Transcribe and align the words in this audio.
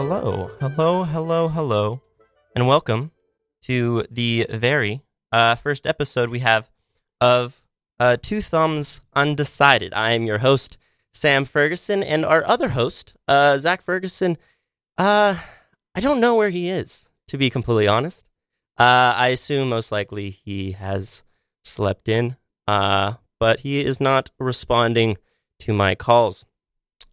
Hello, 0.00 0.50
hello, 0.60 1.04
hello, 1.04 1.48
hello, 1.48 2.00
and 2.56 2.66
welcome 2.66 3.10
to 3.60 4.06
the 4.10 4.46
very 4.48 5.02
uh, 5.30 5.56
first 5.56 5.86
episode 5.86 6.30
we 6.30 6.38
have 6.38 6.70
of 7.20 7.60
uh, 7.98 8.16
Two 8.22 8.40
Thumbs 8.40 9.02
Undecided. 9.12 9.92
I 9.92 10.12
am 10.12 10.24
your 10.24 10.38
host, 10.38 10.78
Sam 11.12 11.44
Ferguson, 11.44 12.02
and 12.02 12.24
our 12.24 12.42
other 12.46 12.70
host, 12.70 13.12
uh, 13.28 13.58
Zach 13.58 13.82
Ferguson. 13.82 14.38
Uh, 14.96 15.36
I 15.94 16.00
don't 16.00 16.18
know 16.18 16.34
where 16.34 16.48
he 16.48 16.70
is, 16.70 17.10
to 17.28 17.36
be 17.36 17.50
completely 17.50 17.86
honest. 17.86 18.24
Uh, 18.78 19.12
I 19.14 19.28
assume 19.28 19.68
most 19.68 19.92
likely 19.92 20.30
he 20.30 20.72
has 20.72 21.24
slept 21.62 22.08
in, 22.08 22.36
uh, 22.66 23.16
but 23.38 23.60
he 23.60 23.84
is 23.84 24.00
not 24.00 24.30
responding 24.38 25.18
to 25.58 25.74
my 25.74 25.94
calls. 25.94 26.46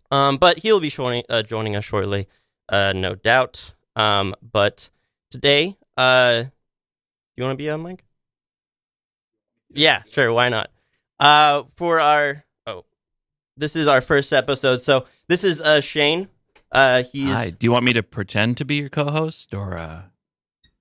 Um, 0.09 0.37
but 0.37 0.59
he'll 0.59 0.79
be 0.79 0.93
uh, 1.29 1.43
joining 1.43 1.75
us 1.75 1.83
shortly, 1.83 2.29
uh, 2.69 2.93
no 2.95 3.15
doubt. 3.15 3.73
Um, 3.95 4.35
but 4.41 4.89
today, 5.31 5.75
uh, 5.97 6.43
you 7.35 7.43
want 7.43 7.57
to 7.57 7.63
be 7.63 7.69
on 7.69 7.83
mic? 7.83 8.03
Yeah, 9.69 10.03
sure. 10.11 10.31
Why 10.31 10.49
not? 10.49 10.71
Uh, 11.19 11.63
for 11.75 11.99
our 11.99 12.45
oh, 12.65 12.85
this 13.57 13.75
is 13.75 13.87
our 13.87 14.01
first 14.01 14.31
episode. 14.33 14.81
So 14.81 15.05
this 15.27 15.43
is 15.43 15.59
uh 15.61 15.81
Shane. 15.81 16.29
Uh, 16.71 17.03
he's 17.11 17.33
Hi. 17.33 17.49
Do 17.49 17.65
you 17.65 17.71
want 17.71 17.85
me 17.85 17.93
to 17.93 18.03
pretend 18.03 18.57
to 18.57 18.65
be 18.65 18.75
your 18.75 18.89
co-host 18.89 19.53
or 19.53 19.77
uh 19.77 20.03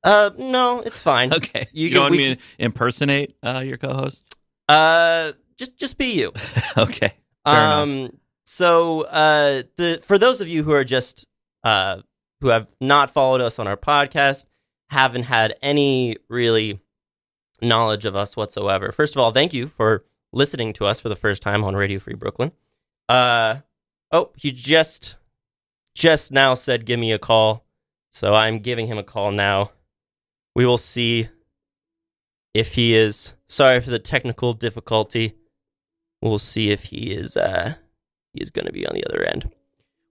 uh 0.04 0.30
no, 0.38 0.80
it's 0.80 1.02
fine. 1.02 1.32
Okay. 1.34 1.66
You 1.72 1.88
You, 1.88 1.92
can- 1.94 2.00
want 2.02 2.10
we 2.12 2.18
me 2.18 2.34
to 2.36 2.40
impersonate 2.58 3.34
uh 3.42 3.62
your 3.64 3.76
co-host? 3.76 4.34
Uh, 4.68 5.32
just 5.56 5.76
just 5.78 5.96
be 5.98 6.12
you. 6.12 6.32
okay. 6.76 7.12
Fair 7.44 7.64
enough. 7.64 7.82
um, 7.82 8.18
so 8.44 9.02
uh, 9.02 9.62
the 9.76 10.00
for 10.04 10.18
those 10.18 10.40
of 10.40 10.48
you 10.48 10.62
who 10.64 10.72
are 10.72 10.84
just 10.84 11.24
uh 11.66 12.00
who 12.40 12.48
have 12.48 12.68
not 12.80 13.10
followed 13.10 13.40
us 13.40 13.58
on 13.58 13.66
our 13.66 13.76
podcast, 13.76 14.46
haven't 14.90 15.24
had 15.24 15.56
any 15.62 16.16
really 16.28 16.80
knowledge 17.60 18.04
of 18.04 18.14
us 18.14 18.36
whatsoever. 18.36 18.92
First 18.92 19.16
of 19.16 19.20
all, 19.20 19.32
thank 19.32 19.52
you 19.52 19.66
for 19.66 20.04
listening 20.32 20.72
to 20.74 20.84
us 20.84 21.00
for 21.00 21.08
the 21.08 21.16
first 21.16 21.42
time 21.42 21.64
on 21.64 21.74
Radio 21.74 21.98
Free 21.98 22.14
Brooklyn. 22.14 22.52
Uh, 23.08 23.60
oh, 24.12 24.30
he 24.36 24.52
just 24.52 25.16
just 25.94 26.30
now 26.30 26.54
said 26.54 26.86
give 26.86 27.00
me 27.00 27.10
a 27.10 27.18
call, 27.18 27.64
so 28.12 28.34
I'm 28.34 28.60
giving 28.60 28.86
him 28.86 28.98
a 28.98 29.02
call 29.02 29.32
now. 29.32 29.72
We 30.54 30.66
will 30.66 30.78
see 30.78 31.30
if 32.54 32.74
he 32.74 32.94
is. 32.94 33.32
Sorry 33.48 33.80
for 33.80 33.90
the 33.90 33.98
technical 33.98 34.52
difficulty. 34.52 35.34
We'll 36.22 36.38
see 36.38 36.70
if 36.70 36.84
he 36.84 37.12
is 37.12 37.36
uh 37.36 37.74
he 38.32 38.40
is 38.40 38.50
going 38.50 38.66
to 38.66 38.72
be 38.72 38.86
on 38.86 38.94
the 38.94 39.04
other 39.06 39.24
end. 39.24 39.50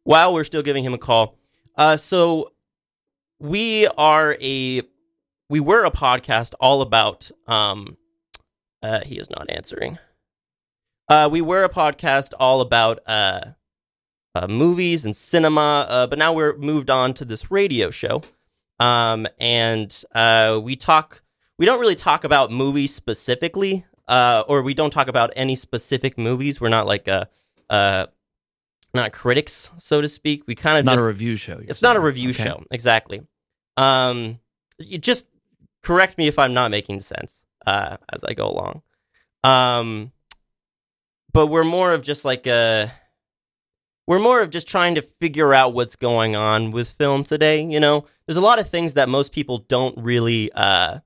While 0.03 0.33
we're 0.33 0.43
still 0.43 0.61
giving 0.61 0.83
him 0.83 0.93
a 0.93 0.97
call, 0.97 1.37
uh, 1.77 1.97
so 1.97 2.51
we 3.39 3.87
are 3.97 4.37
a 4.41 4.81
we 5.49 5.59
were 5.59 5.85
a 5.85 5.91
podcast 5.91 6.53
all 6.59 6.81
about 6.81 7.29
um 7.47 7.97
uh 8.81 9.01
he 9.01 9.17
is 9.17 9.29
not 9.29 9.49
answering. 9.49 9.99
Uh, 11.07 11.29
we 11.31 11.39
were 11.39 11.63
a 11.63 11.69
podcast 11.69 12.33
all 12.39 12.61
about 12.61 12.99
uh, 13.07 13.41
uh 14.33 14.47
movies 14.47 15.05
and 15.05 15.15
cinema, 15.15 15.85
uh, 15.87 16.07
but 16.07 16.17
now 16.17 16.33
we're 16.33 16.57
moved 16.57 16.89
on 16.89 17.13
to 17.13 17.23
this 17.25 17.51
radio 17.51 17.91
show. 17.91 18.23
Um, 18.79 19.27
and 19.39 20.03
uh, 20.13 20.59
we 20.61 20.75
talk. 20.75 21.21
We 21.57 21.65
don't 21.65 21.79
really 21.79 21.95
talk 21.95 22.23
about 22.25 22.51
movies 22.51 22.93
specifically, 22.93 23.85
uh, 24.07 24.43
or 24.47 24.61
we 24.61 24.73
don't 24.73 24.91
talk 24.91 25.07
about 25.07 25.31
any 25.35 25.55
specific 25.55 26.17
movies. 26.17 26.59
We're 26.59 26.67
not 26.67 26.85
like 26.85 27.07
a, 27.07 27.29
uh, 27.69 28.07
not 28.95 29.11
critics, 29.13 29.69
so 29.77 30.01
to 30.01 30.09
speak. 30.09 30.43
We 30.47 30.55
kind 30.55 30.73
It's 30.75 30.79
of 30.79 30.85
not 30.85 30.93
just, 30.93 31.03
a 31.03 31.07
review 31.07 31.35
show. 31.35 31.59
it's 31.67 31.81
not 31.81 31.95
a 31.95 31.99
review 31.99 32.29
Okay. 32.31 32.43
show, 32.43 32.63
exactly. 32.71 33.21
Um, 33.77 34.39
you 34.79 34.97
just 34.97 35.27
correct 35.83 36.17
me 36.17 36.27
if 36.27 36.39
I'm 36.39 36.53
not 36.53 36.71
making 36.71 36.99
sense 37.01 37.43
uh, 37.65 37.97
as 38.11 38.23
I 38.23 38.33
go 38.33 38.47
along. 38.49 38.81
Um, 39.43 40.11
but 41.31 41.47
we're 41.47 41.63
more 41.63 41.93
of 41.93 42.01
just 42.01 42.25
like 42.25 42.47
a, 42.47 42.91
we're 44.07 44.19
more 44.19 44.41
of 44.41 44.49
just 44.49 44.67
trying 44.67 44.95
to 44.95 45.01
figure 45.01 45.53
out 45.53 45.73
what's 45.73 45.95
going 45.95 46.35
on 46.35 46.71
with 46.71 46.89
film 46.91 47.23
today. 47.23 47.61
You 47.63 47.79
know, 47.79 48.05
there's 48.25 48.37
a 48.37 48.41
lot 48.41 48.59
of 48.59 48.69
things 48.69 48.93
that 48.93 49.09
most 49.09 49.31
people 49.31 49.59
don't 49.59 49.97
really 50.01 50.51
uh, 50.53 50.99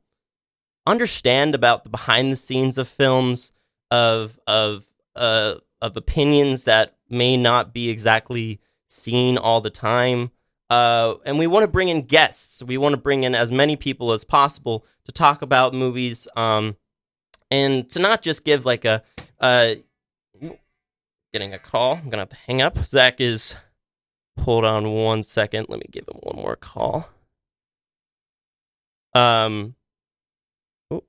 understand 0.85 1.55
about 1.55 1.83
the 1.83 1.89
behind 1.89 2.31
the 2.31 2.35
scenes 2.35 2.77
of 2.77 2.87
films, 2.87 3.51
of 3.91 4.39
of 4.47 4.85
uh, 5.15 5.55
of 5.81 5.95
opinions 5.97 6.65
that 6.65 6.95
may 7.09 7.37
not 7.37 7.73
be 7.73 7.89
exactly 7.89 8.59
seen 8.87 9.37
all 9.37 9.61
the 9.61 9.69
time. 9.69 10.31
Uh, 10.69 11.15
and 11.25 11.39
we 11.39 11.47
want 11.47 11.63
to 11.63 11.67
bring 11.67 11.89
in 11.89 12.03
guests. 12.03 12.61
We 12.61 12.77
want 12.77 12.93
to 12.93 13.01
bring 13.01 13.23
in 13.23 13.33
as 13.33 13.51
many 13.51 13.75
people 13.75 14.11
as 14.11 14.23
possible 14.23 14.85
to 15.05 15.11
talk 15.11 15.41
about 15.41 15.73
movies, 15.73 16.27
um, 16.35 16.77
and 17.49 17.89
to 17.89 17.99
not 17.99 18.21
just 18.21 18.43
give 18.43 18.65
like 18.65 18.85
a. 18.85 19.03
Uh, 19.39 19.75
getting 21.33 21.53
a 21.53 21.59
call. 21.59 21.95
I'm 21.95 22.09
gonna 22.09 22.21
have 22.21 22.29
to 22.29 22.35
hang 22.47 22.61
up. 22.61 22.77
Zach 22.79 23.19
is. 23.19 23.55
Hold 24.41 24.63
on 24.63 24.91
one 24.91 25.23
second. 25.23 25.65
Let 25.69 25.79
me 25.79 25.85
give 25.91 26.05
him 26.07 26.19
one 26.21 26.37
more 26.37 26.55
call. 26.55 27.09
Um. 29.13 29.75
oh. 30.91 31.03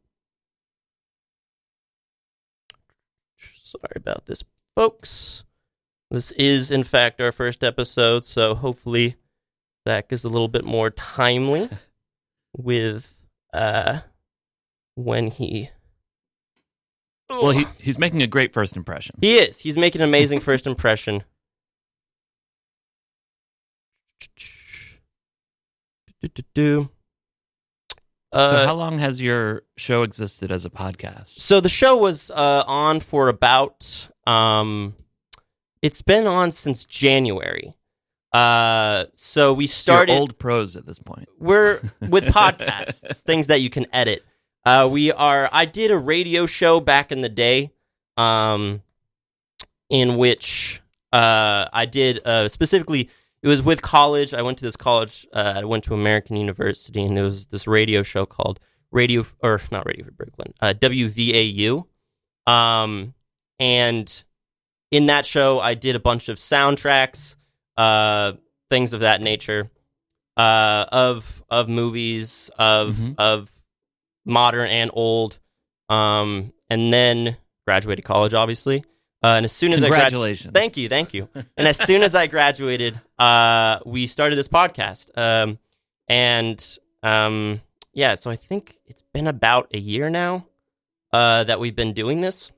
Sorry 3.63 3.83
about 3.95 4.27
this, 4.27 4.43
folks. 4.75 5.45
This 6.11 6.33
is, 6.33 6.71
in 6.71 6.83
fact, 6.85 7.21
our 7.21 7.33
first 7.33 7.63
episode, 7.63 8.25
so 8.25 8.55
hopefully 8.55 9.17
Zach 9.87 10.07
is 10.11 10.25
a 10.25 10.29
little 10.29 10.49
bit 10.49 10.65
more 10.65 10.91
timely 10.91 11.69
with 12.57 13.17
uh 13.53 14.01
when 14.97 15.31
he. 15.31 15.71
Well, 17.29 17.51
he 17.51 17.65
he's 17.81 17.99
making 17.99 18.23
a 18.23 18.27
great 18.27 18.53
first 18.53 18.77
impression. 18.77 19.17
He 19.21 19.39
is. 19.39 19.61
He's 19.61 19.77
making 19.77 20.03
an 20.03 20.09
amazing 20.09 20.41
first 20.41 20.67
impression. 20.67 21.23
Uh, 28.33 28.51
so 28.51 28.67
how 28.67 28.75
long 28.75 28.99
has 28.99 29.21
your 29.23 29.63
show 29.77 30.03
existed 30.03 30.53
as 30.53 30.65
a 30.65 30.71
podcast? 30.71 31.29
So 31.29 31.61
the 31.61 31.69
show 31.69 31.97
was 31.97 32.31
uh, 32.31 32.65
on 32.67 33.01
for 33.01 33.29
about 33.29 34.09
um, 34.31 34.95
it's 35.83 36.03
been 36.03 36.27
on 36.27 36.51
since 36.53 36.85
January. 36.85 37.75
Uh, 38.33 39.07
so 39.15 39.53
we 39.53 39.67
So 39.67 39.81
started 39.83 40.13
old 40.17 40.39
pros 40.39 40.77
at 40.77 40.87
this 40.87 40.99
point. 41.01 41.29
we're 41.39 41.81
with 42.09 42.25
podcasts, 42.35 43.23
things 43.23 43.49
that 43.49 43.61
you 43.61 43.71
can 43.71 43.87
edit. 43.93 44.25
Uh, 44.65 44.89
we 44.91 45.11
are. 45.11 45.49
I 45.53 45.65
did 45.65 45.91
a 45.91 45.99
radio 45.99 46.47
show 46.47 46.81
back 46.81 47.11
in 47.11 47.23
the 47.23 47.29
day, 47.29 47.73
um, 48.17 48.83
in 49.89 50.17
which 50.17 50.81
uh, 51.13 51.67
I 51.73 51.87
did 51.87 52.25
uh, 52.25 52.49
specifically. 52.49 53.11
It 53.43 53.49
was 53.49 53.63
with 53.63 53.81
college. 53.81 54.35
I 54.35 54.43
went 54.43 54.59
to 54.59 54.65
this 54.65 54.77
college. 54.77 55.27
Uh, 55.33 55.55
I 55.57 55.65
went 55.65 55.83
to 55.85 55.95
American 55.95 56.37
University, 56.37 57.03
and 57.03 57.17
there 57.17 57.25
was 57.25 57.47
this 57.47 57.67
radio 57.67 58.03
show 58.03 58.27
called 58.27 58.61
Radio 58.93 59.25
or 59.43 59.61
not 59.73 59.87
Radio 59.87 60.05
for 60.05 60.13
Brooklyn, 60.13 60.53
uh, 60.61 60.75
WVAU. 60.79 61.87
Um, 62.47 63.15
and 63.61 64.25
in 64.91 65.07
that 65.07 65.25
show, 65.25 65.61
I 65.61 65.75
did 65.75 65.95
a 65.95 66.01
bunch 66.01 66.29
of 66.29 66.39
soundtracks, 66.39 67.37
uh, 67.77 68.33
things 68.71 68.93
of 68.93 69.01
that 69.01 69.21
nature 69.21 69.71
uh, 70.37 70.87
of 70.91 71.43
of 71.51 71.69
movies 71.69 72.51
of 72.59 72.95
Mhm. 72.97 73.15
of 73.19 73.51
modern 74.25 74.69
and 74.69 74.91
old, 74.95 75.39
um, 75.89 76.53
and 76.69 76.93
then 76.93 77.37
graduated 77.67 78.05
college, 78.05 78.35
obviously. 78.35 78.85
Uh, 79.23 79.35
and 79.37 79.45
as 79.45 79.53
soon 79.53 79.73
as 79.75 79.83
I 79.83 79.89
graduated, 79.89 80.13
Congratulations. 80.13 80.53
thank 80.55 80.77
you, 80.79 80.89
thank 80.89 81.13
you. 81.15 81.29
and 81.57 81.69
as 81.69 81.77
soon 81.77 82.03
as 82.03 82.15
I 82.15 82.27
graduated, 82.27 82.99
uh, 83.19 83.79
we 83.85 84.07
started 84.07 84.37
this 84.37 84.49
podcast, 84.49 85.11
um, 85.19 85.59
and 86.09 86.79
um, 87.03 87.61
yeah, 87.93 88.15
so 88.15 88.31
I 88.31 88.37
think 88.37 88.79
it's 88.87 89.03
been 89.13 89.27
about 89.27 89.69
a 89.75 89.79
year 89.79 90.09
now 90.11 90.47
uh, 91.13 91.45
that 91.45 91.61
we've 91.61 91.77
been 91.77 91.93
doing 91.93 92.21
this. 92.23 92.51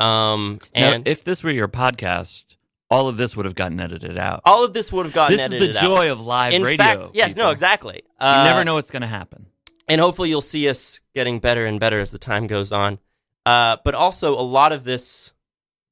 Um, 0.00 0.58
Now, 0.74 0.92
and 0.94 1.06
if 1.08 1.24
this 1.24 1.44
were 1.44 1.50
your 1.50 1.68
podcast, 1.68 2.56
all 2.90 3.06
of 3.08 3.16
this 3.18 3.36
would 3.36 3.44
have 3.46 3.54
gotten 3.54 3.78
edited 3.78 4.16
out. 4.18 4.40
all 4.44 4.64
of 4.64 4.72
this 4.72 4.90
would 4.92 5.06
have 5.06 5.14
gotten 5.14 5.34
this 5.36 5.44
is 5.44 5.50
the 5.50 5.56
edited 5.58 5.76
out. 5.76 5.82
joy 5.82 6.10
of 6.10 6.24
live 6.24 6.52
In 6.54 6.62
radio. 6.62 6.84
fact, 6.84 7.10
yes, 7.14 7.28
people. 7.28 7.44
no, 7.44 7.50
exactly. 7.50 8.00
You 8.04 8.26
Uh, 8.26 8.44
never 8.44 8.64
know 8.64 8.74
what's 8.74 8.90
going 8.90 9.02
to 9.02 9.08
happen. 9.08 9.46
and 9.88 10.00
hopefully 10.00 10.28
you'll 10.28 10.40
see 10.40 10.68
us 10.68 11.00
getting 11.14 11.38
better 11.40 11.66
and 11.66 11.78
better 11.80 12.00
as 12.00 12.10
the 12.12 12.18
time 12.18 12.46
goes 12.46 12.72
on. 12.72 12.98
Uh, 13.46 13.76
but 13.84 13.94
also 13.94 14.34
a 14.38 14.42
lot 14.42 14.72
of 14.72 14.84
this. 14.84 15.32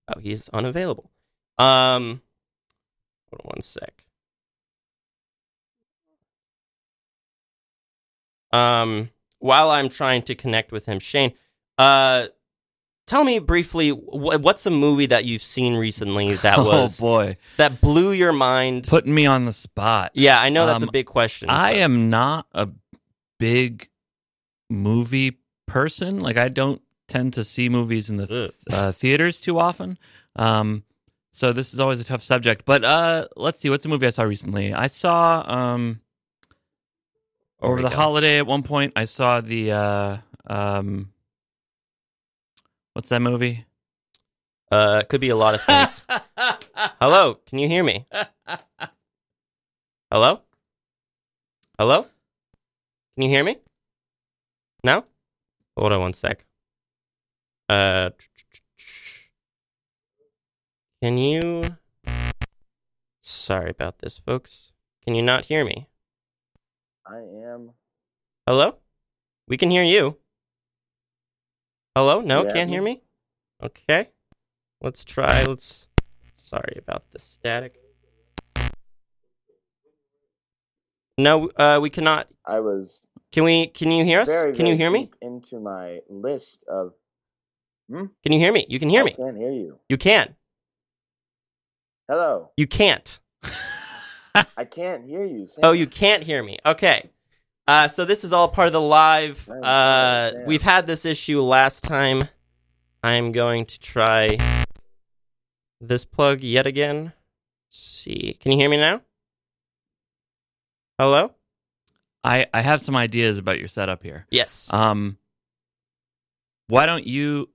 Oh, 0.09 0.21
he's 0.21 0.49
unavailable. 0.51 1.11
Um, 1.59 2.23
hold 3.31 3.41
on 3.45 3.51
one 3.55 3.61
sec. 3.61 4.05
Um, 8.53 9.11
while 9.39 9.71
I'm 9.71 9.89
trying 9.89 10.23
to 10.23 10.35
connect 10.35 10.73
with 10.73 10.87
him, 10.87 10.99
Shane. 10.99 11.33
Uh, 11.77 12.29
tell 13.09 13.25
me 13.25 13.39
briefly 13.41 13.91
what's 13.91 14.65
a 14.67 14.71
movie 14.71 15.07
that 15.07 15.25
you've 15.25 15.43
seen 15.43 15.75
recently 15.77 16.35
that 16.37 16.59
was 16.71 17.01
oh 17.01 17.03
boy, 17.05 17.37
that 17.57 17.81
blew 17.81 18.13
your 18.13 18.33
mind? 18.33 18.87
putting 18.87 19.15
me 19.15 19.27
on 19.27 19.45
the 19.47 19.53
spot. 19.53 20.13
yeah, 20.15 20.41
I 20.41 20.49
know 20.51 20.67
that's 20.67 20.83
Um, 20.83 20.89
a 20.89 20.93
big 20.93 21.07
question. 21.07 21.51
I 21.51 21.73
but- 21.73 21.81
am 21.81 22.11
not 22.11 22.47
a 22.53 22.69
big 23.39 23.89
movie 24.71 25.39
person. 25.67 26.21
Like 26.21 26.37
I 26.37 26.49
don't 26.49 26.81
tend 27.09 27.33
to 27.35 27.43
see 27.45 27.69
movies 27.69 28.11
in 28.11 28.19
the 28.19 28.53
uh, 28.71 28.93
theaters 28.93 29.41
too 29.41 29.59
often. 29.59 29.99
Um, 30.37 30.85
so 31.31 31.53
this 31.53 31.73
is 31.73 31.81
always 31.81 32.01
a 32.01 32.05
tough 32.05 32.23
subject. 32.23 32.65
But 32.65 32.85
uh, 32.85 33.27
let's 33.37 33.61
see, 33.61 33.71
what's 33.71 33.85
a 33.85 33.89
movie 33.89 34.07
I 34.07 34.11
saw 34.11 34.25
recently? 34.25 34.75
I 34.75 34.89
saw 34.89 35.43
um, 35.47 36.01
over 37.61 37.81
the 37.83 37.89
go. 37.89 37.97
holiday 37.97 38.39
at 38.39 38.47
one 38.47 38.63
point. 38.63 38.93
I 38.97 39.05
saw 39.05 39.41
the 39.41 39.73
uh, 39.73 40.17
um, 40.47 41.11
what's 42.99 43.11
that 43.11 43.23
movie? 43.23 43.65
Uh, 44.73 44.99
it 45.03 45.09
could 45.09 45.21
be 45.21 45.29
a 45.29 45.37
lot 45.37 45.55
of 45.55 45.63
things. 45.63 46.03
Hello, 47.01 47.37
can 47.47 47.61
you 47.61 47.69
hear 47.69 47.85
me? 47.85 48.09
Hello? 50.11 50.41
Hello? 51.79 52.03
Can 53.15 53.23
you 53.23 53.29
hear 53.29 53.45
me? 53.45 53.59
No? 54.83 55.05
Hold 55.79 55.93
on 55.93 56.01
one 56.01 56.13
sec. 56.13 56.45
Uh, 57.69 58.11
can 61.01 61.19
you? 61.19 61.77
Sorry 63.23 63.71
about 63.71 64.01
this, 64.01 64.19
folks. 64.19 64.73
Can 65.05 65.15
you 65.15 65.23
not 65.23 65.45
hear 65.45 65.65
me? 65.65 65.89
I 67.07 67.19
am. 67.19 67.75
Hello? 68.45 68.79
We 69.47 69.57
can 69.57 69.71
hear 69.71 69.85
you. 69.85 70.19
Hello? 71.99 72.21
No, 72.21 72.45
Yeah. 72.45 72.53
can't 72.53 72.71
hear 72.71 72.81
me? 72.81 73.03
Okay. 73.61 74.11
Let's 74.81 75.05
try. 75.05 75.43
Let's. 75.43 75.89
Sorry 76.37 76.77
about 76.79 77.11
the 77.11 77.19
static. 77.19 77.75
No, 81.19 81.49
uh, 81.57 81.81
we 81.83 81.91
cannot. 81.91 82.29
I 82.45 82.61
was 82.61 83.01
Can 83.33 83.43
we? 83.43 83.67
Can 83.67 83.91
you 83.91 84.05
hear 84.05 84.21
us? 84.21 84.29
very. 84.29 84.55
Can 84.55 84.67
you 84.67 84.77
very 84.77 84.79
hear 84.79 84.91
me? 84.93 85.11
Into 85.21 85.59
my 85.59 85.99
list 86.09 86.63
of. 86.69 86.93
Hmm? 87.91 88.07
Can 88.23 88.33
you 88.33 88.39
hear 88.39 88.53
me? 88.53 88.65
You 88.69 88.79
can 88.79 88.91
hear 88.91 89.01
I 89.01 89.05
me. 89.07 89.13
I 89.15 89.17
can't 89.17 89.37
hear 89.37 89.51
you. 89.51 89.81
You 89.89 89.99
can. 89.99 90.37
Hello. 92.09 92.53
You 92.57 92.69
can't. 92.69 93.19
I 94.57 94.65
can't 94.65 95.05
hear 95.05 95.25
you. 95.25 95.47
Sam. 95.49 95.65
Oh, 95.65 95.73
you 95.73 95.89
can't 95.89 96.23
hear 96.23 96.45
me. 96.45 96.59
Okay. 96.65 97.11
Uh, 97.69 97.87
so 97.87 98.07
this 98.07 98.25
is 98.25 98.33
all 98.33 98.49
part 98.49 98.67
of 98.67 98.73
the 98.73 98.81
live. 98.81 99.47
Uh, 99.47 100.33
we've 100.47 100.63
had 100.63 100.87
this 100.87 101.05
issue 101.05 101.39
last 101.43 101.85
time. 101.85 102.23
I'm 103.03 103.31
going 103.31 103.67
to 103.67 103.79
try 103.79 104.65
this 105.79 106.07
plug 106.07 106.41
yet 106.43 106.67
again. 106.67 107.13
see. 107.69 108.39
Can 108.41 108.53
you 108.53 108.59
hear 108.59 108.71
me 108.71 108.79
now? 108.79 109.03
Hello? 110.99 111.33
I 112.25 112.47
I 112.55 112.63
have 112.63 112.81
some 112.81 112.97
ideas 112.97 113.37
about 113.37 113.59
your 113.59 113.69
setup 113.69 114.03
here. 114.03 114.27
Yes. 114.31 114.73
Um, 114.73 115.19
why 116.69 116.87
don't 116.87 117.07
you 117.07 117.51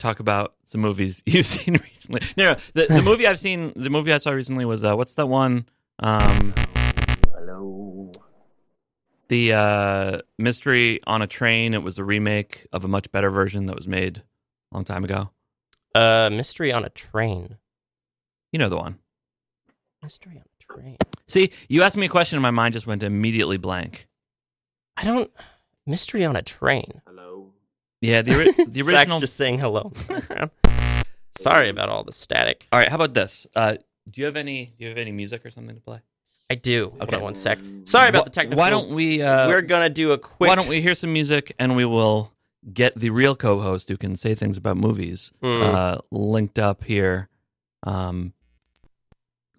talk 0.00 0.18
about 0.18 0.54
some 0.64 0.80
movies 0.80 1.22
you've 1.26 1.46
seen 1.46 1.74
recently? 1.74 2.22
No, 2.36 2.54
no, 2.54 2.58
the, 2.74 2.92
the 2.92 3.02
movie 3.04 3.28
I've 3.28 3.38
seen, 3.38 3.72
the 3.76 3.88
movie 3.88 4.12
I 4.12 4.18
saw 4.18 4.32
recently 4.32 4.64
was 4.64 4.82
uh, 4.82 4.96
what's 4.96 5.14
that 5.14 5.26
one? 5.26 5.66
Um, 6.00 6.54
Hello. 6.56 6.79
The 9.30 9.52
uh, 9.54 10.18
Mystery 10.38 11.00
on 11.06 11.22
a 11.22 11.26
Train. 11.26 11.72
It 11.72 11.82
was 11.82 11.98
a 11.98 12.04
remake 12.04 12.66
of 12.72 12.84
a 12.84 12.88
much 12.88 13.10
better 13.12 13.30
version 13.30 13.64
that 13.66 13.76
was 13.76 13.88
made 13.88 14.18
a 14.18 14.74
long 14.76 14.84
time 14.84 15.04
ago. 15.04 15.30
Uh, 15.94 16.28
mystery 16.30 16.70
on 16.72 16.84
a 16.84 16.88
train. 16.90 17.56
You 18.52 18.58
know 18.58 18.68
the 18.68 18.76
one. 18.76 18.98
Mystery 20.02 20.36
on 20.36 20.42
a 20.42 20.72
train. 20.74 20.96
See, 21.28 21.50
you 21.68 21.82
asked 21.82 21.96
me 21.96 22.06
a 22.06 22.10
question, 22.10 22.36
and 22.36 22.42
my 22.42 22.50
mind 22.50 22.74
just 22.74 22.86
went 22.86 23.02
immediately 23.02 23.56
blank. 23.56 24.08
I 24.96 25.04
don't. 25.04 25.30
Mystery 25.86 26.24
on 26.24 26.36
a 26.36 26.42
train. 26.42 27.00
Hello. 27.06 27.52
Yeah, 28.00 28.22
the 28.22 28.34
ori- 28.36 28.52
the 28.66 28.82
Zach's 28.82 28.88
original. 28.88 29.20
just 29.20 29.36
saying 29.36 29.58
hello. 29.58 29.82
in 29.82 29.92
the 29.92 30.14
background. 30.28 30.50
Sorry 31.38 31.68
about 31.70 31.88
all 31.88 32.02
the 32.04 32.12
static. 32.12 32.66
All 32.72 32.78
right, 32.78 32.88
how 32.88 32.96
about 32.96 33.14
this? 33.14 33.46
Uh, 33.54 33.76
do 34.10 34.20
you 34.20 34.24
have 34.26 34.36
any? 34.36 34.66
Do 34.76 34.84
you 34.84 34.88
have 34.88 34.98
any 34.98 35.12
music 35.12 35.44
or 35.46 35.50
something 35.50 35.74
to 35.76 35.80
play? 35.80 36.00
I 36.50 36.56
do. 36.56 36.90
Hold 36.90 37.02
Okay. 37.04 37.16
on 37.16 37.22
one 37.22 37.34
sec. 37.36 37.58
Sorry 37.84 38.08
about 38.08 38.24
the 38.24 38.30
technical. 38.30 38.58
Why 38.58 38.70
don't 38.70 38.90
we? 38.90 39.22
Uh, 39.22 39.46
We're 39.48 39.62
gonna 39.62 39.88
do 39.88 40.10
a 40.12 40.18
quick. 40.18 40.48
Why 40.48 40.56
don't 40.56 40.68
we 40.68 40.82
hear 40.82 40.94
some 40.96 41.12
music 41.12 41.52
and 41.58 41.76
we 41.76 41.84
will 41.84 42.32
get 42.74 42.94
the 42.96 43.10
real 43.10 43.34
co-host 43.36 43.88
who 43.88 43.96
can 43.96 44.16
say 44.16 44.34
things 44.34 44.56
about 44.56 44.76
movies 44.76 45.32
Hmm. 45.42 45.62
uh, 45.62 45.98
linked 46.10 46.58
up 46.58 46.84
here, 46.84 47.28
um, 47.84 48.32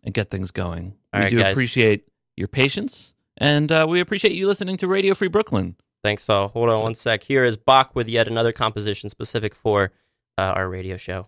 and 0.04 0.14
get 0.14 0.30
things 0.30 0.52
going. 0.52 0.96
All 1.14 1.20
we 1.20 1.24
right, 1.24 1.30
do 1.30 1.40
guys. 1.40 1.52
appreciate 1.54 2.08
your 2.38 2.48
patience, 2.48 3.14
and 3.38 3.72
uh, 3.72 3.86
we 3.90 4.00
appreciate 4.02 4.34
you 4.34 4.48
listening 4.48 4.78
to 4.78 4.88
Radio 4.88 5.14
Free 5.14 5.28
Brooklyn. 5.30 5.76
Thanks 6.04 6.28
all. 6.30 6.50
Hold 6.50 6.70
on 6.70 6.82
one 6.82 6.96
sec. 6.96 7.24
Here 7.24 7.44
is 7.44 7.58
Bach 7.58 7.96
with 7.96 8.10
yet 8.10 8.28
another 8.28 8.52
composition 8.52 9.10
specific 9.10 9.54
for 9.56 9.92
uh, 10.38 10.42
our 10.56 10.68
radio 10.68 10.98
show. 10.98 11.28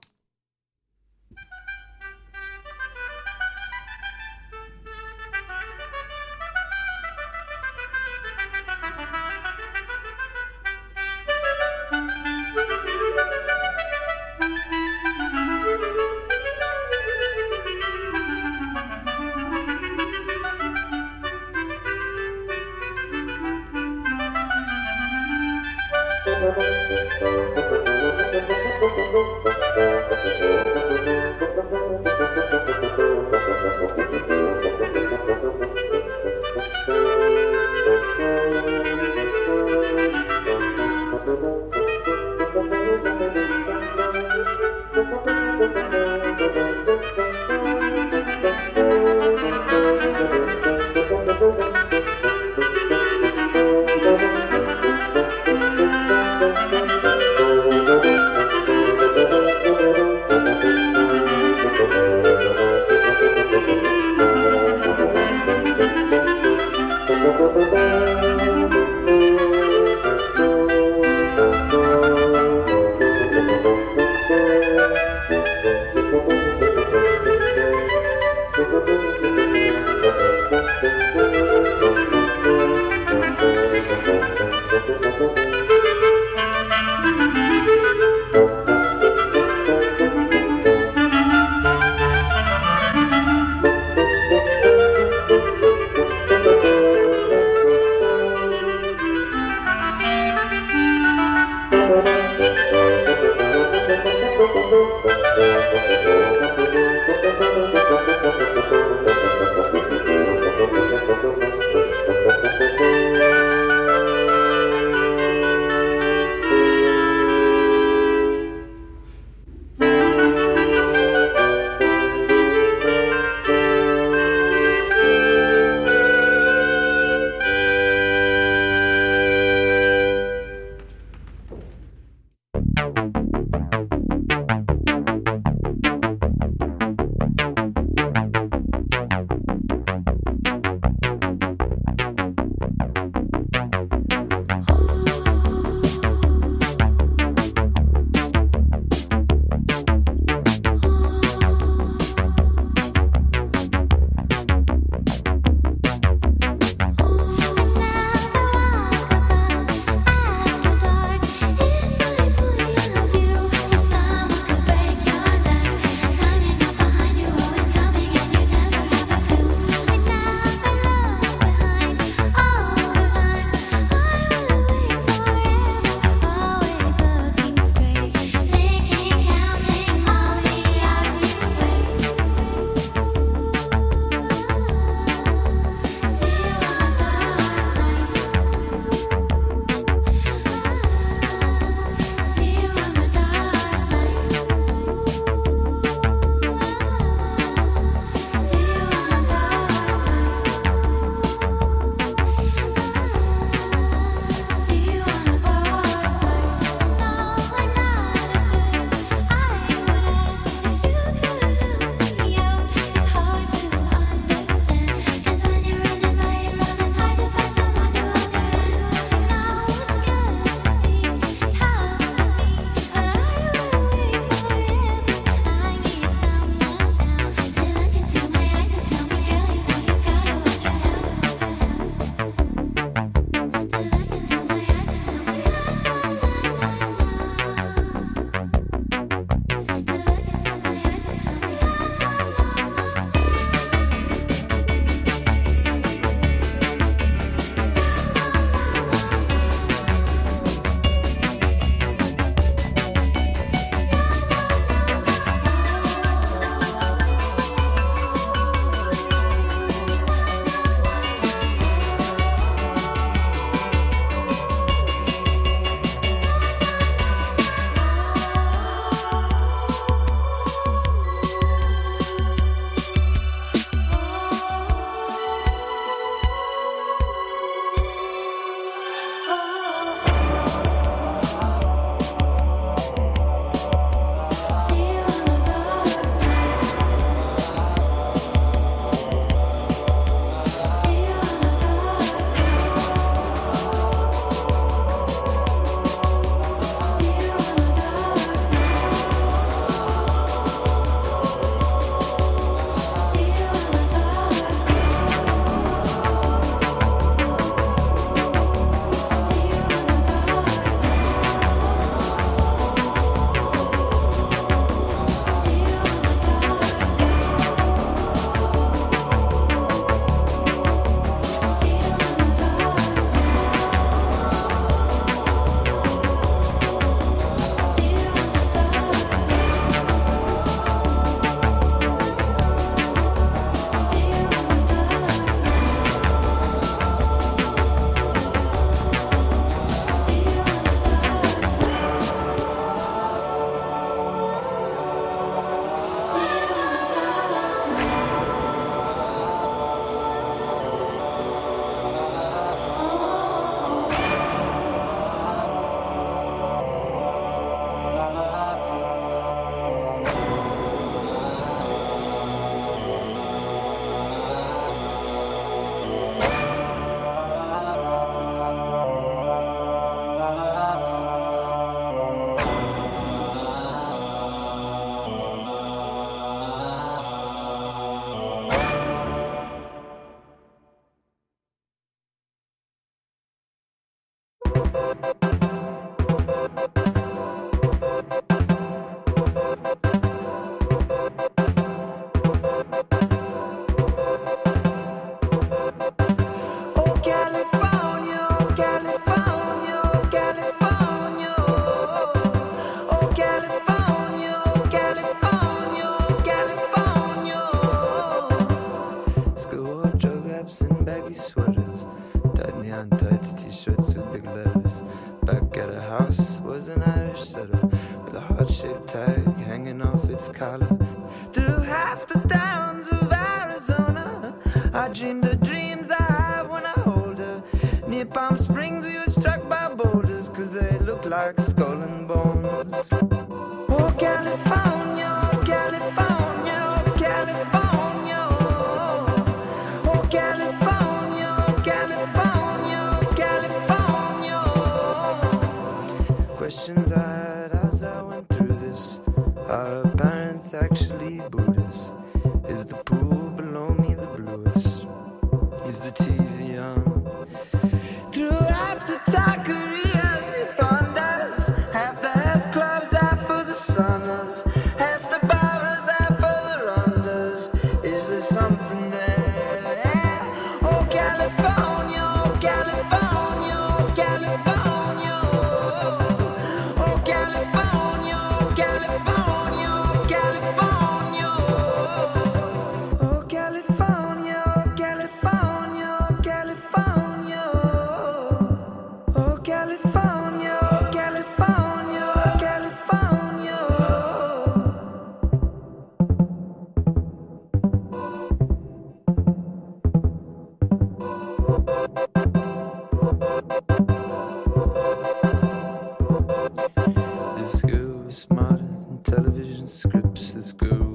This 507.37 507.61
girl 507.61 508.07
is 508.07 508.17
smarter 508.17 508.57
than 508.57 508.99
television 509.03 509.65
scripts. 509.67 510.33
This 510.33 510.51
girl 510.51 510.92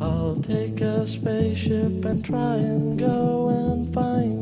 I'll 0.00 0.40
take 0.40 0.80
a 0.82 1.04
spaceship 1.04 2.04
and 2.04 2.24
try 2.24 2.58
and 2.58 2.96
go 2.96 3.48
and 3.48 3.92
find. 3.92 4.33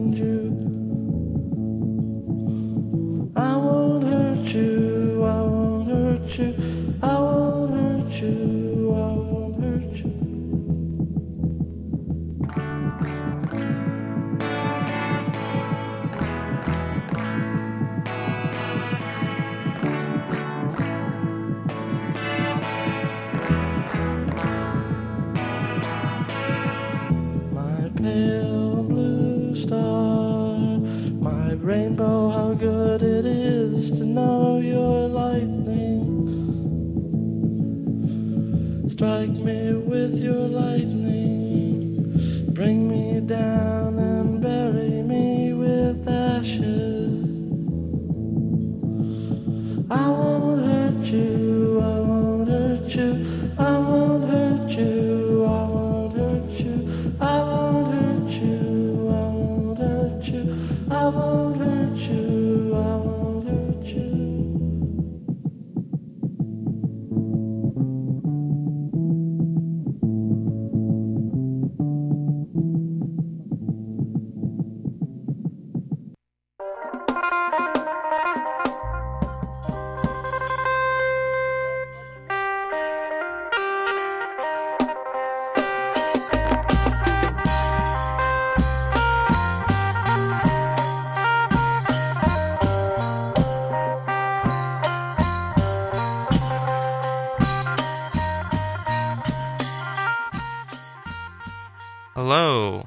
Hello. 102.25 102.87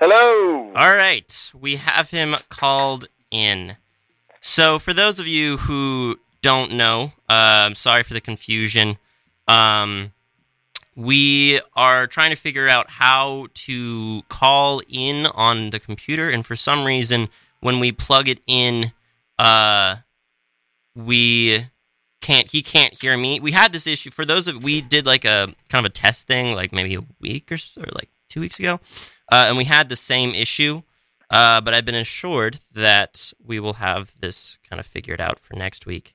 Hello. 0.00 0.72
All 0.74 0.92
right, 0.92 1.52
we 1.54 1.76
have 1.76 2.10
him 2.10 2.34
called 2.48 3.06
in. 3.30 3.76
So, 4.40 4.80
for 4.80 4.92
those 4.92 5.20
of 5.20 5.28
you 5.28 5.58
who 5.58 6.16
don't 6.42 6.72
know, 6.72 7.12
uh, 7.30 7.62
I'm 7.62 7.76
sorry 7.76 8.02
for 8.02 8.12
the 8.12 8.20
confusion. 8.20 8.98
Um, 9.46 10.14
we 10.96 11.60
are 11.76 12.08
trying 12.08 12.30
to 12.30 12.36
figure 12.36 12.68
out 12.68 12.90
how 12.90 13.46
to 13.54 14.22
call 14.28 14.82
in 14.88 15.26
on 15.26 15.70
the 15.70 15.78
computer, 15.78 16.28
and 16.28 16.44
for 16.44 16.56
some 16.56 16.84
reason, 16.84 17.28
when 17.60 17.78
we 17.78 17.92
plug 17.92 18.28
it 18.28 18.40
in, 18.48 18.90
uh, 19.38 19.98
we 20.96 21.66
can't. 22.20 22.50
He 22.50 22.62
can't 22.64 23.00
hear 23.00 23.16
me. 23.16 23.38
We 23.38 23.52
had 23.52 23.70
this 23.70 23.86
issue 23.86 24.10
for 24.10 24.24
those 24.24 24.48
of 24.48 24.64
we 24.64 24.80
did 24.80 25.06
like 25.06 25.24
a 25.24 25.54
kind 25.68 25.86
of 25.86 25.90
a 25.90 25.94
test 25.94 26.26
thing, 26.26 26.56
like 26.56 26.72
maybe 26.72 26.96
a 26.96 27.04
week 27.20 27.52
or, 27.52 27.58
so, 27.58 27.82
or 27.82 27.86
like 27.94 28.10
two 28.36 28.40
weeks 28.42 28.58
ago, 28.60 28.78
uh, 29.32 29.46
and 29.48 29.56
we 29.56 29.64
had 29.64 29.88
the 29.88 29.96
same 29.96 30.34
issue. 30.34 30.82
Uh, 31.28 31.60
but 31.60 31.74
I've 31.74 31.84
been 31.84 31.96
assured 31.96 32.60
that 32.72 33.32
we 33.44 33.58
will 33.58 33.74
have 33.74 34.14
this 34.20 34.58
kind 34.68 34.78
of 34.78 34.86
figured 34.86 35.20
out 35.20 35.40
for 35.40 35.56
next 35.56 35.84
week. 35.86 36.14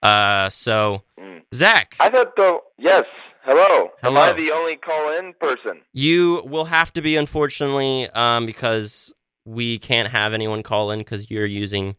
Uh, 0.00 0.48
so, 0.50 1.02
Mm. 1.18 1.42
Zach, 1.52 1.96
I 1.98 2.08
thought 2.10 2.36
though. 2.36 2.60
Yes. 2.78 3.04
Hello. 3.42 3.90
Am 4.02 4.16
I 4.16 4.28
Hello. 4.28 4.32
the 4.36 4.52
only 4.52 4.76
call-in 4.76 5.34
person? 5.40 5.80
you 5.92 6.42
will 6.46 6.66
have 6.66 6.92
to 6.94 7.02
be, 7.02 7.16
unfortunately, 7.16 8.08
um, 8.10 8.46
because 8.46 9.12
we 9.44 9.78
can't 9.78 10.08
have 10.08 10.32
anyone 10.32 10.62
call 10.62 10.90
in 10.92 11.00
because 11.00 11.30
you're 11.30 11.44
using 11.46 11.96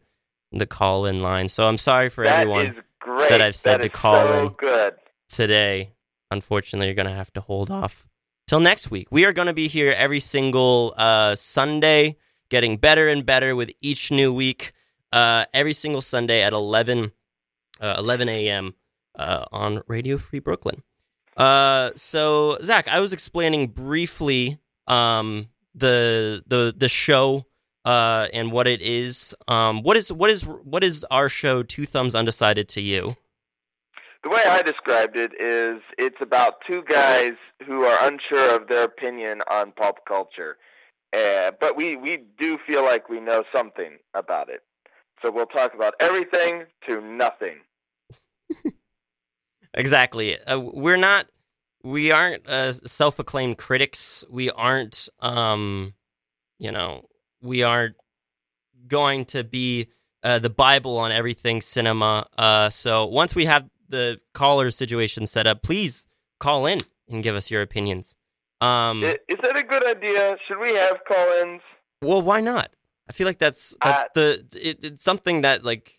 the 0.50 0.66
call 0.66 1.04
in 1.06 1.20
line. 1.20 1.48
So 1.48 1.66
I'm 1.68 1.78
sorry 1.78 2.08
for 2.08 2.24
That 2.24 2.40
everyone 2.48 2.76
that 3.28 3.40
I've 3.42 3.54
said 3.54 3.78
That 3.80 3.84
to 3.84 3.88
call 3.90 4.14
so 4.26 4.46
in. 4.46 4.48
Good. 4.54 4.94
today. 5.28 5.90
Unfortunately, 6.30 6.86
you're 6.86 6.94
going 6.96 7.06
to 7.06 7.12
have 7.14 7.32
to 7.34 7.40
hold 7.40 7.70
off 7.70 8.04
till 8.46 8.60
next 8.60 8.90
week. 8.90 9.08
We 9.10 9.24
are 9.24 9.32
going 9.32 9.46
to 9.46 9.52
be 9.54 9.68
here 9.68 9.92
every 9.92 10.20
single 10.20 10.94
uh, 10.96 11.34
Sunday, 11.34 12.16
getting 12.48 12.76
better 12.76 13.08
and 13.08 13.26
better 13.26 13.56
with 13.56 13.70
each 13.80 14.10
new 14.10 14.32
week. 14.32 14.72
Uh, 15.12 15.46
every 15.54 15.72
single 15.72 16.00
Sunday 16.00 16.42
at 16.42 16.52
11, 16.52 17.12
uh, 17.80 17.96
11 17.98 18.28
a.m. 18.28 18.74
Uh, 19.14 19.44
on 19.52 19.82
Radio 19.86 20.18
Free 20.18 20.40
Brooklyn. 20.40 20.82
Uh, 21.36 21.90
so 21.96 22.58
Zach, 22.62 22.88
I 22.88 23.00
was 23.00 23.12
explaining 23.12 23.68
briefly 23.68 24.58
um, 24.86 25.48
the 25.74 26.42
the 26.46 26.74
the 26.76 26.88
show 26.88 27.46
uh, 27.84 28.28
and 28.32 28.52
what 28.52 28.66
it 28.66 28.80
is. 28.80 29.34
Um, 29.46 29.82
what 29.82 29.96
is 29.96 30.10
what 30.12 30.30
is 30.30 30.42
what 30.42 30.82
is 30.82 31.04
our 31.10 31.28
show? 31.28 31.62
Two 31.62 31.84
thumbs 31.84 32.14
undecided 32.14 32.68
to 32.70 32.80
you. 32.80 33.16
The 34.26 34.30
way 34.30 34.42
I 34.44 34.60
described 34.60 35.16
it 35.16 35.40
is 35.40 35.80
it's 35.98 36.16
about 36.20 36.54
two 36.68 36.82
guys 36.88 37.34
who 37.64 37.84
are 37.84 37.96
unsure 38.08 38.56
of 38.56 38.66
their 38.66 38.82
opinion 38.82 39.40
on 39.48 39.70
pulp 39.70 39.98
culture. 40.04 40.56
Uh, 41.16 41.52
but 41.60 41.76
we, 41.76 41.94
we 41.94 42.24
do 42.36 42.58
feel 42.66 42.82
like 42.82 43.08
we 43.08 43.20
know 43.20 43.44
something 43.54 43.98
about 44.14 44.48
it. 44.48 44.64
So 45.22 45.30
we'll 45.30 45.46
talk 45.46 45.74
about 45.74 45.94
everything 46.00 46.64
to 46.88 47.00
nothing. 47.00 47.58
Exactly. 49.74 50.40
Uh, 50.40 50.58
we're 50.58 50.96
not. 50.96 51.26
We 51.84 52.10
aren't 52.10 52.48
uh, 52.48 52.72
self-acclaimed 52.72 53.58
critics. 53.58 54.24
We 54.30 54.50
aren't. 54.50 55.10
Um, 55.20 55.92
you 56.58 56.72
know, 56.72 57.10
we 57.42 57.62
aren't 57.62 57.94
going 58.88 59.26
to 59.26 59.44
be 59.44 59.88
uh, 60.22 60.38
the 60.38 60.48
Bible 60.48 60.96
on 60.98 61.12
everything 61.12 61.60
cinema. 61.60 62.26
Uh, 62.38 62.70
so 62.70 63.04
once 63.04 63.34
we 63.34 63.44
have 63.44 63.68
the 63.88 64.20
caller 64.34 64.70
situation 64.70 65.26
set 65.26 65.46
up, 65.46 65.62
please 65.62 66.06
call 66.40 66.66
in 66.66 66.82
and 67.08 67.22
give 67.22 67.34
us 67.34 67.50
your 67.50 67.62
opinions. 67.62 68.16
Um, 68.60 69.02
Is 69.04 69.38
that 69.42 69.56
a 69.56 69.62
good 69.62 69.86
idea? 69.86 70.36
Should 70.48 70.58
we 70.58 70.74
have 70.74 70.98
call-ins? 71.06 71.60
well, 72.02 72.22
why 72.22 72.40
not? 72.40 72.70
I 73.08 73.12
feel 73.12 73.26
like 73.26 73.38
that's 73.38 73.74
that's 73.82 74.02
Uh, 74.02 74.06
the 74.14 74.46
it, 74.70 74.82
it's 74.84 75.04
something 75.04 75.42
that 75.42 75.64
like 75.64 75.98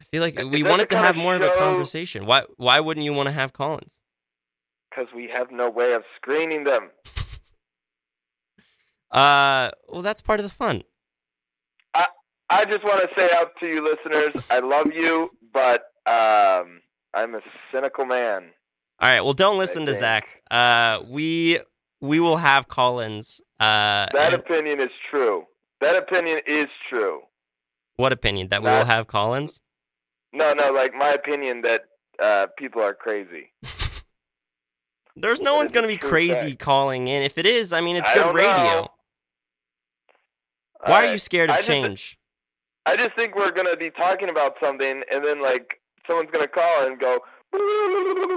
I 0.00 0.04
feel 0.04 0.20
like 0.22 0.36
we 0.36 0.62
wanted 0.62 0.90
to 0.90 0.96
have 0.98 1.16
more 1.16 1.34
of 1.36 1.42
a 1.42 1.54
conversation. 1.56 2.26
Why 2.26 2.42
why 2.56 2.80
wouldn't 2.80 3.04
you 3.04 3.12
want 3.14 3.26
to 3.28 3.32
have 3.32 3.52
call-ins? 3.52 4.00
Because 4.90 5.06
we 5.14 5.28
have 5.32 5.50
no 5.52 5.70
way 5.70 5.92
of 5.94 6.02
screening 6.16 6.64
them. 6.64 6.90
Uh, 9.12 9.70
well, 9.88 10.02
that's 10.02 10.20
part 10.20 10.38
of 10.40 10.44
the 10.44 10.50
fun. 10.52 10.84
I 11.94 12.06
I 12.48 12.64
just 12.64 12.84
want 12.84 13.00
to 13.02 13.08
say 13.18 13.28
out 13.34 13.52
to 13.60 13.66
you 13.66 13.82
listeners, 13.82 14.30
I 14.50 14.60
love 14.60 14.92
you, 14.94 15.30
but 15.52 15.82
um, 16.06 16.80
I'm 17.14 17.34
a 17.34 17.40
cynical 17.72 18.04
man. 18.04 18.50
All 19.00 19.10
right. 19.10 19.20
Well, 19.20 19.32
don't 19.34 19.58
listen 19.58 19.86
to. 19.86 19.94
Zach. 19.94 20.26
Uh, 20.50 21.00
we 21.08 21.58
we 22.00 22.20
will 22.20 22.36
have 22.38 22.68
call-ins. 22.68 23.40
Uh, 23.58 24.06
That 24.12 24.32
and- 24.32 24.34
opinion 24.34 24.80
is 24.80 24.90
true. 25.10 25.46
That 25.80 25.96
opinion 25.96 26.40
is 26.46 26.66
true. 26.88 27.22
what 27.96 28.12
opinion 28.12 28.48
that 28.48 28.62
we 28.62 28.68
will 28.70 28.84
have 28.84 29.06
call-ins? 29.06 29.60
No, 30.32 30.52
no, 30.52 30.70
like 30.72 30.94
my 30.94 31.10
opinion 31.10 31.62
that 31.62 31.84
uh, 32.22 32.46
people 32.58 32.82
are 32.82 32.94
crazy. 32.94 33.52
There's 35.16 35.40
no 35.40 35.52
That 35.52 35.56
one's 35.56 35.72
gonna 35.72 35.86
be 35.88 35.96
crazy 35.96 36.50
fact. 36.50 36.58
calling 36.60 37.08
in. 37.08 37.22
If 37.22 37.36
it 37.38 37.46
is, 37.46 37.72
I 37.72 37.80
mean, 37.80 37.96
it's 37.96 38.08
I 38.08 38.14
good 38.14 38.34
radio. 38.34 38.50
know. 38.52 38.88
Why 40.86 41.06
are 41.06 41.12
you 41.12 41.18
scared 41.18 41.50
of 41.50 41.54
I 41.56 41.58
just- 41.58 41.68
change? 41.68 42.16
I 42.86 42.96
just 42.96 43.14
think 43.14 43.36
we're 43.36 43.50
gonna 43.52 43.76
be 43.76 43.90
talking 43.90 44.30
about 44.30 44.56
something, 44.62 45.02
and 45.12 45.24
then 45.24 45.42
like 45.42 45.80
someone's 46.10 46.30
gonna 46.32 46.48
call 46.48 46.86
and 46.86 46.98
go. 46.98 47.20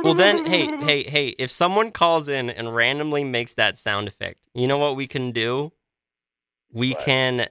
Well, 0.04 0.14
then, 0.16 0.46
hey, 0.46 0.66
hey, 0.86 1.04
hey! 1.04 1.28
If 1.40 1.52
someone 1.52 1.92
calls 1.92 2.28
in 2.28 2.50
and 2.50 2.74
randomly 2.76 3.24
makes 3.24 3.54
that 3.56 3.78
sound 3.78 4.08
effect, 4.08 4.40
you 4.54 4.68
know 4.68 4.78
what 4.78 4.96
we 4.96 5.08
can 5.08 5.32
do? 5.32 5.72
We 6.72 6.92
What? 6.94 7.06
can 7.06 7.48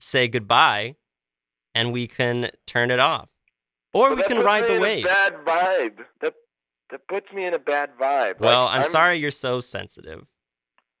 say 0.00 0.28
goodbye, 0.28 0.96
and 1.74 1.92
we 1.92 2.06
can 2.06 2.50
turn 2.66 2.90
it 2.90 2.98
off, 2.98 3.28
or 3.92 4.10
But 4.10 4.16
we 4.16 4.34
can 4.34 4.44
ride 4.44 4.66
the 4.68 4.80
wave. 4.80 5.04
Bad 5.04 5.34
vibe. 5.44 5.98
That 6.20 6.34
that 6.90 7.06
puts 7.08 7.30
me 7.32 7.44
in 7.46 7.54
a 7.54 7.58
bad 7.58 7.90
vibe. 8.00 8.40
Well, 8.40 8.64
Like, 8.64 8.78
I'm, 8.80 8.84
sorry 8.84 9.16
you're 9.18 9.30
so 9.30 9.60
sensitive, 9.60 10.26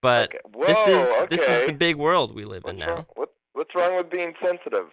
but 0.02 0.28
Okay. 0.30 0.38
Whoa, 0.52 0.66
this 0.66 0.86
is 0.88 1.28
this 1.30 1.48
is 1.48 1.66
the 1.66 1.72
big 1.72 1.96
world 1.96 2.34
we 2.34 2.44
live 2.44 2.64
in 2.66 2.76
now. 2.76 2.94
wrong, 2.94 3.06
what 3.14 3.30
what's 3.54 3.74
wrong 3.74 3.96
with 3.96 4.10
being 4.10 4.34
sensitive? 4.42 4.88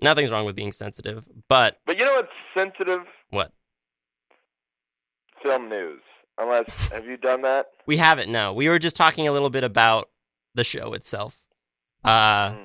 Nothing's 0.00 0.30
wrong 0.30 0.44
with 0.46 0.56
being 0.56 0.72
sensitive, 0.72 1.26
but 1.48 1.78
But 1.86 1.98
you 1.98 2.04
know 2.04 2.14
what's 2.14 2.28
sensitive? 2.56 3.00
what? 3.30 3.52
Film 5.42 5.68
news. 5.68 6.00
Unless 6.38 6.70
have 6.92 7.06
you 7.06 7.16
done 7.16 7.42
that? 7.42 7.66
We 7.86 7.96
haven't. 7.96 8.30
No, 8.30 8.52
we 8.52 8.68
were 8.68 8.78
just 8.78 8.96
talking 8.96 9.28
a 9.28 9.32
little 9.32 9.50
bit 9.50 9.64
about 9.64 10.08
the 10.54 10.64
show 10.64 10.92
itself. 10.92 11.38
Uh, 12.04 12.50
Hmm. 12.52 12.58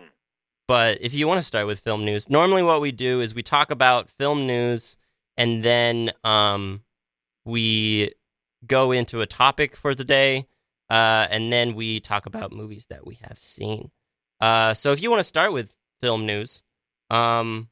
but 0.68 0.98
if 1.02 1.14
you 1.14 1.28
want 1.28 1.38
to 1.40 1.44
start 1.48 1.68
with 1.68 1.80
film 1.80 2.04
news, 2.04 2.30
normally 2.30 2.64
what 2.64 2.82
we 2.82 2.92
do 2.92 3.22
is 3.22 3.36
we 3.36 3.44
talk 3.44 3.70
about 3.72 4.10
film 4.10 4.48
news 4.48 4.98
and 5.38 5.62
then 5.64 6.12
um, 6.24 6.82
we 7.46 8.14
go 8.66 8.92
into 8.92 9.22
a 9.22 9.28
topic 9.28 9.76
for 9.76 9.94
the 9.94 10.04
day, 10.04 10.48
uh, 10.90 11.28
and 11.30 11.54
then 11.54 11.76
we 11.76 12.00
talk 12.00 12.26
about 12.26 12.52
movies 12.52 12.88
that 12.90 13.06
we 13.06 13.20
have 13.22 13.38
seen. 13.38 13.92
Uh, 14.42 14.74
so 14.74 14.92
if 14.92 15.02
you 15.02 15.12
want 15.12 15.20
to 15.20 15.24
start 15.24 15.54
with 15.54 15.72
film 16.02 16.26
news, 16.26 16.64
um, 17.10 17.70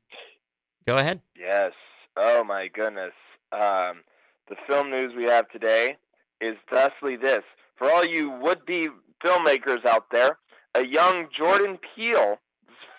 go 0.88 0.98
ahead. 0.98 1.21
Yes. 1.38 1.74
Oh 2.17 2.43
my 2.43 2.67
goodness. 2.67 3.13
Um, 3.52 4.04
the 4.50 4.56
film 4.67 4.89
news 4.89 5.13
we 5.15 5.24
have 5.26 5.50
today 5.50 5.98
is 6.41 6.56
thusly 6.71 7.15
this: 7.15 7.43
for 7.78 7.91
all 7.91 8.06
you 8.06 8.30
would-be 8.30 8.89
filmmakers 9.24 9.86
out 9.86 10.12
there, 10.12 10.38
a 10.76 10.86
young 10.86 11.28
Jordan 11.36 11.78
Peele 11.95 12.38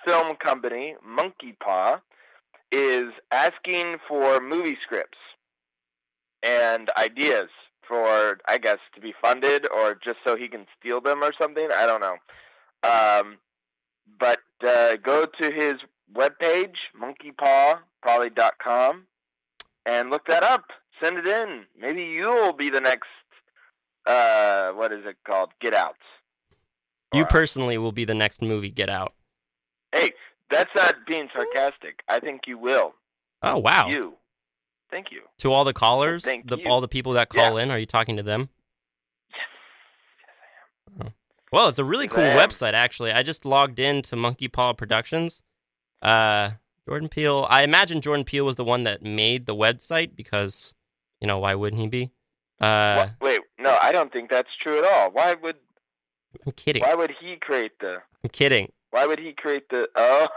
film 0.05 0.37
company, 0.37 0.95
Monkey 1.05 1.57
Paw, 1.61 2.01
is 2.73 3.13
asking 3.31 3.97
for 4.09 4.41
movie 4.41 4.79
scripts 4.83 5.19
and 6.43 6.91
ideas 6.97 7.49
for, 7.87 8.39
I 8.49 8.59
guess, 8.59 8.79
to 8.95 9.01
be 9.01 9.15
funded 9.21 9.67
or 9.71 9.95
just 9.95 10.19
so 10.27 10.37
he 10.37 10.49
can 10.49 10.67
steal 10.79 11.01
them 11.01 11.23
or 11.23 11.33
something. 11.41 11.69
I 11.75 11.87
don't 11.87 12.01
know. 12.01 12.17
Um, 12.83 13.39
but 14.19 14.41
uh, 14.67 14.97
go 14.97 15.27
to 15.27 15.51
his 15.51 15.75
webpage, 16.15 16.75
monkeypaw.com, 18.05 19.07
and 19.87 20.11
look 20.11 20.27
that 20.27 20.43
up. 20.43 20.65
Send 21.03 21.19
it 21.19 21.27
in. 21.27 21.65
Maybe 21.79 22.03
you'll 22.05 22.53
be 22.55 22.71
the 22.71 22.81
next, 22.81 23.09
uh, 24.07 24.71
what 24.73 24.93
is 24.93 25.05
it 25.05 25.17
called? 25.27 25.51
Get 25.61 25.75
Out. 25.75 25.97
You 27.15 27.23
Or- 27.23 27.27
personally 27.27 27.79
will 27.79 27.93
be 27.93 28.05
the 28.05 28.15
next 28.15 28.41
movie 28.43 28.71
Get 28.71 28.89
Out. 28.89 29.15
Hey, 29.93 30.13
that's 30.51 30.71
not 30.75 30.95
being 31.07 31.29
sarcastic. 31.35 32.01
I 32.09 32.19
think 32.21 32.43
you 32.47 32.59
will. 32.59 32.95
Oh 33.43 33.59
wow! 33.59 33.89
You. 33.89 34.15
Thank 34.91 35.11
you. 35.13 35.23
To 35.39 35.53
all 35.53 35.65
the 35.65 35.73
callers, 35.75 36.25
Thank 36.25 36.49
the, 36.49 36.57
you. 36.59 36.67
all 36.69 36.81
the 36.81 36.89
people 36.89 37.13
that 37.13 37.29
call 37.29 37.57
in, 37.59 37.71
are 37.71 37.79
you 37.79 37.87
talking 37.87 38.17
to 38.17 38.23
them? 38.23 38.49
Yes. 39.31 39.41
Yes, 40.21 40.35
I 41.01 41.05
am. 41.05 41.09
Oh. 41.09 41.13
Well, 41.53 41.69
it's 41.69 41.79
a 41.79 41.85
really 41.85 42.07
Yes, 42.07 42.15
cool 42.15 42.25
website, 42.25 42.73
actually. 42.73 43.13
I 43.13 43.23
just 43.23 43.45
logged 43.45 43.79
in 43.79 44.03
to 44.03 44.17
Monkey 44.17 44.49
Paw 44.49 44.73
Productions. 44.73 45.43
Uh, 46.07 46.51
Jordan 46.89 47.09
Peele. 47.09 47.47
I 47.51 47.63
imagine 47.65 48.01
Jordan 48.01 48.25
Peele 48.25 48.45
was 48.45 48.57
the 48.57 48.65
one 48.65 48.85
that 48.85 49.03
made 49.03 49.47
the 49.47 49.55
website 49.57 50.15
because, 50.15 50.75
you 51.21 51.27
know, 51.27 51.39
why 51.41 51.55
wouldn't 51.55 51.81
he 51.83 51.89
be? 51.89 52.11
Uh, 52.61 52.97
What- 52.97 53.15
Wait, 53.21 53.41
no, 53.59 53.77
I 53.83 53.91
don't 53.93 54.13
think 54.13 54.31
that's 54.31 54.49
true 54.63 54.79
at 54.79 54.85
all. 54.85 55.11
Why 55.11 55.35
would 55.35 55.57
I'm 56.47 56.53
kidding. 56.53 56.83
why 56.83 56.95
would 56.95 57.13
he 57.21 57.37
create 57.37 57.79
the 57.81 57.99
I'm 58.23 58.31
kidding. 58.31 58.71
why 58.91 59.07
would 59.07 59.19
he 59.19 59.33
create 59.33 59.69
the 59.69 59.89
oh 59.97 60.29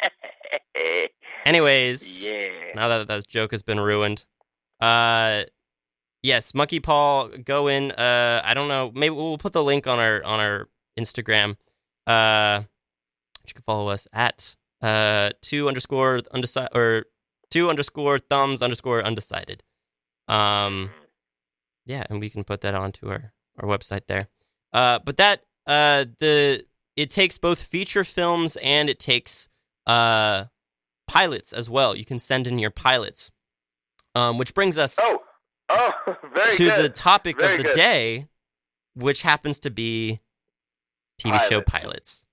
Anyways, 1.46 2.24
yeah. 2.24 2.48
now 2.74 2.88
that 2.88 3.08
that 3.08 3.26
joke 3.28 3.52
has 3.52 3.62
been 3.62 3.80
ruined, 3.80 4.24
uh, 4.80 5.44
yes, 6.22 6.52
Monkey 6.52 6.78
Paw, 6.80 7.28
go 7.44 7.68
in. 7.68 7.92
Uh, 7.92 8.42
I 8.44 8.54
don't 8.54 8.68
know. 8.68 8.92
Maybe 8.94 9.14
we'll 9.14 9.38
put 9.38 9.52
the 9.52 9.62
link 9.62 9.86
on 9.86 9.98
our 9.98 10.22
on 10.24 10.40
our 10.40 10.68
Instagram. 10.98 11.56
Uh, 12.06 12.62
you 13.46 13.54
can 13.54 13.62
follow 13.62 13.88
us 13.88 14.06
at 14.12 14.56
uh 14.82 15.30
two 15.42 15.68
underscore 15.68 16.20
undecided 16.32 16.70
or 16.76 17.04
two 17.50 17.68
underscore 17.70 18.18
thumbs 18.18 18.62
underscore 18.62 19.02
undecided. 19.02 19.62
Um, 20.28 20.90
yeah, 21.86 22.04
and 22.10 22.20
we 22.20 22.30
can 22.30 22.44
put 22.44 22.60
that 22.60 22.74
onto 22.74 23.08
our 23.08 23.32
our 23.58 23.68
website 23.68 24.06
there. 24.06 24.28
Uh, 24.72 24.98
but 25.04 25.16
that 25.16 25.42
uh 25.66 26.04
the 26.20 26.64
it 26.96 27.10
takes 27.10 27.38
both 27.38 27.60
feature 27.62 28.04
films 28.04 28.56
and 28.62 28.88
it 28.90 28.98
takes 28.98 29.48
uh 29.86 30.44
pilots 31.06 31.52
as 31.52 31.68
well. 31.70 31.96
You 31.96 32.04
can 32.04 32.18
send 32.18 32.46
in 32.46 32.58
your 32.58 32.70
pilots. 32.70 33.30
Um, 34.14 34.36
which 34.38 34.52
brings 34.54 34.76
us 34.78 34.98
Oh, 35.00 35.22
oh, 35.68 35.92
very 36.34 36.56
to 36.56 36.64
good. 36.64 36.84
the 36.84 36.88
topic 36.88 37.38
Very 37.38 37.52
of 37.52 37.58
the 37.58 37.64
good. 37.64 37.76
day, 37.76 38.26
which 38.94 39.22
happens 39.22 39.60
to 39.60 39.70
be 39.70 40.20
TV 41.22 41.38
show 41.48 41.60
Pilots. 41.60 41.70
pilots. 41.70 42.26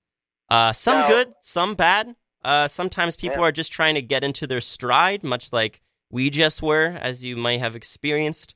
Uh, 0.50 0.72
some 0.74 1.00
Now- 1.02 1.08
good, 1.08 1.34
some 1.42 1.76
bad. 1.76 2.16
Uh, 2.46 2.68
sometimes 2.68 3.16
people 3.16 3.42
Yeah. 3.42 3.48
are 3.48 3.52
just 3.52 3.72
trying 3.72 3.96
to 3.96 4.02
get 4.02 4.24
into 4.24 4.46
their 4.46 4.62
stride, 4.62 5.24
much 5.24 5.52
like 5.52 5.82
we 6.12 6.30
just 6.30 6.62
were, 6.62 6.98
as 7.02 7.24
you 7.24 7.36
might 7.36 7.60
have 7.60 7.76
experienced. 7.76 8.54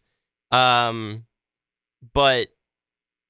Um, 0.51 1.25
but 2.13 2.49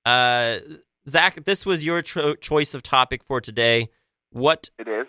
uh, 0.06 0.60
Zach, 1.08 1.46
this 1.46 1.66
was 1.66 1.86
your 1.86 2.02
choice 2.02 2.74
of 2.74 2.84
topic 2.84 3.24
for 3.24 3.40
today. 3.42 3.90
What 4.32 4.70
it 4.78 4.88
is. 4.88 5.08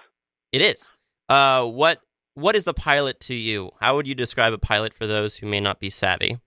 it 0.53 0.63
is. 0.63 0.89
Uh, 1.29 1.67
what 1.67 2.01
what 2.35 2.55
is 2.57 2.67
a 2.67 2.73
pilot 2.73 3.21
to 3.21 3.35
you? 3.35 3.73
How 3.81 3.97
would 3.97 4.07
you 4.07 4.15
describe 4.15 4.53
a 4.53 4.59
pilot 4.59 4.95
for 4.95 5.07
those 5.07 5.37
who 5.37 5.47
may 5.47 5.61
not 5.61 5.81
be 5.81 5.91
savvy? 5.91 6.39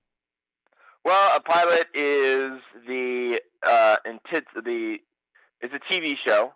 Well, 1.05 1.35
a 1.35 1.41
pilot 1.41 1.87
is 1.93 2.59
the 2.87 3.41
uh 3.63 3.97
the 4.05 4.97
it's 5.61 5.73
a 5.73 5.93
TV 5.93 6.15
show. 6.25 6.53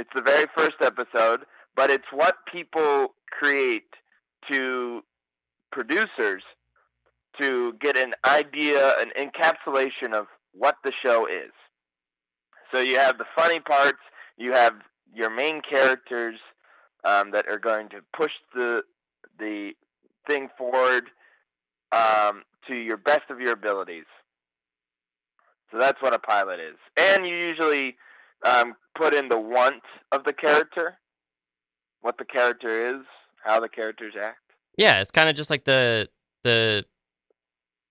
It's 0.00 0.08
the 0.14 0.22
very 0.22 0.46
first 0.56 0.76
episode, 0.80 1.40
but 1.76 1.90
it's 1.90 2.06
what 2.10 2.36
people 2.50 3.08
create 3.30 3.92
to 4.50 5.02
producers 5.70 6.42
to 7.38 7.74
get 7.82 7.98
an 7.98 8.14
idea, 8.24 8.94
an 8.98 9.10
encapsulation 9.14 10.14
of 10.14 10.26
what 10.54 10.76
the 10.84 10.92
show 11.04 11.26
is. 11.26 11.52
So 12.72 12.80
you 12.80 12.98
have 12.98 13.18
the 13.18 13.26
funny 13.36 13.60
parts, 13.60 13.98
you 14.38 14.52
have 14.52 14.72
your 15.14 15.28
main 15.28 15.60
characters 15.60 16.38
um, 17.04 17.32
that 17.32 17.46
are 17.46 17.58
going 17.58 17.90
to 17.90 17.98
push 18.16 18.32
the 18.54 18.80
the 19.38 19.72
thing 20.26 20.48
forward 20.56 21.10
um, 21.92 22.44
to 22.68 22.74
your 22.74 22.96
best 22.96 23.28
of 23.28 23.38
your 23.38 23.52
abilities. 23.52 24.06
So 25.70 25.78
that's 25.78 26.00
what 26.00 26.14
a 26.14 26.18
pilot 26.18 26.58
is. 26.58 26.76
And 26.96 27.26
you 27.26 27.36
usually 27.36 27.96
um, 28.44 28.74
put 28.96 29.14
in 29.14 29.28
the 29.28 29.38
want 29.38 29.82
of 30.12 30.24
the 30.24 30.32
character, 30.32 30.98
what 32.00 32.18
the 32.18 32.24
character 32.24 32.96
is, 32.96 33.02
how 33.44 33.60
the 33.60 33.68
characters 33.68 34.14
act. 34.20 34.38
Yeah, 34.76 35.00
it's 35.00 35.10
kind 35.10 35.28
of 35.28 35.34
just 35.36 35.50
like 35.50 35.64
the 35.64 36.08
the 36.44 36.84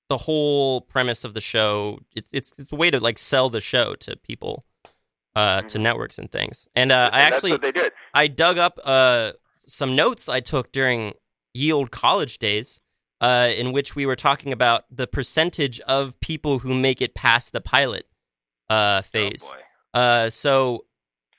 the 0.10 0.18
whole 0.18 0.82
premise 0.82 1.24
of 1.24 1.34
the 1.34 1.42
show. 1.42 2.00
It's 2.16 2.34
it's 2.34 2.54
it's 2.58 2.72
a 2.72 2.76
way 2.76 2.90
to 2.90 3.00
like 3.00 3.18
sell 3.20 3.50
the 3.50 3.60
show 3.62 3.94
to 3.96 4.16
people, 4.16 4.66
uh, 5.36 5.62
to 5.64 5.78
Mhm. 5.78 5.82
networks 5.82 6.18
and 6.18 6.32
things. 6.32 6.68
And 6.76 6.92
uh, 6.92 7.10
I 7.14 7.22
actually 7.22 7.52
that's 7.52 7.64
what 7.64 7.74
they 7.74 7.82
did. 7.82 7.92
I 8.14 8.28
dug 8.28 8.58
up 8.58 8.80
uh 8.84 9.34
some 9.58 9.96
notes 9.96 10.28
I 10.28 10.40
took 10.40 10.72
during 10.72 11.14
Yield 11.54 11.92
college 11.92 12.40
days, 12.40 12.80
uh, 13.22 13.52
in 13.56 13.72
which 13.72 13.96
we 13.96 14.06
were 14.08 14.16
talking 14.16 14.52
about 14.52 14.86
the 14.90 15.06
percentage 15.06 15.80
of 15.82 16.20
people 16.22 16.60
who 16.60 16.74
make 16.74 17.02
it 17.02 17.14
past 17.14 17.52
the 17.54 17.62
pilot 17.62 18.08
uh 18.70 19.02
phase. 19.04 19.44
Oh 19.46 19.52
boy. 19.52 19.62
Uh, 19.94 20.30
so 20.30 20.86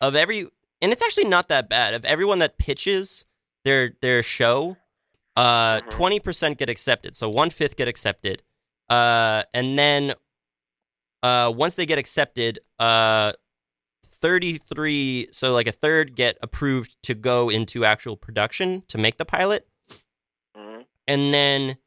of 0.00 0.14
every, 0.14 0.40
and 0.82 0.92
it's 0.92 1.02
actually 1.02 1.28
not 1.28 1.48
that 1.48 1.68
bad. 1.68 1.94
Of 1.94 2.04
everyone 2.04 2.38
that 2.40 2.58
pitches 2.58 3.24
their 3.64 3.92
their 4.00 4.22
show, 4.22 4.76
uh, 5.36 5.80
Mhm. 5.80 5.90
twenty 5.90 6.20
percent 6.20 6.58
get 6.58 6.68
accepted. 6.68 7.14
So 7.16 7.28
one 7.28 7.50
fifth 7.50 7.76
get 7.76 7.88
accepted. 7.88 8.42
Uh, 8.88 9.44
and 9.54 9.78
then, 9.78 10.14
uh, 11.22 11.52
once 11.54 11.74
they 11.76 11.86
get 11.86 11.98
accepted, 11.98 12.58
uh, 12.78 13.32
thirty 14.06 14.58
three. 14.58 15.28
So 15.32 15.52
like 15.52 15.66
a 15.66 15.72
third 15.72 16.16
get 16.16 16.38
approved 16.42 16.96
to 17.04 17.14
go 17.14 17.48
into 17.50 17.84
actual 17.84 18.16
production 18.16 18.82
to 18.88 18.98
make 18.98 19.16
the 19.16 19.24
pilot 19.24 19.68
Mhm. 20.56 20.86
and 21.06 21.32
then 21.34 21.78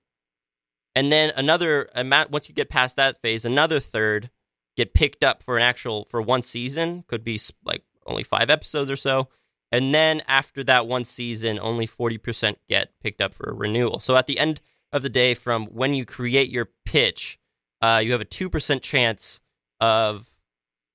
and 0.95 1.12
then 1.12 1.32
another 1.36 1.89
amount 1.95 2.30
once 2.32 2.47
you 2.47 2.54
get 2.56 2.69
past 2.69 2.95
that 2.95 3.19
phase 3.21 3.43
another 3.45 3.80
third 3.80 4.30
get 4.75 4.93
picked 4.93 5.23
up 5.23 5.43
for 5.43 5.57
an 5.57 5.63
actual 5.63 6.07
for 6.09 6.21
one 6.21 6.41
season 6.41 7.03
could 7.07 7.23
be 7.23 7.39
like 7.63 7.83
only 8.05 8.23
five 8.23 8.49
episodes 8.49 8.89
or 8.89 8.95
so. 8.95 9.29
And 9.71 9.93
then 9.93 10.21
after 10.27 10.63
that 10.65 10.88
one 10.88 11.03
season 11.03 11.59
only 11.59 11.88
40% 11.88 12.55
get 12.69 12.91
picked 13.01 13.21
up 13.21 13.33
for 13.33 13.49
a 13.49 13.53
renewal. 13.53 13.99
So 13.99 14.15
at 14.15 14.27
the 14.27 14.39
end 14.39 14.62
of 14.91 15.01
the 15.01 15.09
day 15.09 15.33
from 15.33 15.65
when 15.67 15.93
you 15.93 16.05
create 16.05 16.49
your 16.49 16.69
pitch 16.86 17.39
uh, 17.81 18.01
you 18.03 18.12
have 18.13 18.21
a 18.21 18.25
2% 18.25 18.81
chance 18.81 19.39
of 19.79 20.27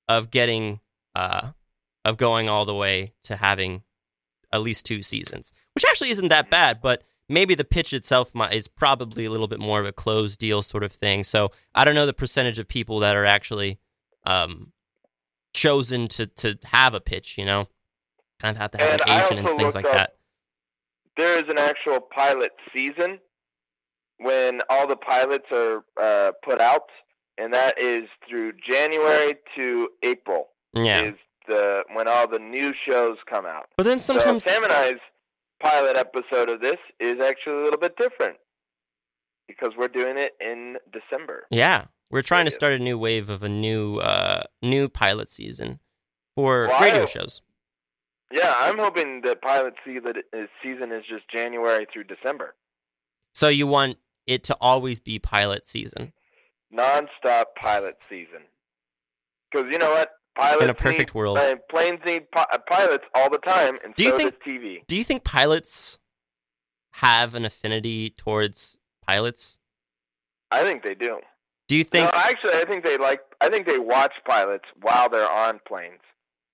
of 0.08 0.30
getting 0.30 0.80
uh, 1.14 1.50
of 2.04 2.16
going 2.16 2.48
all 2.48 2.64
the 2.64 2.74
way 2.74 3.12
to 3.24 3.36
having 3.36 3.82
at 4.50 4.62
least 4.62 4.86
two 4.86 5.02
seasons 5.02 5.52
which 5.74 5.84
actually 5.88 6.08
isn't 6.08 6.28
that 6.28 6.48
bad 6.48 6.80
but 6.80 7.02
maybe 7.28 7.54
the 7.54 7.64
pitch 7.64 7.92
itself 7.92 8.34
mi- 8.34 8.46
is 8.52 8.68
probably 8.68 9.24
a 9.24 9.30
little 9.30 9.48
bit 9.48 9.60
more 9.60 9.80
of 9.80 9.86
a 9.86 9.92
closed 9.92 10.38
deal 10.38 10.62
sort 10.62 10.82
of 10.82 10.92
thing. 10.92 11.24
So 11.24 11.50
I 11.74 11.84
don't 11.84 11.94
know 11.94 12.06
the 12.06 12.12
percentage 12.14 12.58
of 12.58 12.68
people 12.68 12.98
that 13.00 13.14
are 13.16 13.24
actually 13.24 13.78
um, 14.26 14.72
chosen 15.54 16.08
to 16.08 16.26
to 16.26 16.58
have 16.64 16.94
a 16.94 17.00
pitch. 17.00 17.36
You 17.38 17.44
know, 17.44 17.68
kind 18.40 18.56
of 18.56 18.60
have 18.60 18.70
to 18.72 18.78
have 18.78 19.00
And 19.00 19.00
an 19.02 19.08
agent 19.24 19.48
and 19.48 19.56
things 19.56 19.74
like 19.74 19.84
up- 19.86 19.92
that. 19.92 20.14
There 21.16 21.36
is 21.36 21.44
an 21.48 21.58
actual 21.58 22.00
pilot 22.00 22.52
season 22.72 23.18
when 24.18 24.60
all 24.70 24.86
the 24.86 24.96
pilots 24.96 25.46
are 25.52 25.84
uh, 26.00 26.32
put 26.44 26.60
out, 26.60 26.88
and 27.38 27.52
that 27.54 27.80
is 27.80 28.04
through 28.28 28.52
January 28.68 29.34
to 29.56 29.88
April. 30.04 30.48
Yeah, 30.74 31.02
Is 31.08 31.14
the 31.48 31.82
when 31.94 32.06
all 32.06 32.28
the 32.28 32.38
new 32.38 32.72
shows 32.86 33.16
come 33.28 33.46
out. 33.46 33.66
but 33.76 33.82
then 33.84 33.98
sometimes 33.98 34.44
so 34.44 34.50
Sam 34.50 34.62
and 34.64 34.72
I's 34.72 34.98
pilot 35.60 35.96
episode 35.96 36.48
of 36.48 36.60
this 36.60 36.76
is 37.00 37.20
actually 37.20 37.60
a 37.60 37.64
little 37.64 37.78
bit 37.78 37.96
different 37.96 38.36
because 39.46 39.72
we're 39.76 39.88
doing 39.88 40.16
it 40.18 40.32
in 40.40 40.76
December. 40.92 41.46
yeah, 41.50 41.86
we're 42.10 42.22
trying 42.22 42.44
to 42.46 42.50
start 42.50 42.72
a 42.74 42.78
new 42.78 42.98
wave 42.98 43.28
of 43.28 43.42
a 43.42 43.48
new 43.48 43.96
uh, 43.98 44.42
new 44.62 44.88
pilot 44.88 45.28
season 45.28 45.80
for 46.34 46.68
Well, 46.68 46.80
radio 46.80 47.06
shows. 47.06 47.42
Yeah, 48.30 48.54
I'm 48.58 48.78
hoping 48.78 49.22
that 49.22 49.40
pilot 49.42 49.74
season 49.84 50.12
is 50.32 50.48
season 50.62 50.92
is 50.92 51.04
just 51.08 51.28
January 51.30 51.86
through 51.92 52.04
December. 52.04 52.54
So 53.32 53.48
you 53.48 53.66
want 53.66 53.96
it 54.26 54.42
to 54.44 54.56
always 54.60 55.00
be 55.00 55.18
pilot 55.18 55.66
season. 55.66 56.12
Non-stop 56.70 57.54
pilot 57.56 57.96
season. 58.10 58.42
Because 59.50 59.68
you 59.72 59.78
know 59.78 59.90
what? 59.90 60.10
Pilots 60.38 60.62
In 60.64 60.70
a 60.70 60.74
perfect 60.74 61.14
need, 61.14 61.18
world. 61.18 61.36
uh, 61.38 61.56
planes 61.68 62.00
need 62.06 62.30
pi- 62.30 62.46
uh, 62.52 62.58
pilots 62.68 63.04
all 63.14 63.28
the 63.28 63.38
time, 63.38 63.78
and 63.84 63.94
Do 63.96 64.04
you 64.04 64.16
think- 64.16 64.30
does 64.32 64.40
TV. 64.46 64.84
Do 64.86 64.96
you 64.96 65.02
think 65.04 65.24
pilots 65.24 65.98
have 66.94 67.34
an 67.34 67.44
affinity 67.44 68.10
towards 68.10 68.78
pilots? 69.06 69.58
I 70.50 70.62
think 70.62 70.82
they 70.84 70.94
do. 70.94 71.20
Do 71.66 71.76
you 71.76 71.84
think 71.84 72.04
no, 72.12 72.18
actually, 72.18 72.54
I 72.54 72.64
think 72.64 72.84
they 72.84 72.96
like. 72.96 73.20
I 73.40 73.48
think 73.50 73.66
they 73.66 73.78
watch 73.78 74.12
pilots 74.26 74.64
while 74.80 75.08
they're 75.10 75.28
on 75.30 75.60
planes, 75.66 76.00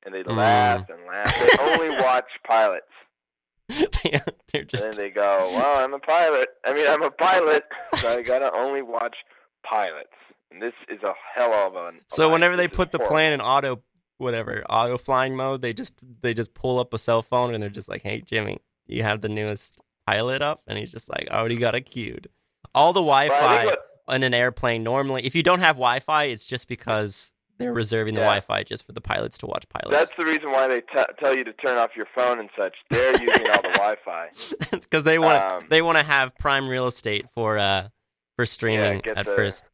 and 0.05 0.13
they 0.15 0.23
Mm. 0.25 0.37
laugh 0.37 0.89
and 0.89 1.07
laugh. 1.07 1.33
They 1.39 1.51
only 1.89 2.03
watch 2.03 2.27
pilots, 2.45 2.91
they're 3.69 4.23
and 4.55 4.69
just 4.69 4.83
then 4.83 4.97
they 4.97 5.11
go, 5.11 5.51
"Well, 5.55 5.85
I'm 5.85 5.95
a 5.95 5.99
pilot. 6.01 6.49
I 6.65 6.73
mean, 6.75 6.89
I'm 6.89 7.03
a 7.03 7.11
pilot, 7.11 7.65
so 7.97 8.19
I 8.19 8.23
gotta 8.33 8.51
only 8.55 8.83
watch 8.83 9.17
pilots." 9.65 10.09
And 10.51 10.63
this 10.63 10.73
is 10.89 11.03
a 11.03 11.13
hell 11.35 11.53
of 11.53 11.75
an. 11.75 12.01
So 12.09 12.31
whenever 12.31 12.57
they 12.57 12.69
put 12.69 12.93
the 12.93 12.99
horrible. 12.99 13.15
plane 13.15 13.33
in 13.33 13.41
auto 13.41 13.83
whatever, 14.19 14.65
auto 14.71 14.97
flying 14.97 15.35
mode, 15.37 15.61
they 15.61 15.73
just 15.73 15.95
they 16.23 16.33
just 16.35 16.55
pull 16.55 16.79
up 16.79 16.95
a 16.95 16.99
cell 16.99 17.23
phone 17.23 17.53
and 17.55 17.63
they're 17.63 17.71
just 17.71 17.89
like, 17.89 18.03
"Hey 18.03 18.21
Jimmy, 18.21 18.59
you 18.87 19.03
have 19.03 19.21
the 19.21 19.29
newest 19.29 19.81
pilot 20.07 20.41
up?" 20.43 20.61
And 20.69 20.79
he's 20.79 20.93
just 20.93 21.11
like, 21.11 21.27
"I 21.31 21.39
already 21.39 21.57
got 21.57 21.75
it 21.75 21.83
queued." 21.83 22.29
All 22.75 22.93
the 22.93 23.01
Wi-Fi 23.01 23.65
what- 23.67 23.81
in 24.09 24.23
an 24.23 24.35
airplane 24.35 24.83
normally, 24.85 25.25
if 25.27 25.35
you 25.35 25.43
don't 25.43 25.61
have 25.61 25.77
Wi-Fi, 25.77 26.25
it's 26.25 26.47
just 26.47 26.69
because 26.69 27.33
they're 27.59 27.73
reserving 27.73 28.15
the 28.15 28.21
Yeah. 28.21 28.27
Wi-Fi 28.27 28.63
just 28.65 28.85
for 28.85 28.93
the 28.93 29.01
pilots 29.01 29.39
to 29.39 29.47
watch 29.47 29.65
pilots. 29.69 29.91
That's 29.97 30.13
the 30.19 30.25
reason 30.27 30.51
why 30.51 30.67
they 30.69 30.81
t- 30.81 31.13
tell 31.21 31.37
you 31.37 31.45
to 31.45 31.53
turn 31.55 31.79
off 31.79 31.91
your 31.97 32.07
phone 32.15 32.39
and 32.41 32.51
such. 32.59 32.75
They're 32.91 33.13
using 33.13 33.49
all 33.51 33.63
the 33.63 33.69
Wi-Fi. 33.79 34.29
because 34.73 35.05
they 35.05 35.19
want 35.19 35.41
to 35.41 35.47
Um, 35.57 35.67
they 35.71 35.81
want 35.83 35.97
to 35.99 36.05
have 36.05 36.37
prime 36.37 36.69
real 36.69 36.87
estate 36.87 37.29
for 37.31 37.59
uh 37.59 37.89
for 38.37 38.45
streaming 38.47 39.01
get 39.01 39.17
at 39.19 39.27
the- 39.27 39.35
first. 39.37 39.65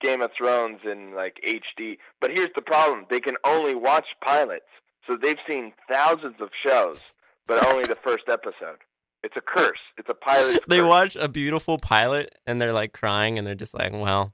Game 0.00 0.20
of 0.22 0.30
Thrones 0.36 0.80
in 0.84 1.14
like 1.14 1.36
HD. 1.46 1.98
But 2.20 2.30
here's 2.30 2.50
the 2.54 2.62
problem: 2.62 3.06
they 3.10 3.20
can 3.20 3.36
only 3.44 3.74
watch 3.74 4.06
pilots, 4.22 4.66
so 5.06 5.16
they've 5.20 5.38
seen 5.48 5.72
thousands 5.90 6.36
of 6.40 6.50
shows, 6.64 6.98
but 7.46 7.64
only 7.66 7.84
the 7.84 7.96
first 8.02 8.24
episode. 8.28 8.78
It's 9.22 9.36
a 9.36 9.40
curse. 9.40 9.78
It's 9.96 10.08
a 10.08 10.14
pilot. 10.14 10.62
They 10.68 10.78
curse. 10.78 10.88
watch 10.88 11.16
a 11.16 11.28
beautiful 11.28 11.78
pilot 11.78 12.34
and 12.46 12.60
they're 12.60 12.72
like 12.72 12.92
crying 12.92 13.36
and 13.38 13.46
they're 13.46 13.54
just 13.56 13.74
like, 13.74 13.92
"Well, 13.92 14.30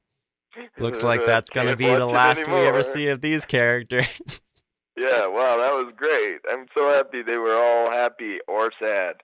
looks 0.78 1.02
like 1.02 1.24
that's 1.26 1.50
gonna 1.50 1.76
be 1.76 1.86
the 1.86 2.06
last 2.06 2.46
we 2.46 2.54
ever 2.54 2.82
see 2.82 3.08
of 3.08 3.20
these 3.20 3.44
characters." 3.46 4.08
Yeah, 4.96 5.26
wow, 5.26 5.56
that 5.58 5.72
was 5.74 5.92
great. 5.96 6.36
I'm 6.48 6.66
so 6.72 6.88
happy 6.88 7.22
they 7.22 7.36
were 7.36 7.56
all 7.56 7.90
happy 7.90 8.38
or 8.46 8.70
sad. 8.80 9.16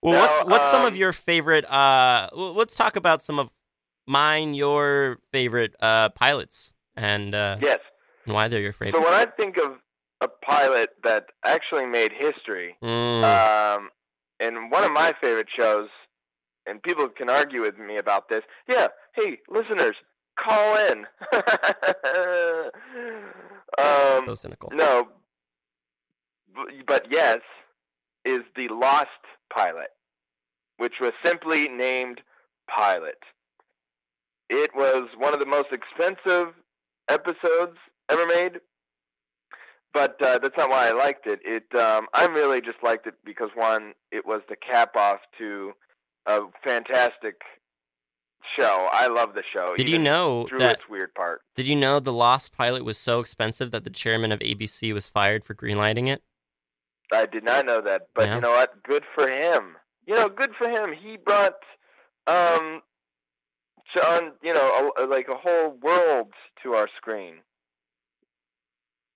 well, 0.00 0.14
Now, 0.14 0.20
what's 0.22 0.44
what's 0.44 0.70
some 0.70 0.86
of 0.86 0.92
um, 0.92 0.96
your 0.98 1.12
favorite? 1.12 1.70
Uh, 1.70 2.30
let's 2.32 2.74
talk 2.74 2.96
about 2.96 3.22
some 3.22 3.38
of 3.38 3.50
mine. 4.06 4.54
Your 4.54 5.18
favorite 5.32 5.74
uh 5.80 6.08
pilots 6.10 6.72
and 6.96 7.34
uh, 7.34 7.56
Yes. 7.60 7.78
and 8.24 8.34
why 8.34 8.48
they're 8.48 8.60
your 8.60 8.72
favorite. 8.72 9.00
So 9.00 9.04
when 9.04 9.14
I 9.14 9.26
think 9.26 9.56
of 9.56 9.78
a 10.20 10.28
pilot 10.28 10.90
that 11.04 11.26
actually 11.44 11.86
made 11.86 12.12
history, 12.12 12.76
Mm, 12.82 13.24
um, 13.24 13.90
and 14.38 14.70
one 14.70 14.84
of 14.84 14.92
my 14.92 15.12
favorite 15.20 15.48
shows, 15.56 15.88
and 16.66 16.82
people 16.82 17.08
can 17.08 17.30
argue 17.30 17.62
with 17.62 17.78
me 17.78 17.96
about 17.96 18.28
this. 18.28 18.42
Yeah, 18.68 18.88
hey, 19.14 19.38
listeners, 19.48 19.96
call 20.38 20.76
in. 20.88 21.06
um, 23.78 24.26
so 24.26 24.34
cynical. 24.34 24.68
no, 24.72 25.08
but 26.86 27.06
yes, 27.10 27.38
is 28.24 28.40
the 28.56 28.68
Lost 28.68 29.08
pilot, 29.52 29.88
which 30.76 30.94
was 31.00 31.12
simply 31.24 31.68
named 31.68 32.20
Pilot. 32.68 33.18
It 34.52 34.70
was 34.74 35.08
one 35.16 35.32
of 35.32 35.38
the 35.40 35.46
most 35.46 35.68
expensive 35.72 36.54
episodes 37.08 37.76
ever 38.10 38.26
made, 38.26 38.58
but 39.94 40.20
uh, 40.20 40.38
that's 40.38 40.56
not 40.58 40.68
why 40.70 40.88
I 40.88 40.92
liked 40.92 41.26
it. 41.26 41.38
It 41.44 41.72
um, 41.80 42.08
I 42.14 42.26
really 42.26 42.60
just 42.60 42.78
liked 42.82 43.06
it 43.06 43.14
because 43.24 43.50
one, 43.54 43.92
it 44.10 44.26
was 44.26 44.42
the 44.48 44.56
cap 44.56 44.96
off 44.96 45.20
to 45.38 45.72
a 46.26 46.40
fantastic 46.64 47.36
show. 48.58 48.88
I 48.92 49.06
love 49.06 49.34
the 49.34 49.42
show. 49.52 49.74
Did 49.76 49.88
you 49.88 49.98
know 49.98 50.46
through 50.48 50.58
that? 50.58 50.76
its 50.80 50.88
weird 50.88 51.14
part? 51.14 51.42
Did 51.54 51.68
you 51.68 51.76
know 51.76 52.00
the 52.00 52.12
Lost 52.12 52.52
pilot 52.52 52.84
was 52.84 52.98
so 52.98 53.20
expensive 53.20 53.70
that 53.70 53.84
the 53.84 53.90
chairman 53.90 54.32
of 54.32 54.40
ABC 54.40 54.92
was 54.92 55.06
fired 55.06 55.44
for 55.44 55.54
greenlighting 55.54 56.08
it? 56.08 56.22
I 57.12 57.26
did 57.26 57.44
not 57.44 57.66
know 57.66 57.80
that, 57.82 58.08
but 58.14 58.26
Yeah. 58.26 58.34
you 58.36 58.40
know 58.40 58.50
what? 58.50 58.82
Good 58.82 59.04
for 59.14 59.28
him. 59.28 59.76
You 60.06 60.14
know, 60.16 60.28
good 60.28 60.52
for 60.58 60.68
him. 60.68 60.92
He 60.92 61.16
brought 61.16 61.54
um 62.26 62.82
on 63.96 64.32
you 64.42 64.54
know 64.54 64.92
a, 64.98 65.06
like 65.06 65.28
a 65.28 65.34
whole 65.34 65.70
world 65.82 66.32
to 66.62 66.74
our 66.74 66.88
screen. 66.96 67.36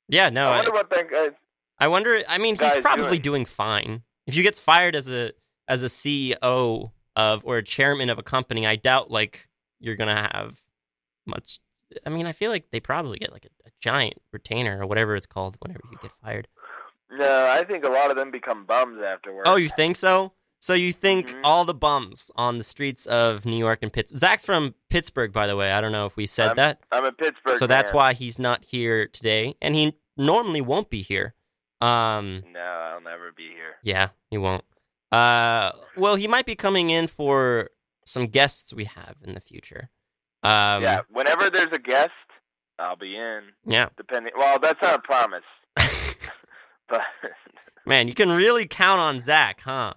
Yeah, 0.09 0.29
no, 0.29 0.49
I 0.49 0.53
I, 0.53 0.57
wonder 0.57 0.73
what 0.73 0.91
that 0.91 1.11
guy. 1.11 1.29
I 1.79 1.89
wonder. 1.89 2.23
I 2.29 2.39
mean, 2.39 2.57
he's 2.59 2.75
probably 2.77 3.19
doing. 3.19 3.23
doing 3.23 3.45
fine. 3.45 4.03
If 4.27 4.35
he 4.35 4.43
gets 4.43 4.59
fired 4.59 4.95
as 4.95 5.09
a 5.09 5.33
as 5.69 5.83
a 5.83 5.87
CEO 5.87 6.93
of 7.17 7.45
or 7.45 7.59
a 7.59 7.63
chairman 7.63 8.11
of 8.11 8.19
a 8.19 8.23
company, 8.23 8.67
I 8.67 8.77
doubt 8.77 9.11
like 9.11 9.49
you're 9.81 9.97
gonna 9.97 10.29
have 10.33 10.63
much. 11.27 11.61
I 12.05 12.11
mean, 12.11 12.27
I 12.27 12.33
feel 12.33 12.51
like 12.51 12.71
they 12.71 12.81
probably 12.81 13.19
get 13.19 13.33
like 13.33 13.45
a, 13.45 13.69
a 13.69 13.71
giant 13.81 14.15
retainer 14.33 14.83
or 14.83 14.87
whatever 14.87 15.15
it's 15.17 15.27
called 15.27 15.57
whenever 15.61 15.83
you 15.91 15.99
get 16.03 16.13
fired. 16.23 16.49
No, 17.11 17.47
I 17.47 17.65
think 17.65 17.85
a 17.85 17.89
lot 17.89 18.11
of 18.11 18.17
them 18.17 18.31
become 18.31 18.65
bums 18.65 19.01
afterwards. 19.01 19.49
Oh, 19.49 19.57
you 19.57 19.69
think 19.69 19.97
so? 19.97 20.33
So 20.64 20.72
you 20.72 20.94
think 20.94 21.29
Mhm. 21.29 21.40
all 21.44 21.66
the 21.66 21.74
bums 21.74 22.31
on 22.37 22.57
the 22.57 22.64
streets 22.64 23.05
of 23.05 23.44
New 23.44 23.59
York 23.59 23.81
and 23.83 23.92
Pittsburgh? 23.92 24.18
Zach's 24.18 24.46
from 24.46 24.74
Pittsburgh, 24.88 25.31
by 25.31 25.46
the 25.46 25.57
way. 25.57 25.70
I 25.74 25.83
don't 25.83 25.92
know 25.92 26.07
if 26.07 26.16
we 26.16 26.27
said 26.27 26.46
I'm- 26.46 26.57
that. 26.57 26.81
I'm 26.90 27.05
a 27.05 27.12
Pittsburgh. 27.12 27.59
So 27.59 27.66
that's 27.66 27.90
man. 27.90 27.96
why 27.98 28.12
he's 28.14 28.38
not 28.38 28.64
here 28.64 29.07
today, 29.07 29.57
and 29.61 29.74
he 29.74 29.98
normally 30.16 30.62
won't 30.62 30.88
be 30.88 31.03
here. 31.03 31.35
Um, 31.83 32.44
No, 32.50 32.61
I'll 32.61 33.03
never 33.03 33.31
be 33.31 33.50
here. 33.50 33.77
yeah, 33.83 34.09
he 34.31 34.38
won't. 34.38 34.64
Uh, 35.12 35.72
well, 35.96 36.14
he 36.14 36.27
might 36.27 36.46
be 36.46 36.57
coming 36.57 36.88
in 36.88 37.09
for 37.09 37.68
some 38.07 38.27
guests 38.27 38.72
we 38.72 38.85
have 38.87 39.16
in 39.22 39.35
the 39.35 39.40
future. 39.40 39.90
Um, 40.42 40.83
yeah, 40.83 41.03
whenever 41.11 41.50
there's 41.50 41.72
a 41.72 41.79
guest, 41.79 42.12
I'll 42.79 42.96
be 42.96 43.14
in. 43.18 43.53
yeah. 43.66 43.90
Depending. 43.98 44.33
Well, 44.35 44.59
that's 44.59 44.81
not 44.81 44.94
a 44.94 44.98
promise, 45.03 45.44
but 46.88 47.03
Man, 47.85 48.09
you 48.09 48.14
can 48.14 48.31
really 48.31 48.66
count 48.66 48.98
on 49.03 49.20
Zach, 49.20 49.61
huh? 49.61 49.92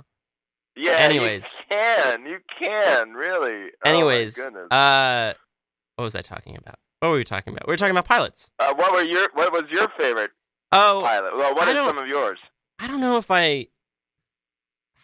Yeah. 0.77 0.91
Anyways. 0.91 1.63
you 1.69 1.75
can. 1.77 2.25
You 2.25 2.37
can 2.59 3.13
really. 3.13 3.69
Oh, 3.85 3.89
Anyways, 3.89 4.35
goodness. 4.35 4.71
uh, 4.71 5.33
what 5.95 6.05
was 6.05 6.15
I 6.15 6.21
talking 6.21 6.55
about? 6.57 6.75
What 6.99 7.09
were 7.09 7.17
we 7.17 7.23
talking 7.23 7.53
about? 7.53 7.67
We 7.67 7.73
were 7.73 7.77
talking 7.77 7.91
about 7.91 8.05
pilots. 8.05 8.49
Uh, 8.59 8.73
what 8.73 8.91
were 8.91 9.03
your 9.03 9.27
What 9.33 9.51
was 9.53 9.63
your 9.71 9.87
favorite 9.97 10.31
Oh, 10.71 11.01
pilot? 11.05 11.35
Well, 11.37 11.55
what 11.55 11.67
I 11.67 11.71
are 11.71 11.85
some 11.87 11.97
of 11.97 12.07
yours? 12.07 12.39
I 12.79 12.87
don't 12.87 12.99
know 13.01 13.17
if 13.17 13.29
I 13.31 13.67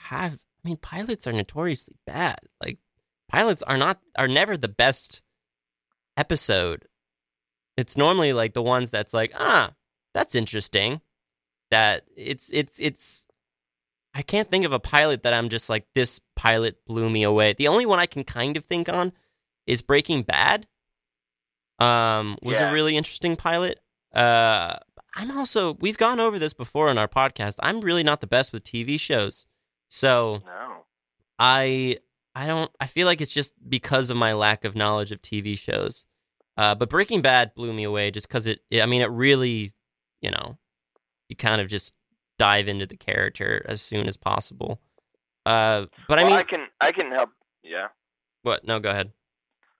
have. 0.09 0.33
I 0.33 0.67
mean, 0.67 0.77
pilots 0.77 1.27
are 1.27 1.31
notoriously 1.33 1.95
bad. 2.05 2.39
Like, 2.63 2.79
pilots 3.29 3.61
are 3.63 3.77
not 3.77 3.99
are 4.17 4.27
never 4.27 4.57
the 4.57 4.67
best 4.67 5.21
episode. 6.17 6.85
It's 7.77 7.97
normally 7.97 8.33
like 8.33 8.53
the 8.53 8.61
ones 8.61 8.89
that's 8.91 9.13
like, 9.13 9.33
ah, 9.39 9.71
that's 10.13 10.35
interesting. 10.35 11.01
That 11.71 12.03
it's 12.15 12.49
it's 12.53 12.79
it's. 12.79 13.25
I 14.13 14.21
can't 14.21 14.49
think 14.49 14.63
of 14.65 14.73
a 14.73 14.79
pilot 14.79 15.23
that 15.23 15.33
I'm 15.33 15.49
just 15.49 15.69
like 15.69 15.87
this 15.95 16.19
pilot 16.35 16.85
blew 16.85 17.09
me 17.09 17.23
away. 17.23 17.53
The 17.53 17.67
only 17.67 17.85
one 17.85 17.99
I 17.99 18.05
can 18.05 18.23
kind 18.23 18.57
of 18.57 18.65
think 18.65 18.87
on 18.89 19.11
is 19.65 19.81
Breaking 19.81 20.21
Bad. 20.21 20.67
Um, 21.79 22.37
was 22.41 22.57
Yeah. 22.57 22.69
a 22.69 22.73
really 22.73 22.95
interesting 22.95 23.35
pilot. 23.35 23.79
Uh, 24.13 24.77
I'm 25.15 25.31
also 25.37 25.73
we've 25.75 25.97
gone 25.97 26.19
over 26.19 26.37
this 26.39 26.53
before 26.53 26.89
in 26.89 26.97
our 26.97 27.07
podcast. 27.07 27.55
I'm 27.61 27.81
really 27.81 28.03
not 28.03 28.21
the 28.21 28.27
best 28.27 28.53
with 28.53 28.63
TV 28.63 28.99
shows. 28.99 29.47
So 29.89 30.43
No. 30.45 30.85
I 31.39 31.97
I 32.35 32.45
don't 32.47 32.71
I 32.79 32.85
feel 32.87 33.07
like 33.07 33.21
it's 33.21 33.33
just 33.33 33.53
because 33.67 34.09
of 34.09 34.17
my 34.17 34.33
lack 34.33 34.65
of 34.65 34.75
knowledge 34.75 35.11
of 35.11 35.21
TV 35.21 35.57
shows. 35.57 36.05
Uh, 36.55 36.75
but 36.75 36.89
Breaking 36.89 37.21
Bad 37.21 37.55
blew 37.55 37.73
me 37.73 37.83
away 37.83 38.11
just 38.11 38.27
because 38.27 38.45
it, 38.45 38.59
I 38.71 38.85
mean 38.85 39.01
it 39.01 39.09
really 39.09 39.73
you 40.21 40.29
know 40.31 40.57
you 41.29 41.35
kind 41.35 41.59
of 41.61 41.67
just 41.67 41.95
dive 42.43 42.67
into 42.67 42.85
the 42.85 42.97
character 42.97 43.65
as 43.69 43.81
soon 43.81 44.07
as 44.07 44.17
possible. 44.17 44.81
Uh, 45.45 45.85
but 46.09 46.19
I 46.19 46.23
mean 46.23 46.33
I 46.33 46.43
can 46.43 46.67
I 46.81 46.91
can 46.91 47.09
help. 47.11 47.29
Yeah. 47.63 47.87
what? 48.41 48.65
No, 48.65 48.79
go 48.79 48.89
ahead. 48.89 49.11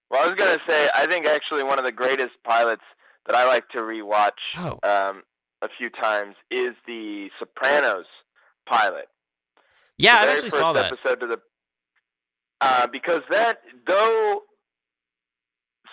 Well, 0.10 0.24
I 0.24 0.28
was 0.28 0.36
gonna 0.36 0.60
say 0.68 0.90
I 0.96 1.06
think 1.08 1.26
actually 1.26 1.64
one 1.64 1.80
of 1.80 1.86
the 1.86 1.92
greatest 1.92 2.36
pilots 2.46 2.84
that 3.26 3.36
I 3.36 3.46
like 3.46 3.68
to 3.70 3.80
rewatch 3.80 4.42
Oh. 4.58 4.80
um, 4.84 5.24
a 5.62 5.70
few 5.78 5.90
times 5.90 6.36
is 6.52 6.72
the 6.88 7.30
Sopranos 7.40 8.06
pilot. 8.68 9.08
Yeah, 9.98 10.18
I 10.22 10.26
actually 10.28 10.50
saw 10.52 10.74
that. 10.74 10.92
episode 10.92 11.20
to 11.22 11.28
the 11.28 11.40
uh, 12.62 12.88
because 12.88 13.22
that 13.30 13.60
though 13.88 14.42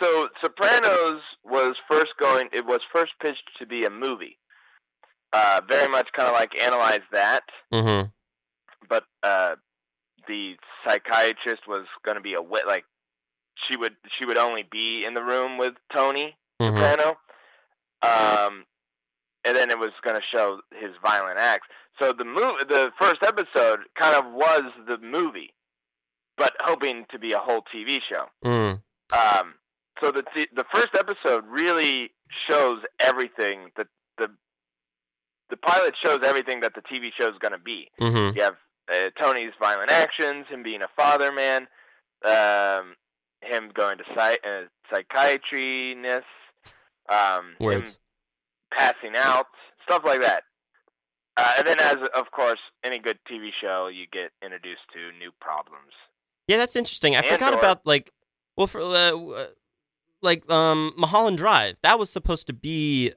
so 0.01 0.29
Sopranos 0.41 1.21
was 1.45 1.75
first 1.89 2.13
going 2.19 2.49
it 2.53 2.65
was 2.67 2.81
first 2.93 3.13
pitched 3.21 3.49
to 3.59 3.67
be 3.67 3.85
a 3.85 3.91
movie. 3.91 4.39
Uh, 5.33 5.61
very 5.69 5.87
much 5.89 6.09
kind 6.17 6.29
of 6.29 6.35
like 6.35 6.51
analyze 6.63 7.03
that, 7.13 7.45
Mm-hmm. 7.73 8.09
but 8.89 9.05
uh, 9.23 9.55
the 10.27 10.57
psychiatrist 10.85 11.63
was 11.69 11.87
going 12.05 12.17
to 12.17 12.21
be 12.21 12.35
a 12.35 12.43
wit 12.43 12.67
like 12.67 12.85
she 13.69 13.77
would 13.77 13.95
she 14.19 14.27
would 14.27 14.39
only 14.39 14.65
be 14.71 15.05
in 15.07 15.15
the 15.15 15.23
room 15.23 15.57
with 15.59 15.75
Tony 15.95 16.37
Mhm. 16.61 16.67
Soprano. 16.77 17.17
Um, 18.03 18.65
and 19.45 19.57
then 19.57 19.71
it 19.71 19.79
was 19.79 19.91
going 20.03 20.17
to 20.17 20.23
show 20.35 20.61
his 20.79 20.91
violent 21.03 21.39
acts. 21.39 21.67
So 22.01 22.13
the 22.13 22.25
move, 22.25 22.67
the 22.69 22.91
first 23.01 23.23
episode 23.23 23.81
kind 23.99 24.15
of 24.17 24.25
was 24.33 24.63
the 24.87 24.99
movie, 24.99 25.53
but 26.37 26.55
hoping 26.61 27.07
to 27.11 27.19
be 27.19 27.33
a 27.33 27.39
whole 27.39 27.63
TV 27.75 28.01
show. 28.09 28.25
Mm. 28.45 28.83
Um, 29.13 29.55
so 30.01 30.11
the 30.11 30.23
t- 30.35 30.49
the 30.55 30.65
first 30.75 30.95
episode 30.95 31.45
really 31.47 32.11
shows 32.49 32.81
everything 33.01 33.71
that 33.77 33.89
the 34.19 34.29
the 35.51 35.57
pilot 35.57 35.95
shows 36.05 36.21
everything 36.25 36.61
that 36.61 36.75
the 36.75 36.83
TV 36.83 37.11
show 37.19 37.29
is 37.29 37.39
going 37.41 37.53
to 37.53 37.59
be. 37.59 37.89
Mhm. 38.01 38.37
You 38.37 38.43
have 38.43 38.57
uh, 38.93 39.11
Tony's 39.23 39.53
violent 39.61 39.91
actions, 39.91 40.47
him 40.49 40.63
being 40.63 40.83
a 40.83 40.89
father 40.97 41.31
man, 41.31 41.69
um, 42.25 42.97
him 43.43 43.71
going 43.75 43.99
to 43.99 44.05
psych- 44.17 44.41
uh, 44.45 44.63
psychiatry-ness, 44.91 46.25
um, 47.09 47.55
him 47.59 47.67
Words. 47.67 47.99
passing 48.73 49.15
out, 49.17 49.47
stuff 49.85 50.03
like 50.05 50.21
that. 50.23 50.45
Uh, 51.37 51.55
and 51.59 51.67
then, 51.67 51.79
as 51.81 51.97
of 52.15 52.31
course, 52.33 52.59
any 52.85 52.99
good 52.99 53.19
TV 53.31 53.51
show, 53.61 53.87
you 53.89 54.07
get 54.13 54.33
introduced 54.43 54.83
to 54.93 55.17
new 55.19 55.31
problems. 55.41 55.93
Yeah, 56.49 56.57
that's 56.57 56.75
interesting. 56.77 57.15
I 57.15 57.21
And 57.21 57.27
forgot 57.27 57.55
or- 57.55 57.59
about 57.59 57.87
like, 57.87 58.11
well, 58.57 58.67
for 58.67 58.81
uh, 58.81 59.13
uh, 59.17 59.47
like 60.21 60.51
um, 60.51 60.93
Mulholland 60.99 61.39
Drive. 61.39 61.77
That 61.83 61.99
was 61.99 62.11
supposed 62.11 62.47
to 62.49 62.53
be 62.53 63.13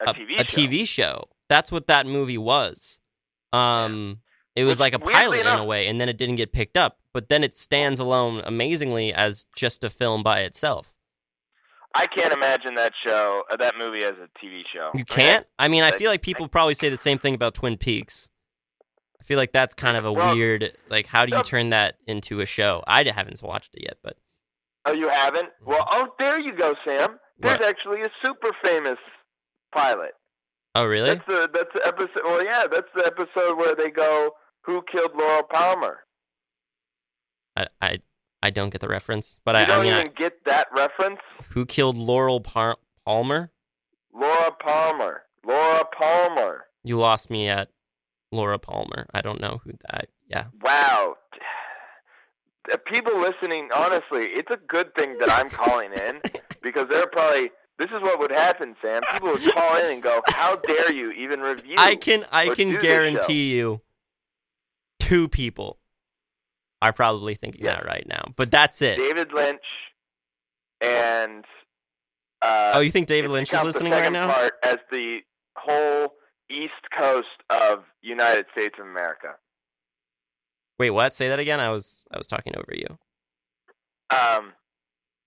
A, 0.00 0.12
TV 0.14 0.34
a 0.34 0.38
show. 0.38 0.44
TV 0.44 0.88
show. 0.88 1.28
That's 1.48 1.70
what 1.70 1.86
that 1.86 2.06
movie 2.06 2.38
was. 2.38 2.98
Um, 3.52 4.20
it 4.54 4.64
was 4.64 4.76
Which, 4.76 4.80
like 4.80 4.94
a 4.94 4.98
pilot 4.98 5.40
in 5.40 5.46
a 5.46 5.64
way, 5.64 5.86
and 5.86 6.00
then 6.00 6.08
it 6.08 6.16
didn't 6.16 6.36
get 6.36 6.52
picked 6.52 6.76
up. 6.76 6.98
But 7.12 7.28
then 7.28 7.44
it 7.44 7.56
stands 7.56 7.98
alone 7.98 8.42
amazingly 8.44 9.12
as 9.12 9.46
just 9.56 9.84
a 9.84 9.90
film 9.90 10.22
by 10.22 10.40
itself. 10.40 10.92
I 11.94 12.06
can't 12.06 12.32
imagine 12.32 12.74
that 12.74 12.92
show, 13.06 13.42
uh, 13.50 13.56
that 13.56 13.74
movie, 13.78 14.04
as 14.04 14.14
a 14.16 14.28
TV 14.44 14.62
show. 14.72 14.90
You 14.94 15.04
can't. 15.04 15.46
I 15.58 15.68
mean, 15.68 15.82
I 15.82 15.92
feel 15.92 16.10
like 16.10 16.20
people 16.20 16.46
probably 16.48 16.74
say 16.74 16.90
the 16.90 16.96
same 16.96 17.18
thing 17.18 17.34
about 17.34 17.54
Twin 17.54 17.78
Peaks. 17.78 18.28
I 19.18 19.24
feel 19.24 19.38
like 19.38 19.52
that's 19.52 19.74
kind 19.74 19.96
of 19.96 20.04
a 20.04 20.12
Well, 20.12 20.34
weird. 20.36 20.76
Like, 20.90 21.06
how 21.06 21.24
do 21.24 21.34
you 21.34 21.42
turn 21.42 21.70
that 21.70 21.96
into 22.06 22.40
a 22.40 22.46
show? 22.46 22.84
I 22.86 23.02
haven't 23.02 23.42
watched 23.42 23.74
it 23.74 23.84
yet, 23.84 23.96
but 24.02 24.16
Oh, 24.84 24.92
you 24.92 25.08
haven't? 25.08 25.48
Well, 25.64 25.86
oh, 25.90 26.08
there 26.18 26.38
you 26.38 26.52
go, 26.52 26.74
Sam. 26.84 27.18
There's 27.38 27.58
What? 27.58 27.68
actually 27.68 28.02
a 28.02 28.10
super 28.24 28.50
famous 28.62 28.98
pilot. 29.74 30.12
Oh, 30.80 30.84
really? 30.84 31.10
That's 31.10 31.26
the 31.26 31.50
that's 31.52 31.72
the 31.74 31.86
episode. 31.86 32.22
Well, 32.24 32.44
yeah, 32.44 32.64
that's 32.70 32.88
the 32.94 33.06
episode 33.06 33.56
where 33.56 33.74
they 33.74 33.90
go, 33.90 34.32
"Who 34.62 34.82
killed 34.90 35.12
Laurel 35.16 35.42
Palmer?" 35.44 35.98
I, 37.56 37.66
I 37.80 37.98
I 38.42 38.50
don't 38.50 38.70
get 38.70 38.80
the 38.80 38.88
reference, 38.88 39.40
but 39.44 39.54
you 39.54 39.62
I, 39.62 39.64
don't 39.64 39.80
I 39.80 39.82
mean, 39.82 39.92
I- 39.94 40.00
even 40.00 40.12
get 40.16 40.44
that 40.44 40.68
reference. 40.76 41.20
who 41.50 41.66
killed 41.66 41.96
Laurel 41.96 42.40
Par- 42.40 42.76
Palmer? 43.04 43.50
Laura 44.14 44.52
Palmer. 44.64 45.22
Laura 45.44 45.84
Palmer. 45.98 46.66
You 46.84 46.96
lost 46.96 47.30
me 47.30 47.48
at 47.48 47.70
Laura 48.32 48.58
Palmer. 48.58 49.06
I 49.12 49.20
don't 49.20 49.40
know 49.40 49.60
who 49.64 49.72
that. 49.90 50.08
Yeah. 50.28 50.46
Wow. 50.62 51.16
People 52.86 53.18
listening, 53.20 53.68
honestly, 53.74 54.24
it's 54.26 54.50
a 54.50 54.56
good 54.68 54.94
thing 54.94 55.16
that 55.18 55.30
I'm 55.30 55.48
calling 55.50 55.92
in 55.92 56.20
because 56.62 56.86
they're 56.90 57.06
probably. 57.06 57.50
This 57.78 57.88
is 57.88 58.00
what 58.02 58.18
would 58.18 58.30
happen, 58.30 58.74
Sam. 58.80 59.02
People 59.12 59.32
would 59.32 59.52
call 59.52 59.76
in 59.76 59.92
and 59.92 60.02
go, 60.02 60.22
"How 60.26 60.56
dare 60.56 60.92
you 60.92 61.10
even 61.12 61.40
review?" 61.40 61.74
I 61.78 61.96
can 61.96 62.24
I 62.32 62.54
can 62.54 62.78
guarantee 62.78 63.54
you, 63.54 63.82
two 64.98 65.28
people 65.28 65.78
are 66.80 66.92
probably 66.92 67.34
thinking 67.34 67.64
that 67.66 67.84
right 67.84 68.06
now. 68.08 68.32
But 68.36 68.50
that's 68.50 68.80
it. 68.82 68.96
David 68.96 69.32
Lynch 69.32 69.60
and. 70.80 71.44
Uh, 72.42 72.72
oh, 72.74 72.80
you 72.80 72.90
think 72.90 73.08
David 73.08 73.30
Lynch 73.30 73.52
is 73.52 73.62
listening 73.62 73.92
right 73.92 74.12
now? 74.12 74.32
Part 74.32 74.54
as 74.62 74.76
the 74.90 75.20
whole 75.56 76.12
East 76.50 76.72
Coast 76.96 77.26
of 77.50 77.84
United 78.02 78.46
States 78.52 78.76
of 78.78 78.86
America. 78.86 79.34
Wait, 80.78 80.90
what? 80.90 81.14
Say 81.14 81.28
that 81.28 81.38
again. 81.38 81.60
I 81.60 81.70
was 81.70 82.06
I 82.12 82.18
was 82.18 82.26
talking 82.26 82.54
over 82.56 82.72
you. 82.74 82.98
Um, 84.10 84.52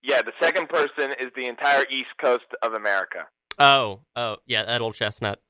yeah, 0.02 0.22
the 0.22 0.32
second 0.42 0.68
person 0.68 1.12
is 1.20 1.30
the 1.36 1.46
entire 1.46 1.84
East 1.90 2.10
Coast 2.20 2.44
of 2.62 2.72
America. 2.74 3.26
Oh, 3.58 4.00
oh, 4.16 4.36
yeah, 4.46 4.64
that 4.64 4.80
old 4.80 4.94
chestnut. 4.94 5.40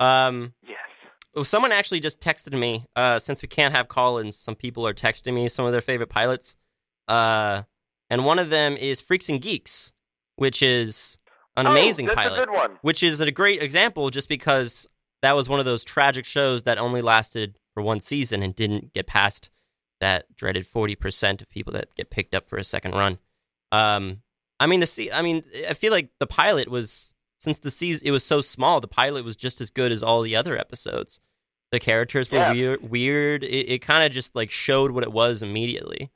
Um, 0.00 0.54
Yes. 0.66 0.78
well, 1.34 1.44
someone 1.44 1.72
actually 1.72 2.00
just 2.00 2.20
texted 2.20 2.58
me. 2.58 2.86
Uh, 2.96 3.18
since 3.18 3.40
we 3.42 3.48
can't 3.48 3.74
have 3.74 3.88
call-ins, 3.88 4.36
some 4.36 4.54
people 4.54 4.86
are 4.86 4.92
texting 4.94 5.34
me 5.34 5.48
some 5.48 5.64
of 5.64 5.72
their 5.72 5.80
favorite 5.80 6.08
pilots. 6.10 6.56
Uh, 7.08 7.62
and 8.10 8.24
one 8.24 8.38
of 8.38 8.50
them 8.50 8.76
is 8.76 9.00
Freaks 9.00 9.28
and 9.28 9.40
Geeks, 9.40 9.92
which 10.36 10.62
is 10.62 11.18
an 11.56 11.66
Oh, 11.66 11.70
amazing 11.72 12.06
that's 12.06 12.16
pilot. 12.16 12.42
a 12.42 12.44
good 12.46 12.52
one. 12.54 12.78
which 12.82 13.02
is 13.02 13.20
a 13.20 13.30
great 13.30 13.62
example 13.62 14.10
just 14.10 14.28
because 14.28 14.86
that 15.22 15.32
was 15.36 15.48
one 15.48 15.58
of 15.60 15.64
those 15.64 15.84
tragic 15.84 16.24
shows 16.26 16.64
that 16.64 16.76
only 16.78 17.00
lasted 17.00 17.56
for 17.72 17.82
one 17.82 18.00
season 18.00 18.42
and 18.42 18.54
didn't 18.54 18.92
get 18.92 19.06
past 19.06 19.48
that 20.00 20.26
dreaded 20.36 20.66
40% 20.66 21.40
of 21.40 21.48
people 21.48 21.72
that 21.72 21.94
get 21.94 22.10
picked 22.10 22.34
up 22.34 22.48
for 22.48 22.58
a 22.58 22.64
second 22.64 22.92
run. 22.94 23.18
Um, 23.74 24.22
I 24.60 24.66
mean, 24.66 24.80
the 24.80 24.86
se- 24.86 25.10
I 25.12 25.22
mean, 25.22 25.42
I 25.68 25.74
feel 25.74 25.92
like 25.92 26.10
the 26.20 26.26
pilot 26.26 26.68
was 26.68 27.14
since 27.38 27.58
the 27.58 27.70
season 27.70 28.06
it 28.06 28.10
was 28.10 28.24
so 28.24 28.40
small, 28.40 28.80
the 28.80 28.88
pilot 28.88 29.24
was 29.24 29.36
just 29.36 29.60
as 29.60 29.70
good 29.70 29.92
as 29.92 30.02
all 30.02 30.22
the 30.22 30.36
other 30.36 30.56
episodes. 30.56 31.20
The 31.70 31.80
characters 31.80 32.30
were 32.30 32.38
Yeah. 32.38 32.52
weird. 32.52 32.90
Weird. 32.90 33.44
It, 33.44 33.68
it 33.72 33.78
kind 33.82 34.04
of 34.06 34.12
just 34.12 34.34
like 34.36 34.50
showed 34.50 34.92
what 34.92 35.02
it 35.02 35.12
was 35.12 35.42
immediately. 35.42 36.10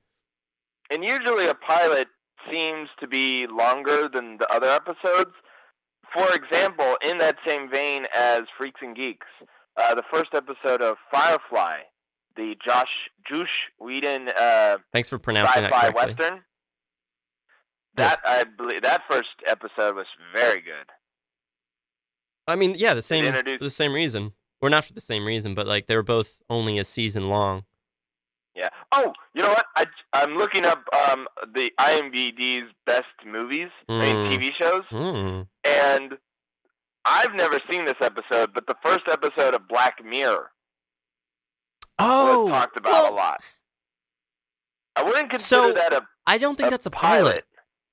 And 0.91 1.05
usually 1.05 1.47
a 1.49 1.55
pilot 1.55 2.09
seems 2.51 2.89
to 3.01 3.07
be 3.07 3.47
longer 3.47 4.09
than 4.09 4.39
the 4.39 4.49
other 4.55 4.69
episodes. 4.69 5.33
For 6.15 6.27
example, 6.35 6.97
in 7.03 7.19
that 7.19 7.37
same 7.47 7.69
vein 7.71 8.07
as 8.15 8.43
Freaks 8.57 8.81
and 8.83 8.97
Geeks, 8.97 9.27
uh, 9.77 9.95
the 9.95 10.05
first 10.11 10.31
episode 10.33 10.81
of 10.81 10.97
Firefly, 11.11 11.81
the 12.37 12.55
Josh 12.65 12.89
Jush 13.31 13.53
Whedon 13.79 14.29
uh, 14.31 14.79
Thanks 14.93 15.09
for 15.11 15.19
pronouncing 15.19 15.63
that 15.63 15.73
sci-fi 15.73 15.91
correctly. 15.93 16.15
western. 16.15 16.45
That 17.99 18.21
I 18.25 18.45
believe 18.45 18.83
that 18.83 19.03
first 19.11 19.29
episode 19.47 19.97
was 19.97 20.07
very 20.35 20.61
good. 20.61 20.87
I 22.47 22.57
mean, 22.57 22.75
yeah, 22.79 22.95
the 22.95 23.03
same 23.03 23.25
introduced- 23.25 23.59
for 23.59 23.65
the 23.65 23.71
same 23.71 23.93
reason, 23.93 24.33
or 24.61 24.71
not 24.71 24.85
for 24.85 24.93
the 24.95 25.01
same 25.01 25.27
reason, 25.27 25.55
but 25.55 25.67
like 25.67 25.87
they 25.87 25.97
were 25.97 26.03
both 26.03 26.43
only 26.49 26.79
a 26.79 26.85
season 26.85 27.29
long. 27.29 27.65
Yeah. 28.55 28.71
Oh, 28.91 29.13
you 29.35 29.43
know 29.43 29.51
what? 29.51 29.67
I 29.77 29.87
I'm 30.15 30.37
looking 30.37 30.65
up 30.65 30.83
um 31.09 31.29
the 31.55 31.73
IMDb's 31.79 32.73
best 32.87 33.07
movies, 33.27 33.69
I 33.89 33.93
mean 33.99 34.17
Mm. 34.17 34.31
TV 34.33 34.53
shows, 34.59 34.85
Hmm. 34.91 35.43
and 35.65 36.19
I've 37.05 37.35
never 37.35 37.61
seen 37.71 37.85
this 37.85 37.97
episode, 38.01 38.53
but 38.53 38.67
the 38.67 38.75
first 38.83 39.07
episode 39.09 39.55
of 39.55 39.69
Black 39.69 40.03
Mirror 40.05 40.51
Oh, 41.99 42.45
was 42.45 42.51
talked 42.53 42.77
about 42.77 42.93
well, 42.93 43.15
a 43.15 43.15
lot. 43.15 43.41
I 44.97 45.03
wouldn't 45.03 45.31
consider 45.31 45.63
So, 45.69 45.73
that 45.75 45.93
a 45.93 46.03
I 46.27 46.39
don't 46.39 46.57
think 46.57 46.71
that's 46.71 46.87
a 46.87 46.91
pilot. 46.91 47.47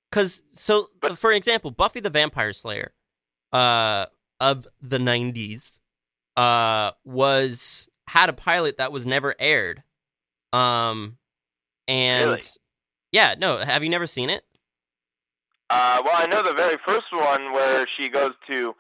Because 0.10 0.43
so, 0.51 0.89
But- 0.99 1.18
for 1.18 1.32
example, 1.32 1.72
Buffy 1.72 1.99
the 1.99 2.10
Vampire 2.10 2.53
Slayer, 2.53 2.93
uh, 3.51 4.06
of 4.39 4.68
the 4.82 4.97
'90s, 4.97 5.80
uh, 6.38 6.91
was 7.03 7.89
had 8.08 8.30
a 8.30 8.34
pilot 8.34 8.78
that 8.78 8.91
was 8.91 9.06
never 9.06 9.36
aired. 9.39 9.84
Um, 10.53 11.18
and 11.88 12.30
Really? 12.32 12.41
yeah, 13.12 13.36
no, 13.38 13.58
have 13.58 13.84
you 13.84 13.89
never 13.89 14.08
seen 14.08 14.30
it? 14.30 14.45
Uh, 15.70 16.01
well, 16.06 16.14
I 16.16 16.28
know 16.28 16.43
the 16.43 16.53
very 16.53 16.78
first 16.86 17.08
one 17.12 17.51
where 17.51 17.88
she 17.97 18.08
goes 18.10 18.34
to 18.47 18.76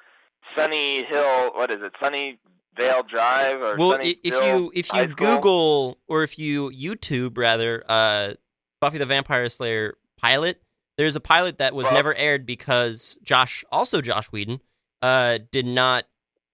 Sunny 0.55 1.03
Hill. 1.03 1.51
What 1.55 1.71
is 1.71 1.81
it? 1.81 1.93
Sunny 2.01 2.39
Vale 2.77 3.03
Drive 3.03 3.61
or 3.61 3.75
well, 3.77 3.91
Sunny 3.91 4.17
if 4.23 4.33
Hill 4.33 4.45
you 4.59 4.71
if 4.75 4.93
you 4.93 5.07
Google 5.07 5.97
or 6.07 6.23
if 6.23 6.37
you 6.37 6.69
YouTube 6.69 7.37
rather, 7.37 7.83
uh, 7.89 8.33
Buffy 8.79 8.97
the 8.99 9.05
Vampire 9.05 9.49
Slayer 9.49 9.97
pilot, 10.17 10.61
there's 10.97 11.15
a 11.15 11.19
pilot 11.19 11.57
that 11.57 11.75
was 11.75 11.89
never 11.91 12.15
aired 12.15 12.45
because 12.45 13.17
Josh, 13.21 13.65
also 13.71 14.01
Josh 14.01 14.27
Whedon, 14.27 14.61
uh, 15.01 15.39
did 15.51 15.65
not. 15.65 16.05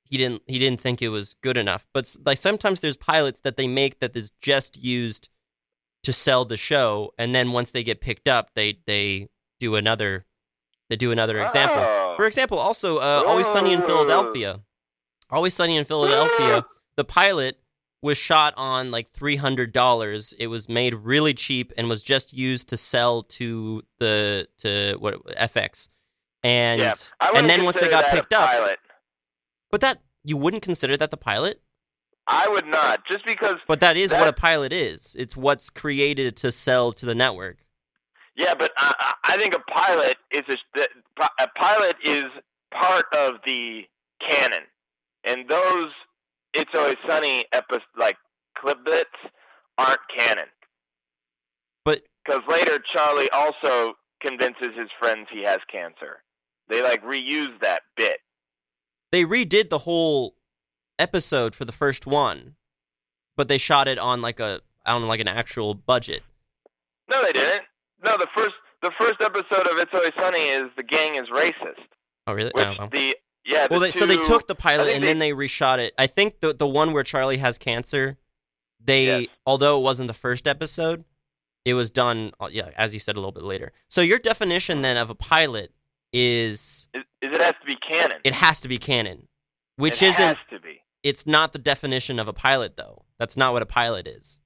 He 0.04 0.18
didn't. 0.18 0.42
He 0.48 0.60
didn't 0.60 0.82
think 0.82 1.02
it 1.02 1.10
was 1.10 1.36
good 1.42 1.58
enough. 1.58 1.88
But 1.94 2.16
like 2.26 2.38
sometimes 2.38 2.80
there's 2.82 2.98
pilots 2.98 3.40
that 3.42 3.56
they 3.56 3.68
make 3.68 4.00
that 4.00 4.16
is 4.16 4.32
just 4.42 4.78
used 4.78 5.30
to 6.04 6.12
sell 6.12 6.44
the 6.44 6.58
show, 6.58 7.14
and 7.18 7.34
then 7.34 7.52
once 7.52 7.72
they 7.72 7.84
get 7.84 8.02
picked 8.02 8.28
up, 8.28 8.50
they 8.56 8.80
they 8.86 9.30
do 9.60 9.76
another. 9.76 10.26
They 10.90 10.98
do 10.98 11.12
another 11.14 11.42
example. 11.42 11.80
Oh. 11.80 12.16
For 12.18 12.26
example, 12.26 12.60
also 12.60 12.98
uh, 12.98 13.24
Always 13.26 13.48
Sunny 13.48 13.72
in 13.72 13.82
Philadelphia. 13.82 14.60
Always 15.30 15.54
Sunny 15.54 15.78
in 15.78 15.86
Philadelphia. 15.86 16.66
The 16.98 17.06
pilot 17.06 17.61
was 18.02 18.18
shot 18.18 18.54
on 18.58 18.92
like 18.92 19.12
three 19.12 19.36
hundred 19.36 19.72
dollars. 19.72 20.34
It 20.40 20.48
was 20.48 20.68
made 20.68 20.94
really 20.94 21.34
cheap 21.34 21.72
and 21.78 21.88
was 21.88 22.02
just 22.04 22.34
used 22.34 22.68
to 22.70 22.78
sell 22.78 23.24
to 23.24 23.84
the 24.00 24.48
to 24.60 24.98
what 25.00 25.24
FX. 25.38 25.88
And 26.44 26.82
yeah. 26.82 26.94
And 27.22 27.50
then 27.50 27.64
once 27.64 27.80
they 27.80 27.90
got 27.90 28.06
picked 28.06 28.34
up, 28.34 28.50
pilot. 28.50 28.80
but 29.70 29.82
that 29.82 30.02
you 30.24 30.38
wouldn't 30.38 30.64
consider 30.64 30.98
that 30.98 31.12
the 31.12 31.18
pilot. 31.18 31.62
I 32.28 32.48
would 32.48 32.68
not. 32.68 33.02
Just 33.10 33.26
because 33.26 33.58
But 33.68 33.80
that 33.82 33.98
is 33.98 34.12
what 34.12 34.28
a 34.28 34.34
pilot 34.34 34.72
is. 34.72 35.16
It's 35.18 35.36
what's 35.36 35.70
created 35.70 36.38
to 36.38 36.52
sell 36.52 36.94
to 36.94 37.06
the 37.06 37.16
network. 37.16 37.58
Yeah, 38.36 38.54
but 38.58 38.72
I, 38.78 38.94
I 39.00 39.34
I 39.34 39.38
think 39.38 39.54
a 39.54 39.60
pilot 39.60 40.18
is 40.32 40.42
a, 40.78 41.28
a 41.40 41.48
pilot 41.56 41.98
is 42.04 42.26
part 42.74 43.06
of 43.14 43.36
the 43.46 43.84
canon, 44.28 44.64
and 45.24 45.48
those 45.48 45.92
"It's 46.54 46.72
Always 46.76 46.98
Sunny" 47.08 47.46
epi- 47.54 47.84
like 47.98 48.18
clip 48.58 48.84
bits 48.86 49.10
aren't 49.78 50.00
canon. 50.16 50.48
But 51.86 52.04
Because 52.26 52.42
later 52.48 52.80
Charlie 52.94 53.30
also 53.32 53.94
convinces 54.22 54.70
his 54.78 54.90
friends 55.00 55.28
he 55.32 55.44
has 55.44 55.60
cancer. 55.72 56.24
They 56.68 56.82
like 56.82 57.04
reuse 57.04 57.60
that 57.62 57.82
bit. 57.98 58.20
they 59.12 59.24
redid 59.26 59.70
the 59.70 59.80
whole 59.80 60.36
episode 61.00 61.54
for 61.56 61.66
the 61.66 61.72
first 61.74 62.06
one, 62.06 62.56
but 63.36 63.48
they 63.48 63.58
shot 63.58 63.88
it 63.88 63.98
on 64.00 64.22
like 64.22 64.40
a 64.40 64.62
on 64.86 65.06
like 65.08 65.20
an 65.20 65.28
actual 65.28 65.74
budget. 65.74 66.24
No, 67.10 67.22
they 67.24 67.34
didn't. 67.34 67.64
No, 68.04 68.16
the 68.18 68.28
first 68.36 68.54
the 68.82 68.92
first 69.00 69.22
episode 69.22 69.68
of 69.68 69.78
"It's 69.78 69.92
Always 69.94 70.12
Sunny" 70.20 70.40
is 70.48 70.66
the 70.78 70.84
gang 70.84 71.16
is 71.16 71.28
racist, 71.30 71.86
Oh 72.28 72.34
really? 72.34 72.52
which 72.54 72.66
Oh, 72.66 72.76
well. 72.80 72.90
the 72.90 73.16
yeah. 73.46 73.68
Well, 73.70 73.80
the 73.80 73.88
they, 73.88 73.92
so 73.92 74.06
they 74.06 74.18
took 74.18 74.48
the 74.48 74.56
pilot 74.56 74.94
and 74.94 75.04
they- 75.04 75.08
then 75.08 75.20
they 75.20 75.32
reshot 75.32 75.80
it. 75.80 75.94
I 75.98 76.08
think 76.08 76.40
the 76.40 76.54
the 76.54 76.68
one 76.68 76.92
where 76.94 77.04
Charlie 77.04 77.38
has 77.38 77.58
cancer, 77.58 78.18
they 78.84 79.06
Yes. 79.06 79.28
although 79.46 79.78
it 79.80 79.82
wasn't 79.84 80.08
the 80.08 80.14
first 80.14 80.48
episode, 80.48 81.06
it 81.66 81.74
was 81.76 81.90
done. 81.90 82.32
uh, 82.40 82.50
Yeah, 82.52 82.70
as 82.76 82.94
you 82.94 83.00
said 83.00 83.16
a 83.16 83.20
little 83.20 83.32
bit 83.32 83.44
later. 83.44 83.72
So 83.88 84.02
your 84.02 84.20
definition 84.20 84.82
then 84.82 84.98
of 84.98 85.10
a 85.10 85.16
pilot 85.16 85.72
is 86.14 86.88
is, 86.94 87.04
is 87.22 87.32
it 87.36 87.42
has 87.42 87.54
to 87.62 87.66
be 87.66 87.76
canon. 87.76 88.18
it 88.24 88.34
has 88.34 88.60
to 88.62 88.68
be 88.68 88.78
canon, 88.78 89.28
which 89.78 90.02
it 90.02 90.08
isn't. 90.10 90.22
has 90.26 90.38
to 90.50 90.60
be. 90.60 90.82
It's 91.04 91.26
not 91.26 91.52
the 91.54 91.60
definition 91.60 92.20
of 92.20 92.28
a 92.28 92.34
pilot 92.34 92.76
though. 92.78 93.06
That's 93.18 93.38
not 93.38 93.54
what 93.54 93.62
a 93.62 93.66
pilot 93.68 94.08
is. 94.08 94.40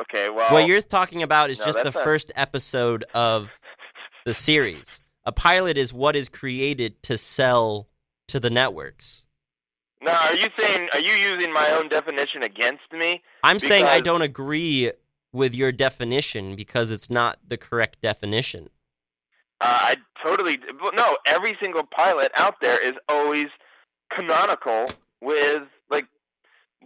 Okay, 0.00 0.30
well, 0.30 0.50
what 0.52 0.66
you're 0.66 0.80
talking 0.80 1.22
about 1.22 1.50
is 1.50 1.58
no, 1.58 1.66
just 1.66 1.78
the 1.78 1.90
not- 1.90 2.04
first 2.04 2.32
episode 2.34 3.04
of 3.12 3.50
the 4.24 4.32
series. 4.32 5.02
A 5.24 5.32
pilot 5.32 5.76
is 5.76 5.92
what 5.92 6.16
is 6.16 6.28
created 6.30 7.02
to 7.02 7.18
sell 7.18 7.88
to 8.30 8.40
the 8.40 8.50
networks. 8.50 9.26
Now, 10.02 10.18
are 10.28 10.34
you 10.34 10.46
saying 10.58 10.88
are 10.92 11.00
you 11.00 11.12
using 11.12 11.52
my 11.52 11.70
own 11.72 11.88
definition 11.88 12.42
against 12.42 12.90
me? 12.92 13.22
I'm 13.44 13.58
saying 13.58 13.84
I 13.84 14.00
don't 14.00 14.22
agree 14.22 14.92
with 15.32 15.54
your 15.54 15.72
definition 15.72 16.56
because 16.56 16.90
it's 16.90 17.10
not 17.10 17.38
the 17.46 17.56
correct 17.58 18.00
definition. 18.00 18.70
Uh, 19.60 19.66
I 19.92 19.96
totally 20.22 20.58
no. 20.94 21.16
Every 21.26 21.56
single 21.62 21.82
pilot 21.84 22.32
out 22.34 22.54
there 22.62 22.82
is 22.82 22.94
always 23.08 23.48
canonical 24.10 24.86
with 25.20 25.64
like. 25.90 26.06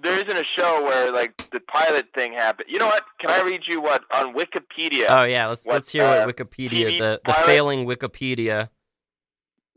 There 0.02 0.14
isn't 0.14 0.36
a 0.36 0.44
show 0.58 0.82
where 0.82 1.12
like 1.12 1.36
the 1.52 1.60
pilot 1.60 2.06
thing 2.16 2.32
happened. 2.32 2.68
You 2.68 2.80
know 2.80 2.86
what? 2.86 3.04
Can 3.20 3.30
I 3.30 3.42
read 3.42 3.60
you 3.68 3.80
what 3.80 4.02
on 4.12 4.34
Wikipedia? 4.34 5.06
Oh 5.08 5.22
yeah, 5.22 5.46
let's 5.46 5.64
What, 5.64 5.74
let's 5.74 5.92
hear 5.92 6.02
uh, 6.02 6.26
what 6.26 6.36
Wikipedia 6.36 6.88
TV 6.88 6.98
the 6.98 7.20
the 7.24 7.32
pilot? 7.32 7.46
failing 7.46 7.86
Wikipedia. 7.86 8.70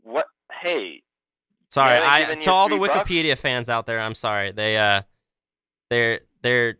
what? 0.02 0.26
Hey, 0.60 1.02
Sorry, 1.70 1.98
I 1.98 2.34
to 2.34 2.52
all 2.52 2.68
the 2.68 2.76
bucks? 2.76 2.92
Wikipedia 2.92 3.36
fans 3.36 3.68
out 3.68 3.86
there, 3.86 4.00
I'm 4.00 4.14
sorry. 4.14 4.52
They 4.52 4.76
uh 4.76 5.02
they're 5.90 6.20
they're 6.42 6.78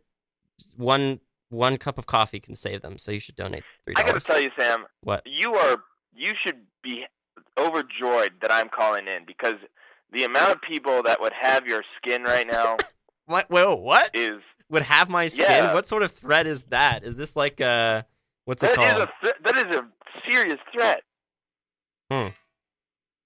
one 0.76 1.20
one 1.50 1.76
cup 1.76 1.98
of 1.98 2.06
coffee 2.06 2.40
can 2.40 2.54
save 2.54 2.82
them, 2.82 2.98
so 2.98 3.10
you 3.10 3.20
should 3.20 3.36
donate 3.36 3.64
three 3.84 3.94
I 3.96 4.02
got 4.02 4.14
to 4.14 4.20
tell 4.20 4.40
you, 4.40 4.50
Sam. 4.58 4.84
What? 5.02 5.22
You 5.26 5.54
are. 5.54 5.76
You 6.14 6.32
should 6.44 6.62
be 6.82 7.04
overjoyed 7.58 8.32
that 8.42 8.52
I'm 8.52 8.68
calling 8.68 9.06
in 9.06 9.24
because 9.26 9.54
the 10.12 10.24
amount 10.24 10.52
of 10.52 10.60
people 10.62 11.02
that 11.04 11.20
would 11.20 11.32
have 11.32 11.66
your 11.66 11.82
skin 11.98 12.22
right 12.22 12.46
now 12.46 12.76
What? 13.26 13.50
Whoa, 13.50 13.74
what? 13.74 14.10
is 14.14 14.38
Would 14.70 14.84
have 14.84 15.10
my 15.10 15.26
skin? 15.26 15.46
Yeah. 15.48 15.74
What 15.74 15.86
sort 15.86 16.02
of 16.02 16.12
threat 16.12 16.46
is 16.46 16.62
that? 16.70 17.04
Is 17.04 17.14
this 17.14 17.36
like 17.36 17.60
uh 17.60 18.02
what's 18.46 18.62
it 18.62 18.74
that 18.74 18.84
is 18.84 18.92
called? 18.94 19.08
a 19.08 19.24
th- 19.24 19.34
that 19.44 19.56
is 19.66 19.76
a 19.76 19.86
serious 20.28 20.58
threat. 20.72 21.02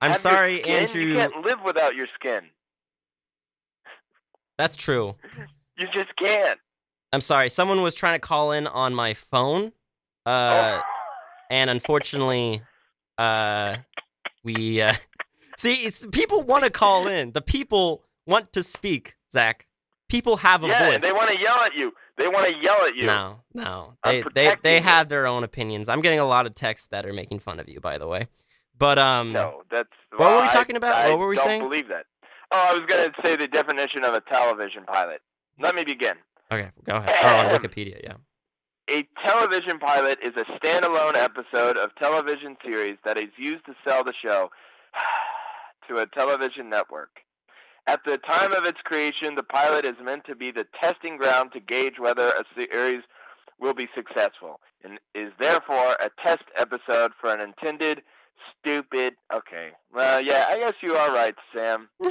I'm 0.02 0.10
Have 0.10 0.20
sorry, 0.20 0.60
skin? 0.60 0.82
Andrew. 0.82 1.02
You 1.02 1.14
can't 1.14 1.44
live 1.44 1.58
without 1.64 1.94
your 1.94 2.08
skin. 2.16 2.42
That's 4.58 4.76
true. 4.76 5.16
You 5.78 5.88
just 5.94 6.14
can't. 6.16 6.60
I'm 7.14 7.22
sorry. 7.22 7.48
Someone 7.48 7.80
was 7.80 7.94
trying 7.94 8.14
to 8.14 8.20
call 8.20 8.52
in 8.52 8.66
on 8.66 8.94
my 8.94 9.14
phone, 9.14 9.72
uh, 10.26 10.80
oh. 10.80 10.80
and 11.50 11.70
unfortunately, 11.70 12.60
uh, 13.16 13.78
we 14.44 14.82
uh, 14.82 14.92
see. 15.56 15.72
It's 15.76 16.06
people 16.12 16.42
want 16.42 16.64
to 16.64 16.70
call 16.70 17.08
in. 17.08 17.32
The 17.32 17.40
people 17.40 18.04
want 18.26 18.52
to 18.52 18.62
speak. 18.62 19.16
Zach, 19.32 19.66
people 20.10 20.36
have 20.36 20.62
a 20.62 20.68
yeah, 20.68 20.90
voice. 20.90 21.00
they 21.00 21.10
want 21.10 21.30
to 21.30 21.40
yell 21.40 21.56
at 21.60 21.74
you. 21.74 21.94
They 22.18 22.28
want 22.28 22.46
to 22.48 22.54
yell 22.60 22.86
at 22.86 22.94
you. 22.94 23.06
No, 23.06 23.40
no. 23.54 23.94
They 24.04 24.22
they 24.34 24.54
they 24.62 24.80
have 24.80 25.08
their 25.08 25.26
own 25.26 25.42
opinions. 25.42 25.88
I'm 25.88 26.02
getting 26.02 26.20
a 26.20 26.26
lot 26.26 26.46
of 26.46 26.54
texts 26.54 26.88
that 26.88 27.06
are 27.06 27.14
making 27.14 27.38
fun 27.40 27.58
of 27.58 27.68
you. 27.68 27.80
By 27.80 27.96
the 27.96 28.06
way, 28.06 28.28
but 28.82 28.98
um, 28.98 29.32
No, 29.32 29.62
that's. 29.70 29.88
What 30.10 30.18
were 30.18 30.26
well, 30.26 30.42
we 30.42 30.48
talking 30.48 30.74
about? 30.74 30.96
I 30.96 31.10
What 31.10 31.20
were 31.20 31.28
we 31.28 31.36
don't 31.36 31.46
saying? 31.46 31.62
believe 31.62 31.86
that. 31.86 32.06
Oh, 32.50 32.68
I 32.70 32.72
was 32.72 32.82
going 32.88 33.08
to 33.08 33.14
say 33.24 33.36
the 33.36 33.46
definition 33.46 34.04
of 34.04 34.12
a 34.12 34.20
television 34.20 34.82
pilot. 34.84 35.20
Let 35.60 35.76
me 35.76 35.84
begin. 35.84 36.14
okay, 36.50 36.70
go 36.84 36.96
ahead. 36.96 37.14
Oh, 37.22 37.54
on 37.54 37.60
Wikipedia, 37.60 38.02
yeah. 38.02 38.14
A 38.90 39.06
television 39.24 39.78
pilot 39.78 40.18
is 40.20 40.32
a 40.36 40.44
standalone 40.58 41.14
episode 41.14 41.76
of 41.76 41.94
television 41.94 42.56
series 42.64 42.98
that 43.04 43.16
is 43.16 43.28
used 43.38 43.64
to 43.66 43.74
sell 43.86 44.02
the 44.02 44.12
show 44.20 44.50
to 45.88 45.98
a 45.98 46.06
television 46.08 46.68
network. 46.68 47.20
At 47.86 48.00
the 48.04 48.18
time 48.18 48.52
of 48.52 48.64
its 48.64 48.80
creation, 48.82 49.36
the 49.36 49.44
pilot 49.44 49.84
is 49.84 49.94
meant 50.02 50.24
to 50.26 50.34
be 50.34 50.50
the 50.50 50.66
testing 50.82 51.16
ground 51.16 51.52
to 51.52 51.60
gauge 51.60 52.00
whether 52.00 52.30
a 52.30 52.44
series 52.56 53.02
will 53.60 53.74
be 53.74 53.88
successful 53.94 54.58
and 54.82 54.98
is 55.14 55.32
therefore 55.38 55.96
a 56.00 56.10
test 56.26 56.44
episode 56.56 57.12
for 57.20 57.32
an 57.32 57.40
intended 57.40 58.02
stupid. 58.60 59.14
Okay. 59.32 59.70
Well, 59.92 60.20
yeah, 60.20 60.46
I 60.48 60.58
guess 60.58 60.74
you 60.82 60.94
are 60.94 61.12
right, 61.12 61.34
Sam. 61.54 61.88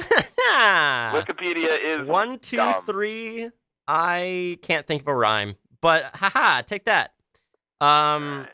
Wikipedia 1.12 1.78
is 1.82 2.06
One, 2.06 2.38
two, 2.38 2.56
dumb. 2.56 2.82
three. 2.84 3.50
I 3.88 4.58
can't 4.62 4.86
think 4.86 5.02
of 5.02 5.08
a 5.08 5.14
rhyme, 5.14 5.56
but 5.80 6.04
haha, 6.14 6.62
take 6.62 6.84
that. 6.84 7.12
Um, 7.80 8.46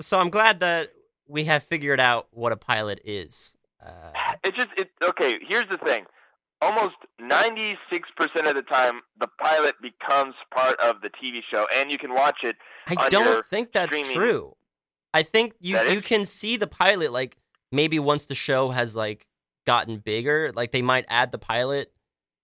so 0.00 0.18
I'm 0.18 0.30
glad 0.30 0.60
that 0.60 0.92
we 1.28 1.44
have 1.44 1.62
figured 1.62 2.00
out 2.00 2.28
what 2.30 2.52
a 2.52 2.56
pilot 2.56 3.00
is. 3.04 3.56
Uh, 3.84 3.90
It 4.44 4.54
just 4.54 4.68
it 4.76 4.90
okay. 5.04 5.38
Here's 5.46 5.68
the 5.70 5.76
thing: 5.78 6.04
almost 6.62 6.94
ninety 7.20 7.76
six 7.92 8.08
percent 8.16 8.46
of 8.46 8.54
the 8.54 8.62
time, 8.62 9.00
the 9.20 9.28
pilot 9.40 9.74
becomes 9.82 10.34
part 10.54 10.78
of 10.80 11.02
the 11.02 11.10
TV 11.10 11.40
show, 11.50 11.66
and 11.74 11.90
you 11.92 11.98
can 11.98 12.14
watch 12.14 12.38
it. 12.42 12.56
I 12.86 12.94
on 13.04 13.10
don't 13.10 13.44
think 13.46 13.72
that's 13.72 13.94
streaming- 13.96 14.16
true. 14.16 14.56
I 15.14 15.22
think 15.22 15.54
you 15.60 15.78
you 15.80 16.00
can 16.00 16.24
see 16.24 16.56
the 16.56 16.66
pilot 16.66 17.12
like 17.12 17.36
maybe 17.70 17.98
once 17.98 18.26
the 18.26 18.34
show 18.34 18.68
has 18.70 18.96
like 18.96 19.26
gotten 19.66 19.98
bigger, 19.98 20.50
like 20.54 20.72
they 20.72 20.82
might 20.82 21.04
add 21.08 21.32
the 21.32 21.38
pilot, 21.38 21.92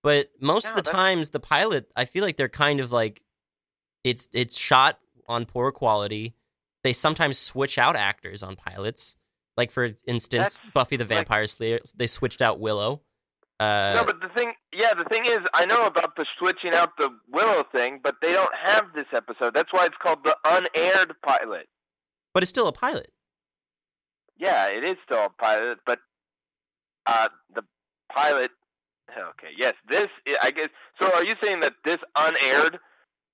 but 0.02 0.30
most 0.40 0.64
No, 0.64 0.70
of 0.70 0.76
the 0.76 0.82
that's- 0.82 0.94
times 0.94 1.30
the 1.30 1.40
pilot, 1.40 1.90
I 1.96 2.04
feel 2.04 2.24
like 2.24 2.36
they're 2.36 2.48
kind 2.48 2.80
of 2.80 2.92
like 2.92 3.22
it's 4.04 4.28
it's 4.32 4.56
shot 4.58 4.98
on 5.28 5.44
poor 5.46 5.72
quality. 5.72 6.34
They 6.84 6.92
sometimes 6.92 7.38
switch 7.38 7.76
out 7.78 7.96
actors 7.96 8.42
on 8.42 8.56
pilots. 8.56 9.16
Like 9.56 9.70
for 9.72 9.90
instance, 10.06 10.58
That's 10.58 10.60
Buffy 10.72 10.96
the 10.96 11.04
like- 11.04 11.08
Vampire 11.08 11.46
Slayer, 11.46 11.80
they 11.96 12.06
switched 12.06 12.40
out 12.40 12.60
Willow. 12.60 13.02
Uh, 13.60 13.92
no, 13.96 14.04
but 14.04 14.20
the 14.20 14.28
thing, 14.28 14.52
yeah, 14.72 14.94
the 14.94 15.02
thing 15.06 15.26
is, 15.26 15.40
I 15.52 15.66
know 15.66 15.84
about 15.84 16.14
the 16.14 16.24
switching 16.38 16.72
out 16.74 16.96
the 16.96 17.10
Willow 17.28 17.64
thing, 17.72 17.98
but 18.00 18.14
they 18.22 18.30
don't 18.32 18.54
have 18.54 18.92
this 18.94 19.06
episode. 19.12 19.52
That's 19.52 19.72
why 19.72 19.86
it's 19.86 19.96
called 20.00 20.20
the 20.22 20.36
unaired 20.44 21.12
pilot. 21.26 21.68
But 22.38 22.44
it's 22.44 22.50
still 22.50 22.68
a 22.68 22.72
pilot. 22.72 23.10
Yeah, 24.36 24.68
it 24.68 24.84
is 24.84 24.94
still 25.04 25.24
a 25.24 25.28
pilot, 25.42 25.78
but 25.84 25.98
uh, 27.04 27.30
the 27.52 27.62
pilot. 28.14 28.52
Okay, 29.10 29.48
yes, 29.56 29.74
this 29.88 30.06
I 30.40 30.52
guess. 30.52 30.68
So, 31.02 31.12
are 31.12 31.24
you 31.24 31.34
saying 31.42 31.58
that 31.62 31.72
this 31.84 31.96
unaired 32.14 32.78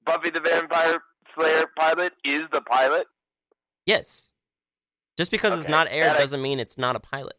Buffy 0.06 0.30
the 0.30 0.40
Vampire 0.40 1.02
Slayer 1.34 1.66
pilot 1.76 2.14
is 2.24 2.44
the 2.50 2.62
pilot? 2.62 3.06
Yes. 3.84 4.30
Just 5.18 5.30
because 5.30 5.52
it's 5.60 5.68
not 5.68 5.86
aired 5.90 6.06
that 6.06 6.18
doesn't 6.18 6.40
mean 6.40 6.58
it's 6.58 6.78
not 6.78 6.96
a 6.96 7.00
pilot. 7.00 7.36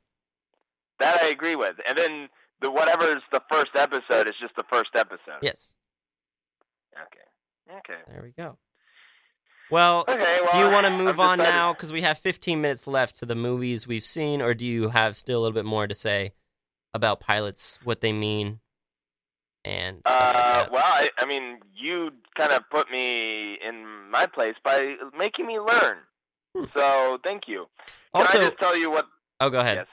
That 1.00 1.20
I 1.24 1.30
agree 1.30 1.56
with. 1.56 1.78
And 1.90 1.98
then 1.98 2.30
the 2.62 2.70
whatever's 2.70 3.24
the 3.32 3.42
first 3.50 3.72
episode 3.74 4.28
is 4.28 4.36
just 4.40 4.56
the 4.56 4.66
first 4.72 4.92
episode. 4.94 5.40
Yes. 5.42 5.74
Okay. 6.94 7.76
Okay. 7.80 8.02
There 8.08 8.22
we 8.22 8.34
go. 8.40 8.60
Well, 9.72 10.06
Okay. 10.08 10.40
Well, 10.42 10.52
do 10.52 10.58
you 10.60 10.70
want 10.70 10.86
to 10.86 10.92
move 10.92 11.20
on 11.20 11.40
decided- 11.40 11.56
now? 11.56 11.74
Because 11.74 11.92
we 11.92 12.02
have 12.02 12.18
15 12.20 12.62
minutes 12.62 12.88
left 12.88 13.18
to 13.20 13.26
the 13.26 13.36
movies 13.36 13.88
we've 13.88 14.06
seen, 14.06 14.42
or 14.42 14.54
do 14.54 14.66
you 14.66 14.90
have 14.90 15.18
still 15.18 15.40
a 15.40 15.42
little 15.42 15.54
bit 15.56 15.66
more 15.66 15.88
to 15.88 15.96
say 15.96 16.34
about 16.94 17.20
pilots, 17.20 17.80
what 17.84 18.02
they 18.02 18.12
mean, 18.14 18.60
and 19.64 20.02
stuff 20.08 20.36
like 20.36 20.36
Uh, 20.36 20.70
well, 20.72 20.84
I, 20.86 21.10
I 21.18 21.26
mean, 21.26 21.60
you 21.76 22.12
kind 22.38 22.52
of 22.52 22.64
put 22.70 22.90
me 22.92 23.56
in 23.56 24.10
my 24.10 24.26
place 24.28 24.56
by 24.64 24.96
making 25.18 25.48
me 25.48 25.60
learn. 25.60 25.98
Hmm. 26.56 26.66
So, 26.74 27.20
thank 27.24 27.48
you. 27.48 27.66
Can 28.14 28.22
Also, 28.22 28.40
I 28.40 28.46
just 28.48 28.60
tell 28.60 28.78
you 28.78 28.90
what 28.90 29.08
oh, 29.42 29.50
go 29.50 29.60
ahead. 29.60 29.78
Yes. 29.78 29.88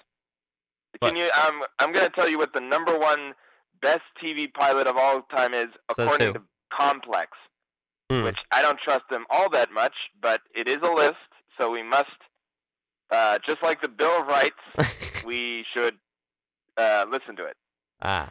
Can 1.03 1.17
you? 1.17 1.29
Um, 1.45 1.63
I'm 1.79 1.93
going 1.93 2.07
to 2.09 2.15
tell 2.15 2.29
you 2.29 2.39
what 2.39 2.53
the 2.53 2.61
number 2.61 2.97
one 2.97 3.33
best 3.81 4.03
TV 4.23 4.53
pilot 4.53 4.87
of 4.87 4.97
all 4.97 5.23
time 5.23 5.55
is, 5.55 5.69
according 5.89 6.35
to 6.35 6.43
Complex, 6.73 7.31
Hmm. 8.11 8.25
which 8.25 8.39
I 8.51 8.61
don't 8.63 8.79
trust 8.81 9.05
them 9.11 9.25
all 9.31 9.49
that 9.51 9.73
much, 9.73 9.95
but 10.21 10.41
it 10.55 10.69
is 10.69 10.79
a 10.83 10.91
list, 10.91 11.17
so 11.59 11.71
we 11.71 11.83
must, 11.83 12.11
uh, 13.11 13.39
just 13.47 13.63
like 13.63 13.81
the 13.81 13.89
Bill 13.89 14.21
of 14.21 14.27
Rights, 14.27 15.23
we 15.25 15.65
should 15.75 15.97
uh, 16.77 17.05
listen 17.11 17.37
to 17.37 17.45
it. 17.47 17.57
ah. 18.03 18.31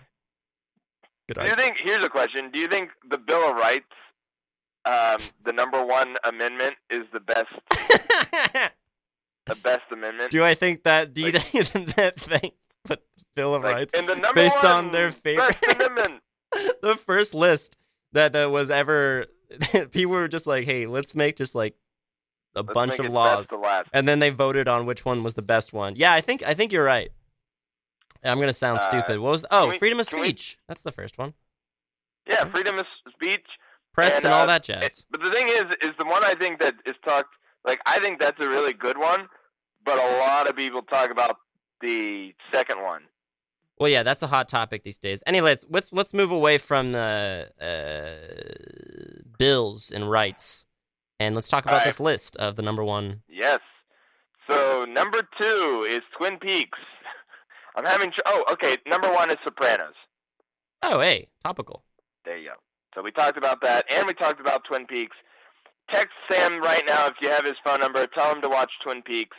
Good 1.28 1.38
Do 1.38 1.43
you 1.45 1.55
think? 1.55 1.76
Here's 1.84 2.03
a 2.03 2.09
question: 2.09 2.51
Do 2.51 2.59
you 2.59 2.67
think 2.67 2.89
the 3.09 3.17
Bill 3.17 3.49
of 3.49 3.55
Rights, 3.55 3.86
um, 4.86 5.17
the 5.45 5.53
number 5.53 5.84
one 5.86 6.15
amendment, 6.26 6.76
is 6.89 7.03
the 7.13 7.19
best, 7.22 7.47
the 9.45 9.55
best 9.55 9.84
amendment? 9.91 10.32
do 10.32 10.43
I 10.43 10.53
think 10.53 10.84
that? 10.84 11.13
Do 11.13 11.22
you 11.22 11.32
Like- 11.32 11.41
think 11.43 11.95
that 11.95 12.19
thing? 12.19 12.51
But 12.86 13.03
Bill 13.36 13.55
of 13.55 13.63
Like, 13.63 13.74
Rights, 13.76 13.93
and 13.93 14.09
the 14.09 14.15
number 14.15 14.34
based 14.34 14.63
on 14.63 14.91
their 14.91 15.11
favorite- 15.11 15.59
best 15.61 15.82
amendment. 15.82 16.22
the 16.82 16.95
first 16.95 17.34
list 17.34 17.78
that 18.11 18.34
that 18.34 18.51
was 18.51 18.69
ever. 18.69 19.26
people 19.91 20.12
were 20.14 20.28
just 20.28 20.47
like, 20.47 20.66
"Hey, 20.66 20.86
let's 20.86 21.14
make 21.16 21.36
just 21.38 21.56
like 21.56 21.76
a 22.56 22.62
Let's 22.62 22.74
bunch 22.74 22.99
of 22.99 23.10
laws," 23.10 23.39
best 23.41 23.49
to 23.52 23.58
last. 23.58 23.89
and 23.93 24.08
then 24.08 24.20
they 24.20 24.30
voted 24.30 24.68
on 24.68 24.86
which 24.86 25.06
one 25.06 25.24
was 25.24 25.34
the 25.36 25.41
best 25.41 25.74
one. 25.74 25.95
Yeah, 25.95 26.14
I 26.14 26.22
think 26.22 26.43
I 26.43 26.54
think 26.54 26.72
you're 26.72 26.84
right. 26.86 27.12
I'm 28.24 28.39
gonna 28.39 28.54
sound 28.54 28.80
Uh, 28.80 28.88
stupid. 28.89 29.20
What 29.20 29.32
was? 29.32 29.45
Oh, 29.52 29.70
we- 29.70 29.80
freedom 29.80 29.99
of 29.99 30.08
can 30.08 30.20
we- 30.20 30.28
speech. 30.28 30.58
That's 30.68 30.82
the 30.84 30.91
first 30.91 31.18
one. 31.18 31.34
Yeah, 32.28 32.45
freedom 32.52 32.78
of 32.78 32.86
speech. 33.14 33.45
Press 33.93 34.18
and, 34.18 34.26
And, 34.26 34.34
all 34.34 34.43
uh, 34.43 34.45
that 34.47 34.70
It- 34.70 34.74
jazz. 34.82 35.06
but 35.10 35.22
the 35.22 35.32
thing 35.32 35.47
is, 35.49 35.66
is 35.82 35.91
the 35.97 36.06
one 36.06 36.24
I 36.24 36.34
think 36.36 36.60
that 36.60 36.76
is 36.86 36.95
talked. 37.04 37.36
Like 37.66 37.82
I 37.86 37.99
think 37.99 38.20
that's 38.20 38.39
a 38.39 38.47
really 38.47 38.74
good 38.74 38.97
one, 38.97 39.28
but 39.84 39.97
a 39.97 40.18
lot 40.20 40.47
of 40.49 40.56
people 40.56 40.82
talk 40.84 41.10
about 41.10 41.38
the 41.82 42.34
second 42.54 42.82
one. 42.82 43.04
Well, 43.80 43.89
yeah, 43.89 44.04
that's 44.04 44.22
a 44.22 44.28
hot 44.28 44.47
topic 44.47 44.84
these 44.84 44.99
days. 44.99 45.24
Anyway, 45.26 45.49
let's 45.52 45.66
let's 45.70 45.91
let's 45.91 46.14
move 46.14 46.30
away 46.32 46.60
from 46.60 46.91
the 46.91 47.49
uh, 47.60 49.20
bills 49.42 49.92
and 49.92 50.10
rights, 50.10 50.66
and 51.20 51.34
let's 51.34 51.48
talk 51.48 51.64
about 51.64 51.74
Alright. 51.80 51.88
this 51.88 52.00
list 52.00 52.36
of 52.36 52.56
the 52.56 52.62
number 52.62 52.84
one. 52.84 53.24
Yes. 53.28 53.60
So 54.48 54.86
number 54.86 55.24
two 55.39 55.88
is 55.89 56.02
Twin 56.16 56.38
Peaks. 56.38 56.78
I'm 57.76 57.86
having. 57.86 58.12
Tr- 58.12 58.22
oh, 58.28 58.44
okay. 58.52 58.78
Number 58.86 59.12
one 59.12 59.32
is 59.32 59.38
Sopranos. 59.44 59.96
Oh, 60.84 61.00
hey, 61.00 61.28
topical. 61.44 61.84
There 62.24 62.38
you 62.38 62.50
go. 62.50 62.56
So 62.94 63.02
we 63.02 63.12
talked 63.12 63.38
about 63.38 63.62
that, 63.62 63.86
and 63.92 64.06
we 64.06 64.14
talked 64.14 64.39
about 64.39 64.64
Twin 64.66 64.86
Peaks. 64.86 65.18
Text 65.92 66.14
Sam 66.30 66.62
right 66.62 66.84
now 66.86 67.08
if 67.08 67.16
you 67.20 67.30
have 67.30 67.44
his 67.44 67.56
phone 67.66 67.80
number. 67.80 68.06
Tell 68.08 68.34
him 68.34 68.42
to 68.44 68.50
watch 68.50 68.72
Twin 68.84 69.02
Peaks. 69.02 69.38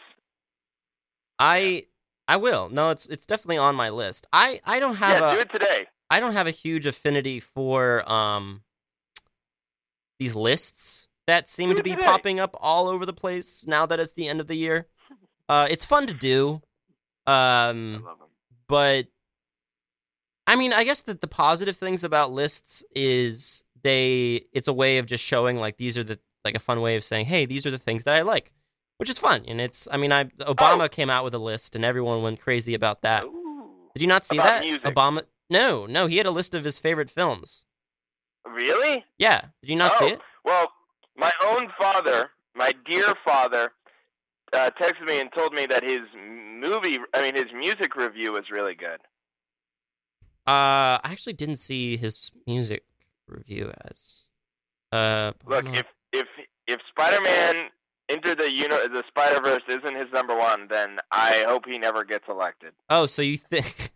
I 1.38 1.86
I 2.26 2.36
will. 2.38 2.68
No, 2.70 2.90
it's 2.90 3.06
it's 3.06 3.24
definitely 3.24 3.58
on 3.58 3.76
my 3.76 3.90
list. 3.90 4.26
I 4.32 4.60
I 4.64 4.80
don't 4.80 4.96
have 4.96 5.20
yeah, 5.20 5.30
a 5.30 5.34
do 5.34 5.40
it 5.40 5.52
today. 5.52 5.86
I 6.10 6.18
don't 6.18 6.32
have 6.32 6.48
a 6.48 6.50
huge 6.50 6.86
affinity 6.86 7.38
for 7.40 8.10
um 8.10 8.62
these 10.22 10.34
lists 10.36 11.08
that 11.26 11.48
seem 11.48 11.74
to 11.74 11.82
be 11.82 11.96
popping 11.96 12.38
up 12.38 12.54
all 12.60 12.86
over 12.88 13.04
the 13.04 13.12
place 13.12 13.66
now 13.66 13.86
that 13.86 13.98
it's 13.98 14.12
the 14.12 14.28
end 14.28 14.40
of 14.40 14.46
the 14.46 14.54
year. 14.54 14.86
Uh, 15.48 15.66
it's 15.68 15.84
fun 15.84 16.06
to 16.06 16.14
do, 16.14 16.62
um, 17.26 18.06
but 18.68 19.06
I 20.46 20.56
mean, 20.56 20.72
I 20.72 20.84
guess 20.84 21.02
that 21.02 21.20
the 21.20 21.26
positive 21.28 21.76
things 21.76 22.04
about 22.04 22.32
lists 22.32 22.84
is 22.94 23.64
they 23.82 24.44
it's 24.52 24.68
a 24.68 24.72
way 24.72 24.98
of 24.98 25.06
just 25.06 25.24
showing 25.24 25.56
like 25.56 25.76
these 25.76 25.98
are 25.98 26.04
the 26.04 26.18
like 26.44 26.54
a 26.54 26.60
fun 26.60 26.80
way 26.80 26.96
of 26.96 27.04
saying, 27.04 27.26
hey, 27.26 27.46
these 27.46 27.66
are 27.66 27.70
the 27.70 27.78
things 27.78 28.04
that 28.04 28.14
I 28.14 28.22
like, 28.22 28.52
which 28.98 29.10
is 29.10 29.18
fun. 29.18 29.44
And 29.46 29.60
it's 29.60 29.86
I 29.90 29.96
mean, 29.96 30.12
I 30.12 30.24
Obama 30.24 30.84
Oh. 30.84 30.88
came 30.88 31.10
out 31.10 31.24
with 31.24 31.34
a 31.34 31.38
list 31.38 31.74
and 31.76 31.84
everyone 31.84 32.22
went 32.22 32.40
crazy 32.40 32.74
about 32.74 33.02
that. 33.02 33.24
Ooh. 33.24 33.70
Did 33.94 34.02
you 34.02 34.08
not 34.08 34.24
see 34.24 34.36
About 34.38 34.44
that? 34.46 34.64
music. 34.64 34.84
Obama? 34.84 35.22
No, 35.50 35.86
no, 35.86 36.06
he 36.06 36.16
had 36.16 36.26
a 36.26 36.30
list 36.30 36.54
of 36.54 36.64
his 36.64 36.78
favorite 36.78 37.10
films. 37.10 37.64
Really? 38.46 39.04
Yeah, 39.18 39.42
did 39.60 39.70
you 39.70 39.76
not 39.76 39.92
oh, 39.94 39.98
see 39.98 40.12
it? 40.14 40.20
Well, 40.44 40.72
my 41.16 41.32
own 41.44 41.68
father, 41.78 42.30
my 42.54 42.72
dear 42.88 43.14
father, 43.24 43.72
uh, 44.52 44.70
texted 44.80 45.06
me 45.06 45.20
and 45.20 45.32
told 45.32 45.52
me 45.52 45.66
that 45.66 45.82
his 45.82 46.00
movie, 46.16 46.98
I 47.14 47.22
mean, 47.22 47.34
his 47.34 47.52
music 47.54 47.96
review 47.96 48.32
was 48.32 48.50
really 48.50 48.74
good. 48.74 49.00
Uh, 50.46 50.98
I 50.98 51.10
actually 51.10 51.34
didn't 51.34 51.56
see 51.56 51.96
his 51.96 52.30
music 52.46 52.84
review 53.28 53.72
as. 53.84 54.24
Uh, 54.90 55.32
Look, 55.46 55.66
if 55.68 55.86
if 56.12 56.26
if 56.66 56.80
Spider-Man 56.90 57.70
Into 58.08 58.34
the 58.34 58.52
you 58.52 58.68
know, 58.68 58.88
the 58.88 59.04
Spider-Verse 59.08 59.62
isn't 59.68 59.94
his 59.94 60.12
number 60.12 60.36
one, 60.36 60.66
then 60.68 60.98
I 61.10 61.44
hope 61.46 61.64
he 61.66 61.78
never 61.78 62.04
gets 62.04 62.24
elected. 62.28 62.72
oh, 62.90 63.06
so 63.06 63.22
you 63.22 63.38
think 63.38 63.92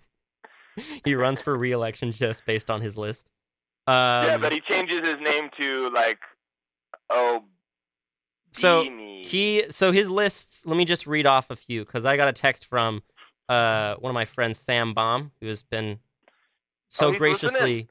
he 1.04 1.14
runs 1.14 1.42
for 1.42 1.56
re-election 1.56 2.12
just 2.12 2.46
based 2.46 2.70
on 2.70 2.80
his 2.80 2.96
list? 2.96 3.30
Um, 3.88 4.24
yeah, 4.26 4.36
but 4.36 4.52
he 4.52 4.60
changes 4.68 5.00
his 5.00 5.16
name 5.20 5.48
to 5.60 5.90
like 5.90 6.18
oh. 7.10 7.44
So, 8.52 8.82
he 9.22 9.64
so 9.68 9.92
his 9.92 10.08
lists. 10.08 10.64
Let 10.66 10.76
me 10.76 10.84
just 10.84 11.06
read 11.06 11.26
off 11.26 11.50
a 11.50 11.56
few 11.56 11.84
because 11.84 12.04
I 12.06 12.16
got 12.16 12.28
a 12.28 12.32
text 12.32 12.64
from 12.64 13.02
uh 13.48 13.94
one 13.96 14.10
of 14.10 14.14
my 14.14 14.24
friends, 14.24 14.58
Sam 14.58 14.92
Baum, 14.94 15.32
who 15.40 15.46
has 15.46 15.62
been 15.62 15.98
so 16.88 17.08
Oh, 17.08 17.12
he's 17.12 17.20
listening. 17.20 17.32
graciously 17.32 17.88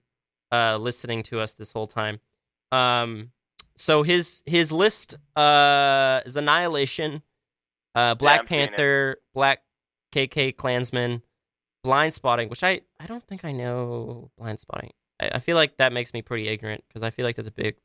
uh 0.52 0.78
listening 0.78 1.24
to 1.24 1.40
us 1.40 1.54
this 1.54 1.72
whole 1.72 1.88
time. 1.88 2.20
Um, 2.72 3.32
so 3.78 4.04
his 4.04 4.42
his 4.46 4.72
list 4.72 5.16
uh 5.36 6.22
is 6.26 6.36
Annihilation, 6.36 7.22
uh 7.94 8.16
Black 8.16 8.42
it. 8.42 8.48
Panther, 8.48 9.18
Black 9.34 9.62
KK 10.12 10.58
Klansman, 10.58 11.22
Blindspotting, 11.86 12.50
which 12.50 12.64
I 12.64 12.82
I 13.00 13.06
don't 13.06 13.24
think 13.24 13.46
I 13.46 13.52
know 13.52 14.32
Blindspotting. 14.40 14.92
I, 15.22 15.30
I 15.36 15.40
feel 15.40 15.56
like 15.56 15.78
that 15.78 15.94
makes 15.94 16.14
me 16.14 16.22
pretty 16.22 16.48
ignorant 16.48 16.84
because 16.88 17.04
I 17.04 17.10
feel 17.10 17.26
like 17.26 17.36
that's 17.36 17.48
a 17.48 17.52
big 17.52 17.76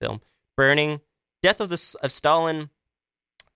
film. 0.00 0.20
Burning, 0.56 1.00
Death 1.42 1.60
of 1.60 1.68
the 1.68 1.96
of 2.02 2.10
Stalin, 2.12 2.70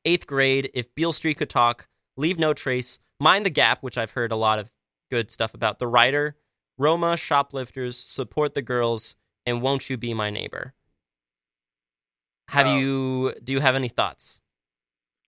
Eighth 0.04 0.26
Grade, 0.26 0.70
If 0.74 0.94
Beale 0.94 1.12
Street 1.12 1.38
Could 1.38 1.50
Talk, 1.50 1.88
Leave 2.16 2.38
No 2.38 2.52
Trace, 2.54 2.98
Mind 3.20 3.44
the 3.46 3.50
Gap, 3.50 3.82
which 3.82 3.96
I've 3.98 4.12
heard 4.12 4.32
a 4.32 4.36
lot 4.36 4.58
of 4.58 4.72
good 5.10 5.30
stuff 5.30 5.54
about. 5.54 5.78
The 5.78 5.86
Rider, 5.86 6.36
Roma, 6.78 7.16
Shoplifters, 7.16 7.98
Support 7.98 8.54
the 8.54 8.62
Girls, 8.62 9.14
and 9.46 9.60
Won't 9.62 9.90
You 9.90 9.96
Be 9.96 10.14
My 10.14 10.30
Neighbor. 10.30 10.74
Have 12.48 12.66
Oh. 12.66 12.76
you 12.76 13.34
do 13.42 13.52
you 13.52 13.60
have 13.60 13.74
any 13.74 13.88
thoughts, 13.88 14.40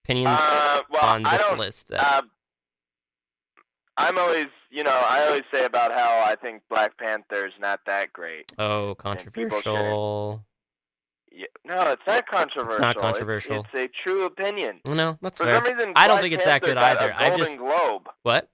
opinions 0.04 0.38
Uh, 0.40 0.82
well, 0.90 1.04
on 1.04 1.22
this 1.22 1.42
list? 1.56 1.88
That, 1.88 2.24
Uh, 2.24 2.28
I'm 3.96 4.18
always, 4.18 4.46
you 4.74 4.82
know, 4.82 4.90
I 5.08 5.24
always 5.26 5.42
say 5.52 5.64
about 5.64 5.92
how 5.92 6.24
I 6.26 6.34
think 6.34 6.62
Black 6.68 6.98
Panther's 6.98 7.52
not 7.60 7.80
that 7.86 8.12
great. 8.12 8.52
oh, 8.58 8.96
controversial. 8.96 10.44
Yeah, 11.30 11.46
no, 11.64 11.92
it's 11.92 12.02
not 12.06 12.26
controversial. 12.26 12.72
It's 12.72 12.80
not 12.80 12.96
controversial. 12.96 13.60
It's, 13.60 13.68
it's 13.72 13.92
a 13.96 14.02
true 14.02 14.24
opinion. 14.24 14.80
No, 14.88 15.16
that's 15.22 15.38
For 15.38 15.44
fair. 15.44 15.54
some 15.56 15.64
reason, 15.64 15.92
I 15.96 16.06
don't 16.08 16.16
Black 16.16 16.22
think 16.22 16.34
it's 16.34 16.44
that 16.44 16.62
Panther 16.62 16.66
good 16.66 16.74
got 16.74 16.96
either. 16.98 17.10
A 17.12 17.16
I 17.16 17.28
Golden 17.30 17.44
just- 17.44 17.58
Globe. 17.58 18.08
What? 18.22 18.48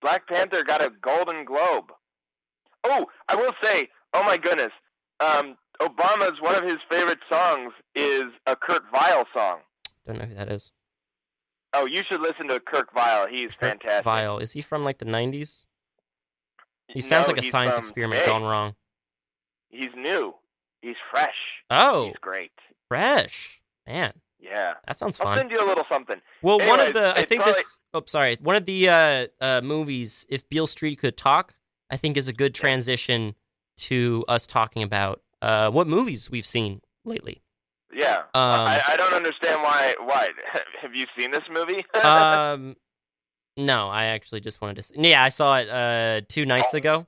Black 0.00 0.26
Panther 0.28 0.62
got 0.62 0.80
a 0.82 0.90
Golden 1.02 1.44
Globe. 1.44 1.92
Oh, 2.84 3.06
I 3.28 3.34
will 3.36 3.52
say, 3.62 3.88
oh 4.14 4.22
my 4.22 4.36
goodness, 4.36 4.72
um, 5.20 5.56
Obama's 5.82 6.40
one 6.40 6.54
of 6.54 6.64
his 6.64 6.78
favorite 6.90 7.18
songs 7.30 7.72
is 7.94 8.24
a 8.46 8.54
Kurt 8.56 8.84
Vile 8.92 9.24
song. 9.34 9.58
Don't 10.06 10.18
know 10.18 10.24
who 10.24 10.34
that 10.34 10.50
is. 10.50 10.70
Oh, 11.80 11.86
you 11.86 12.02
should 12.08 12.20
listen 12.20 12.48
to 12.48 12.60
Kurt 12.60 12.92
Vile. 12.92 13.26
He's 13.28 13.50
Kurt 13.50 13.80
fantastic. 13.82 14.04
Vile. 14.04 14.38
Is 14.38 14.52
he 14.52 14.62
from 14.62 14.84
like 14.84 14.98
the 14.98 15.04
'90s? 15.04 15.64
He 16.88 17.00
sounds 17.00 17.28
No, 17.28 17.34
like 17.34 17.44
a 17.44 17.48
science 17.48 17.76
experiment 17.76 18.20
today. 18.20 18.30
gone 18.32 18.42
wrong. 18.42 18.74
He's 19.68 19.90
new. 19.96 20.34
He's 20.80 20.96
fresh. 21.10 21.34
Oh, 21.70 22.06
He's 22.06 22.16
great. 22.20 22.52
fresh. 22.88 23.60
Man, 23.86 24.12
Yeah. 24.38 24.74
that 24.86 24.96
sounds 24.96 25.16
fun. 25.18 25.28
I'll 25.28 25.36
send 25.36 25.50
you 25.50 25.62
a 25.62 25.66
little 25.66 25.84
something. 25.90 26.20
Well, 26.42 26.58
one 26.60 26.80
of 26.80 26.94
the 26.94 27.12
I 27.16 27.24
think 27.24 27.42
probably- 27.42 27.60
this. 27.60 27.78
Oh, 27.92 28.02
sorry. 28.06 28.36
One 28.40 28.56
of 28.56 28.64
the 28.64 28.88
uh, 28.88 29.26
uh, 29.40 29.60
movies, 29.62 30.24
if 30.30 30.48
Beale 30.48 30.66
Street 30.66 30.98
could 30.98 31.16
talk, 31.16 31.54
I 31.90 31.96
think 31.96 32.16
is 32.16 32.28
a 32.28 32.32
good 32.32 32.56
Yeah. 32.56 32.60
transition 32.60 33.34
to 33.78 34.24
us 34.28 34.46
talking 34.46 34.82
about 34.82 35.22
uh, 35.42 35.70
what 35.70 35.86
movies 35.86 36.30
we've 36.30 36.46
seen 36.46 36.80
lately. 37.04 37.42
Yeah. 37.92 38.18
Um, 38.18 38.24
I, 38.34 38.82
I 38.88 38.96
don't 38.96 39.14
understand 39.14 39.62
why. 39.62 39.94
Why? 40.04 40.28
Have 40.82 40.94
you 40.94 41.06
seen 41.18 41.30
this 41.30 41.42
movie? 41.50 41.84
um, 42.04 42.76
no, 43.56 43.88
I 43.88 44.04
actually 44.06 44.40
just 44.40 44.60
wanted 44.60 44.76
to. 44.76 44.82
See, 44.82 44.94
yeah, 44.96 45.22
I 45.22 45.30
saw 45.30 45.56
it 45.56 45.68
uh, 45.68 46.20
two 46.28 46.46
nights 46.46 46.74
ago. 46.74 47.06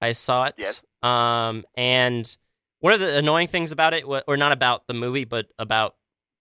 I 0.00 0.12
saw 0.12 0.44
it. 0.44 0.54
Yes. 0.58 0.80
Um, 1.02 1.64
and 1.76 2.36
one 2.80 2.92
of 2.92 3.00
the 3.00 3.16
annoying 3.18 3.48
things 3.48 3.70
about 3.72 3.94
it, 3.94 4.04
or 4.26 4.36
not 4.36 4.52
about 4.52 4.86
the 4.86 4.94
movie, 4.94 5.24
but 5.24 5.46
about 5.58 5.94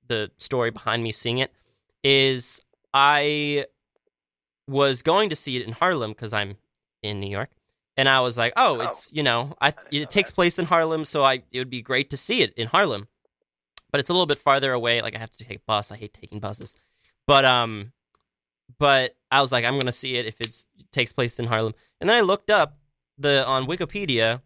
the 0.08 0.32
story 0.38 0.72
behind 0.72 1.04
me 1.04 1.12
seeing 1.12 1.40
it, 1.40 1.52
is 2.04 2.62
I 2.94 3.66
was 4.68 5.02
going 5.02 5.30
to 5.30 5.36
see 5.36 5.58
it 5.58 5.66
in 5.66 5.74
Harlem 5.74 6.12
because 6.12 6.34
I'm 6.34 6.58
in 7.04 7.20
New 7.20 7.30
York, 7.30 7.50
and 7.96 8.10
I 8.10 8.20
was 8.22 8.38
like, 8.38 8.54
oh, 8.58 8.78
Oh. 8.78 8.82
it's 8.82 9.12
you 9.14 9.24
know, 9.24 9.56
I 9.62 9.70
know 9.70 9.76
it 9.92 10.10
takes 10.10 10.32
place 10.32 10.58
in 10.58 10.66
Harlem, 10.66 11.06
so 11.06 11.24
I 11.24 11.44
it 11.52 11.60
would 11.60 11.70
be 11.70 11.82
great 11.82 12.10
to 12.12 12.18
see 12.18 12.42
it 12.42 12.54
in 12.56 12.68
Harlem, 12.68 13.08
but 13.92 14.00
it's 14.00 14.10
a 14.10 14.14
little 14.14 14.26
bit 14.26 14.38
farther 14.38 14.72
away. 14.72 15.02
Like 15.02 15.16
I 15.16 15.20
have 15.20 15.32
to 15.32 15.44
take 15.44 15.58
a 15.58 15.62
bus. 15.66 15.92
I 15.92 15.98
hate 15.98 16.14
taking 16.14 16.40
buses, 16.40 16.76
but 17.26 17.46
um, 17.46 17.94
but 18.78 19.16
I 19.32 19.42
was 19.42 19.52
like, 19.52 19.66
I'm 19.66 19.80
gonna 19.80 19.92
see 19.92 20.16
it 20.16 20.26
if 20.26 20.42
it 20.42 20.56
takes 20.92 21.12
place 21.12 21.40
in 21.40 21.46
Harlem, 21.46 21.74
and 22.00 22.10
then 22.10 22.18
I 22.18 22.22
looked 22.22 22.50
up 22.50 22.78
the 23.18 23.46
on 23.46 23.66
Wikipedia, 23.66 24.42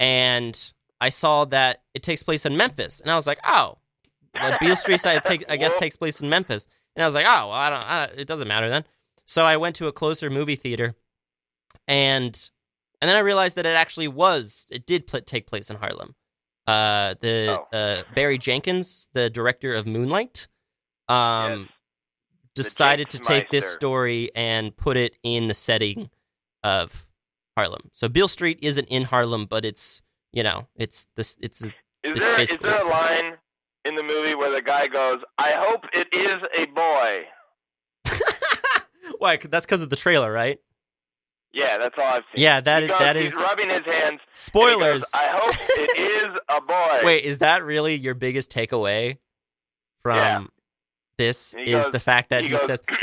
and 0.00 0.72
I 1.00 1.08
saw 1.08 1.44
that 1.46 1.82
it 1.94 2.02
takes 2.02 2.22
place 2.22 2.46
in 2.46 2.56
Memphis, 2.56 3.00
and 3.00 3.10
I 3.10 3.16
was 3.16 3.26
like, 3.26 3.38
oh, 3.44 3.78
the 4.34 4.56
Beale 4.60 4.76
Street 4.76 5.00
side 5.00 5.22
take 5.24 5.44
I 5.48 5.56
guess 5.56 5.74
takes 5.74 5.96
place 5.96 6.20
in 6.20 6.28
Memphis, 6.28 6.68
and 6.96 7.02
I 7.02 7.06
was 7.06 7.14
like, 7.14 7.26
oh, 7.26 7.48
well, 7.48 7.52
I 7.52 7.70
don't, 7.70 7.84
I, 7.84 8.04
it 8.16 8.26
doesn't 8.26 8.48
matter 8.48 8.68
then. 8.68 8.84
So 9.26 9.44
I 9.44 9.56
went 9.56 9.76
to 9.76 9.88
a 9.88 9.92
closer 9.92 10.30
movie 10.30 10.56
theater, 10.56 10.94
and 11.88 12.50
and 13.00 13.08
then 13.08 13.16
I 13.16 13.20
realized 13.20 13.56
that 13.56 13.66
it 13.66 13.76
actually 13.76 14.08
was 14.08 14.66
it 14.70 14.86
did 14.86 15.06
pl- 15.06 15.20
take 15.20 15.46
place 15.46 15.70
in 15.70 15.76
Harlem. 15.76 16.14
Uh, 16.66 17.14
the 17.20 17.58
Oh. 17.72 17.76
uh, 17.76 18.02
Barry 18.14 18.38
Jenkins, 18.38 19.08
the 19.12 19.28
director 19.30 19.74
of 19.74 19.86
Moonlight, 19.86 20.48
um, 21.08 21.52
Yes. 21.52 21.68
decided 22.54 23.10
to 23.10 23.18
take 23.18 23.50
this 23.50 23.70
story 23.72 24.30
and 24.34 24.74
put 24.76 24.96
it 24.96 25.18
in 25.22 25.48
the 25.48 25.54
setting 25.54 26.10
of 26.62 27.08
Harlem. 27.56 27.90
So 27.92 28.08
Beale 28.08 28.28
Street 28.28 28.58
isn't 28.62 28.86
in 28.86 29.04
Harlem, 29.04 29.46
but 29.46 29.64
it's 29.64 30.02
you 30.32 30.42
know 30.42 30.68
it's 30.74 31.06
this 31.16 31.36
it's 31.40 31.60
Is 31.60 31.72
It's 32.02 32.20
there 32.20 32.40
is 32.40 32.56
there 32.60 32.78
a 32.80 32.84
line 32.88 33.38
in 33.84 33.94
the 33.96 34.02
movie 34.02 34.34
where 34.34 34.50
the 34.50 34.62
guy 34.62 34.86
goes, 34.88 35.22
"I 35.38 35.50
hope 35.52 35.84
it 35.92 36.08
is 36.14 36.42
a 36.58 36.66
boy"? 36.66 37.28
why 39.18 39.36
that's 39.36 39.66
because 39.66 39.82
of 39.82 39.90
the 39.90 39.96
trailer, 39.96 40.32
right? 40.32 40.58
Yeah, 41.54 41.78
that's 41.78 41.94
all 41.96 42.04
I've 42.04 42.24
seen. 42.34 42.42
Yeah, 42.42 42.60
that 42.60 42.80
He 42.82 42.86
is 42.86 42.90
goes- 42.90 42.98
that 42.98 43.16
he's 43.16 43.26
is 43.26 43.34
rubbing 43.34 43.68
his 43.70 43.78
hands. 43.78 43.86
and 43.86 44.12
he 44.12 44.16
goes, 44.16 44.20
spoilers. 44.32 45.04
I 45.14 45.26
hope 45.32 45.54
it 45.78 45.98
is 46.34 46.38
a 46.48 46.60
boy. 46.60 47.00
Wait, 47.06 47.24
is 47.24 47.38
that 47.38 47.64
really 47.64 47.94
your 47.94 48.14
biggest 48.14 48.50
takeaway 48.52 49.18
from 50.00 50.16
Yeah. 50.16 50.44
this? 51.16 51.54
Is 51.54 51.84
goes- 51.84 51.92
the 51.92 52.00
fact 52.00 52.30
that 52.30 52.42
he, 52.42 52.50
goes, 52.50 52.62
says 52.66 52.82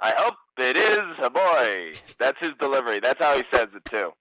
I 0.00 0.12
hope 0.18 0.34
it 0.58 0.76
is 0.76 1.02
a 1.22 1.30
boy. 1.30 1.92
That's 2.18 2.38
his 2.40 2.50
delivery. 2.60 3.00
That's 3.00 3.18
how 3.20 3.36
he 3.36 3.44
says 3.54 3.68
it 3.74 3.84
too. 3.86 4.12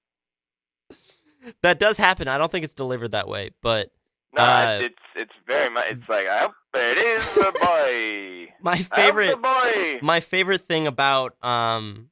that 1.64 1.80
does 1.80 1.98
happen? 1.98 2.28
I 2.28 2.38
don't 2.38 2.52
think 2.52 2.64
it's 2.64 2.74
delivered 2.76 3.12
that 3.12 3.28
way, 3.28 3.50
but 3.62 3.90
No, 4.34 4.44
Uh, 4.44 4.80
it's 4.84 4.96
it's 5.16 5.34
very 5.48 5.70
much. 5.70 5.88
It's 5.90 6.08
like 6.08 6.28
I 6.28 6.38
hope 6.40 6.54
it 6.76 6.98
is 6.98 7.38
a 7.38 7.52
boy. 7.66 8.54
my 8.62 8.78
favorite 8.78 9.42
boy. 9.42 10.00
my 10.02 10.20
favorite 10.22 10.62
thing 10.62 10.88
about 10.88 11.36
um 11.44 12.10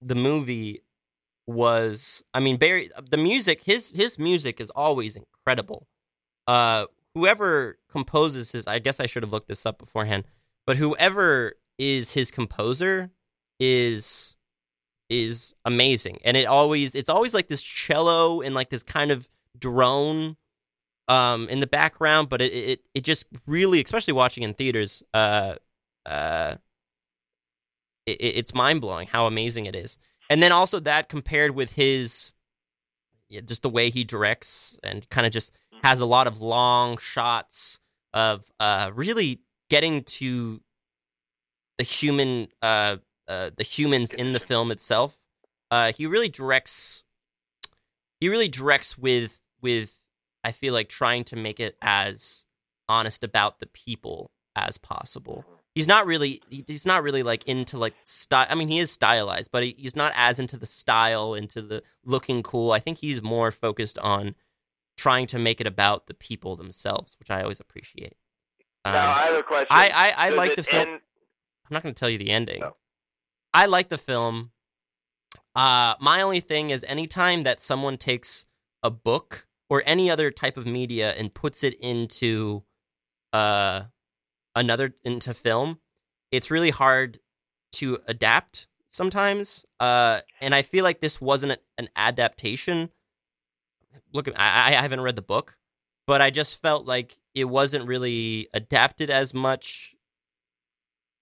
the 0.00 0.14
movie 0.14 0.80
was 1.46 2.22
I 2.34 2.40
mean 2.40 2.56
Barry 2.56 2.90
the 3.10 3.16
music 3.16 3.62
his 3.64 3.90
his 3.94 4.18
music 4.18 4.60
is 4.60 4.70
always 4.70 5.16
incredible. 5.16 5.86
Uh 6.46 6.86
whoever 7.14 7.78
composes 7.90 8.52
his 8.52 8.66
I 8.66 8.78
guess 8.78 9.00
I 9.00 9.06
should 9.06 9.22
have 9.22 9.32
looked 9.32 9.48
this 9.48 9.64
up 9.64 9.78
beforehand, 9.78 10.24
but 10.66 10.76
whoever 10.76 11.54
is 11.78 12.12
his 12.12 12.30
composer 12.30 13.10
is 13.58 14.36
is 15.08 15.54
amazing. 15.64 16.18
And 16.24 16.36
it 16.36 16.44
always 16.44 16.94
it's 16.94 17.08
always 17.08 17.32
like 17.32 17.48
this 17.48 17.62
cello 17.62 18.42
and 18.42 18.54
like 18.54 18.68
this 18.68 18.82
kind 18.82 19.10
of 19.10 19.28
drone 19.58 20.36
um 21.08 21.48
in 21.48 21.60
the 21.60 21.66
background, 21.66 22.28
but 22.28 22.42
it 22.42 22.52
it 22.52 22.80
it 22.94 23.00
just 23.04 23.26
really 23.46 23.82
especially 23.82 24.12
watching 24.12 24.42
in 24.42 24.52
theaters 24.52 25.02
uh 25.14 25.54
uh 26.04 26.56
it, 28.08 28.20
it- 28.20 28.36
it's 28.38 28.54
mind 28.54 28.80
blowing 28.80 29.08
how 29.08 29.26
amazing 29.26 29.66
it 29.66 29.74
is. 29.76 29.98
And 30.30 30.42
then 30.42 30.52
also 30.52 30.78
that 30.80 31.08
compared 31.08 31.52
with 31.54 31.72
his, 31.72 32.32
yeah, 33.28 33.40
just 33.40 33.62
the 33.62 33.68
way 33.70 33.90
he 33.90 34.04
directs 34.04 34.76
and 34.82 35.08
kind 35.10 35.26
of 35.26 35.32
just 35.32 35.52
has 35.82 36.00
a 36.00 36.06
lot 36.06 36.26
of 36.26 36.40
long 36.40 36.98
shots 36.98 37.78
of 38.12 38.44
uh, 38.60 38.90
really 38.94 39.40
getting 39.70 40.02
to 40.02 40.60
the 41.78 41.84
human, 41.84 42.48
uh, 42.62 42.96
uh, 43.28 43.50
the 43.56 43.62
humans 43.64 44.12
in 44.12 44.32
the 44.32 44.40
film 44.40 44.70
itself. 44.70 45.18
Uh, 45.70 45.92
he 45.92 46.06
really 46.06 46.28
directs. 46.28 47.04
He 48.20 48.28
really 48.28 48.48
directs 48.48 48.96
with 48.98 49.40
with. 49.60 50.00
I 50.44 50.52
feel 50.52 50.72
like 50.72 50.88
trying 50.88 51.24
to 51.24 51.36
make 51.36 51.60
it 51.60 51.76
as 51.82 52.44
honest 52.88 53.22
about 53.24 53.58
the 53.58 53.66
people 53.66 54.30
as 54.56 54.78
possible 54.78 55.44
he's 55.78 55.86
not 55.86 56.06
really 56.06 56.42
he's 56.50 56.84
not 56.84 57.04
really 57.04 57.22
like 57.22 57.44
into 57.44 57.78
like 57.78 57.94
style 58.02 58.46
i 58.50 58.54
mean 58.56 58.66
he 58.66 58.80
is 58.80 58.90
stylized 58.90 59.48
but 59.52 59.62
he, 59.62 59.76
he's 59.78 59.94
not 59.94 60.12
as 60.16 60.40
into 60.40 60.56
the 60.56 60.66
style 60.66 61.34
into 61.34 61.62
the 61.62 61.82
looking 62.04 62.42
cool 62.42 62.72
i 62.72 62.80
think 62.80 62.98
he's 62.98 63.22
more 63.22 63.52
focused 63.52 63.96
on 64.00 64.34
trying 64.96 65.24
to 65.24 65.38
make 65.38 65.60
it 65.60 65.66
about 65.68 66.08
the 66.08 66.14
people 66.14 66.56
themselves 66.56 67.16
which 67.20 67.30
i 67.30 67.42
always 67.42 67.60
appreciate 67.60 68.14
um, 68.84 68.92
now 68.94 69.10
I 69.10 69.22
have 69.26 69.34
a 69.36 69.42
question. 69.44 69.66
I, 69.70 69.88
I, 69.88 70.26
I 70.26 70.30
like 70.30 70.56
the 70.56 70.64
film 70.64 70.88
end- 70.88 71.00
i'm 71.70 71.74
not 71.74 71.82
going 71.84 71.94
to 71.94 71.98
tell 72.00 72.10
you 72.10 72.18
the 72.18 72.30
ending 72.30 72.58
No. 72.60 72.74
i 73.54 73.66
like 73.66 73.88
the 73.88 73.98
film 73.98 74.50
uh, 75.54 75.94
my 76.00 76.22
only 76.22 76.40
thing 76.40 76.70
is 76.70 76.84
anytime 76.88 77.42
that 77.44 77.60
someone 77.60 77.96
takes 77.96 78.46
a 78.82 78.90
book 78.90 79.46
or 79.70 79.82
any 79.86 80.10
other 80.10 80.30
type 80.30 80.56
of 80.56 80.66
media 80.66 81.12
and 81.12 81.34
puts 81.34 81.62
it 81.64 81.74
into 81.80 82.62
uh, 83.32 83.82
another 84.58 84.94
into 85.04 85.32
film, 85.34 85.78
it's 86.30 86.50
really 86.50 86.70
hard 86.70 87.20
to 87.72 87.98
adapt 88.06 88.66
sometimes. 88.90 89.64
Uh, 89.80 90.20
and 90.40 90.54
I 90.54 90.62
feel 90.62 90.84
like 90.84 91.00
this 91.00 91.20
wasn't 91.20 91.52
a- 91.52 91.58
an 91.78 91.88
adaptation. 91.96 92.90
Look, 94.12 94.28
I, 94.36 94.68
I 94.68 94.72
haven't 94.72 95.00
read 95.00 95.16
the 95.16 95.22
book, 95.22 95.56
but 96.06 96.20
I 96.20 96.30
just 96.30 96.60
felt 96.60 96.86
like 96.86 97.18
it 97.34 97.44
wasn't 97.44 97.86
really 97.86 98.48
adapted 98.52 99.10
as 99.10 99.32
much 99.32 99.94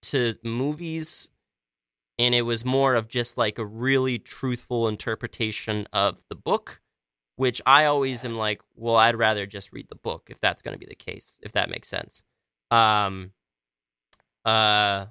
to 0.03 0.37
movies 0.43 1.29
and 2.19 2.35
it 2.35 2.43
was 2.43 2.65
more 2.65 2.95
of 2.95 3.09
just 3.09 3.37
like 3.37 3.59
a 3.59 3.65
really 3.65 4.19
truthful 4.19 4.89
interpretation 4.89 5.87
of 5.93 6.19
the 6.29 6.37
book 6.37 6.81
which 7.37 7.61
i 7.67 7.85
always 7.85 8.25
am 8.25 8.37
like 8.37 8.61
well 8.77 8.97
i'd 8.97 9.17
rather 9.17 9.47
just 9.47 9.73
read 9.73 9.89
the 9.89 9.97
book 9.97 10.29
if 10.31 10.39
that's 10.41 10.63
going 10.63 10.75
to 10.75 10.79
be 10.79 10.87
the 10.87 10.95
case 10.95 11.39
if 11.43 11.53
that 11.53 11.71
makes 11.71 11.89
sense 11.89 12.23
um 12.71 13.33
uh 14.45 15.07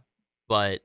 but 0.48 0.82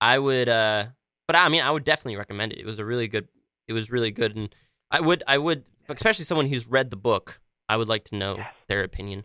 i 0.00 0.18
would 0.18 0.48
uh 0.48 0.86
but 1.26 1.36
i 1.36 1.48
mean 1.48 1.62
i 1.62 1.70
would 1.70 1.84
definitely 1.84 2.16
recommend 2.16 2.52
it 2.52 2.58
it 2.58 2.66
was 2.66 2.78
a 2.78 2.84
really 2.84 3.08
good 3.08 3.28
it 3.68 3.72
was 3.72 3.90
really 3.90 4.10
good 4.10 4.36
and 4.36 4.54
i 4.90 5.00
would 5.00 5.22
i 5.26 5.36
would 5.38 5.64
especially 5.88 6.24
someone 6.24 6.46
who's 6.46 6.66
read 6.66 6.90
the 6.90 6.96
book 6.96 7.40
i 7.68 7.76
would 7.76 7.88
like 7.88 8.04
to 8.04 8.14
know 8.16 8.36
Yes. 8.38 8.54
their 8.68 8.82
opinion 8.82 9.24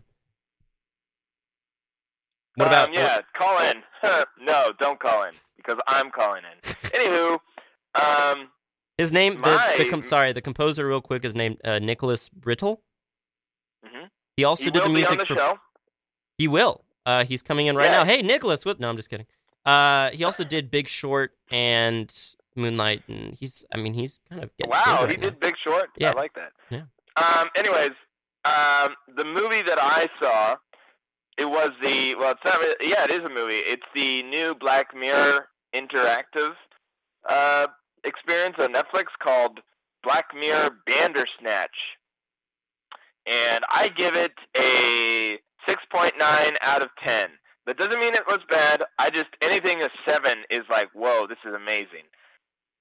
what 2.56 2.66
about 2.66 2.88
Um, 2.88 2.94
yeah, 2.94 3.20
call 3.34 3.56
in. 3.60 3.82
no, 4.44 4.72
don't 4.80 4.98
call 4.98 5.22
in 5.24 5.34
because 5.56 5.78
I'm 5.86 6.10
calling 6.10 6.42
in. 6.42 6.72
Anywho, 6.90 7.38
um, 7.94 8.48
His 8.96 9.12
name, 9.12 9.34
the, 9.34 9.40
the 9.42 9.84
My- 9.84 9.86
com- 9.90 10.02
sorry, 10.02 10.32
the 10.32 10.40
composer, 10.42 10.84
real 10.88 11.00
quick, 11.00 11.24
is 11.24 11.36
named 11.36 11.58
uh, 11.64 11.78
Nicholas 11.78 12.28
Britell. 12.28 12.78
Mhm. 13.86 14.10
He 14.36 14.42
also 14.42 14.64
he 14.64 14.70
did 14.72 14.82
the 14.82 14.88
music 14.88 15.20
the 15.20 15.26
for. 15.26 15.36
show. 15.36 15.58
He 16.36 16.48
will. 16.48 16.84
Uh, 17.08 17.24
he's 17.24 17.40
coming 17.42 17.66
in 17.68 17.74
right 17.76 17.86
Yeah. 17.86 17.98
now. 17.98 18.04
Hey, 18.04 18.20
Nicholas! 18.20 18.66
No, 18.66 18.86
I'm 18.88 18.96
just 18.96 19.08
kidding. 19.08 19.26
Uh, 19.64 20.10
he 20.10 20.24
also 20.24 20.44
did 20.44 20.70
Big 20.70 20.88
Short 20.88 21.32
and 21.50 22.14
Moonlight, 22.54 23.02
and 23.08 23.34
he's. 23.34 23.64
I 23.72 23.78
mean, 23.78 23.94
he's 23.94 24.20
kind 24.28 24.42
of 24.42 24.54
getting 24.58 24.70
Wow, 24.70 25.06
big 25.06 25.10
he 25.12 25.16
now. 25.16 25.30
did 25.30 25.40
Big 25.40 25.54
Short. 25.64 25.88
Yeah. 25.96 26.10
I 26.10 26.12
like 26.12 26.34
that. 26.34 26.52
Yeah. 26.68 26.82
Um. 27.16 27.48
Anyways, 27.56 27.92
um, 28.44 28.94
the 29.16 29.24
movie 29.24 29.62
that 29.62 29.78
I 29.80 30.08
saw, 30.20 30.56
it 31.38 31.48
was 31.48 31.70
the 31.82 32.14
well, 32.16 32.32
it's 32.32 32.44
not. 32.44 32.58
Really, 32.60 32.74
yeah, 32.90 33.04
it 33.04 33.10
is 33.10 33.20
a 33.24 33.30
movie. 33.30 33.56
It's 33.56 33.86
the 33.94 34.22
new 34.24 34.54
Black 34.54 34.94
Mirror 34.94 35.48
interactive 35.74 36.52
uh, 37.28 37.68
experience 38.04 38.56
on 38.58 38.74
Netflix 38.74 39.06
called 39.18 39.60
Black 40.02 40.26
Mirror 40.34 40.78
Bandersnatch, 40.86 41.76
and 43.26 43.64
I 43.70 43.88
give 43.96 44.14
it 44.14 44.32
a 44.58 45.38
six 45.66 45.82
point 45.90 46.14
nine 46.18 46.52
out 46.62 46.82
of 46.82 46.88
ten. 47.04 47.28
That 47.66 47.76
doesn't 47.76 48.00
mean 48.00 48.14
it 48.14 48.26
was 48.26 48.40
bad. 48.48 48.82
I 48.98 49.10
just 49.10 49.28
anything 49.42 49.82
a 49.82 49.90
seven 50.06 50.38
is 50.50 50.62
like, 50.70 50.88
whoa, 50.94 51.26
this 51.26 51.38
is 51.46 51.54
amazing, 51.54 52.04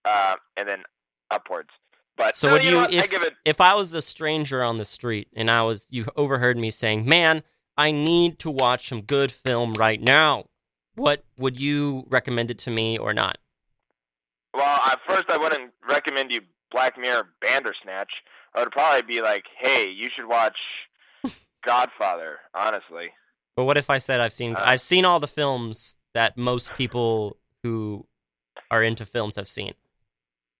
uh, 0.05 0.35
and 0.55 0.67
then 0.67 0.83
upwards. 1.31 1.69
But 2.15 2.35
So 2.35 2.47
no, 2.47 2.53
would 2.53 2.63
you, 2.63 2.71
know 2.71 2.77
what? 2.77 2.95
I 2.95 3.07
give 3.07 3.21
it 3.21 3.33
if 3.45 3.61
I 3.61 3.75
was 3.75 3.93
a 3.93 4.01
stranger 4.01 4.63
on 4.63 4.77
the 4.77 4.85
street 4.85 5.27
and 5.35 5.51
I 5.51 5.61
was 5.63 5.87
you 5.89 6.05
overheard 6.15 6.57
me 6.57 6.71
saying, 6.71 7.07
"Man, 7.07 7.43
I 7.77 7.91
need 7.91 8.39
to 8.39 8.49
watch 8.49 8.89
some 8.89 9.01
good 9.01 9.31
film 9.31 9.73
right 9.73 10.01
now," 10.01 10.45
what 10.97 11.23
would 11.37 11.59
you 11.59 12.05
recommend 12.09 12.49
it 12.49 12.57
to 12.59 12.71
me 12.71 12.97
or 12.97 13.13
not? 13.13 13.37
Well, 14.53 14.79
at 14.85 14.99
first 15.07 15.25
I 15.29 15.37
wouldn't 15.37 15.71
recommend 15.87 16.31
you 16.31 16.41
Black 16.71 16.97
Mirror 16.97 17.29
Bandersnatch. 17.39 18.09
I 18.55 18.61
would 18.61 18.71
probably 18.71 19.03
be 19.03 19.21
like, 19.21 19.43
hey, 19.59 19.87
you 19.87 20.09
should 20.15 20.27
watch 20.27 20.57
Godfather. 21.67 22.37
Honestly, 22.55 23.07
But 23.55 23.65
what 23.65 23.77
if 23.77 23.89
I 23.89 23.97
said 23.99 24.19
I've 24.21 24.33
seen 24.33 24.55
Uh, 24.55 24.63
I've 24.71 24.81
seen 24.81 25.03
all 25.05 25.19
the 25.19 25.27
films 25.27 25.95
that 26.13 26.37
most 26.37 26.73
people 26.75 27.37
who 27.63 28.07
are 28.71 28.81
into 28.81 29.05
films 29.05 29.35
have 29.35 29.47
seen? 29.47 29.73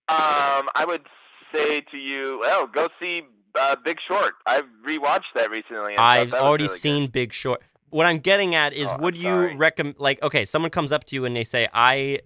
um, 0.10 0.70
I 0.76 0.86
would 0.86 1.06
say 1.54 1.82
to 1.92 1.98
you, 1.98 2.42
oh, 2.46 2.70
go 2.72 2.90
see 3.02 3.24
uh, 3.60 3.76
Big 3.84 3.98
Short. 4.08 4.34
I've 4.46 4.66
rewatched 4.86 5.34
that 5.36 5.50
recently. 5.50 5.98
I've 5.98 6.32
that 6.32 6.42
already 6.42 6.66
really 6.66 6.74
good. 6.76 6.82
seen 6.82 7.08
Big 7.10 7.34
Short. 7.34 7.62
What 7.90 8.06
I'm 8.06 8.20
getting 8.20 8.54
at 8.54 8.74
is, 8.74 8.90
Oh, 8.92 8.98
would 9.00 9.18
you 9.18 9.56
recommend? 9.56 9.96
Like, 10.00 10.22
okay, 10.22 10.46
someone 10.46 10.72
comes 10.72 10.92
up 10.92 11.06
to 11.06 11.16
you 11.16 11.26
and 11.26 11.36
they 11.36 11.44
say, 11.46 11.68
"I, 11.74 12.20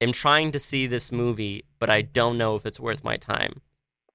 am 0.00 0.12
trying 0.12 0.52
to 0.52 0.58
see 0.58 0.86
this 0.86 1.12
movie, 1.12 1.64
but 1.78 1.90
I 1.90 2.00
don't 2.02 2.38
know 2.38 2.56
if 2.56 2.64
it's 2.64 2.80
worth 2.80 3.04
my 3.04 3.16
time. 3.16 3.60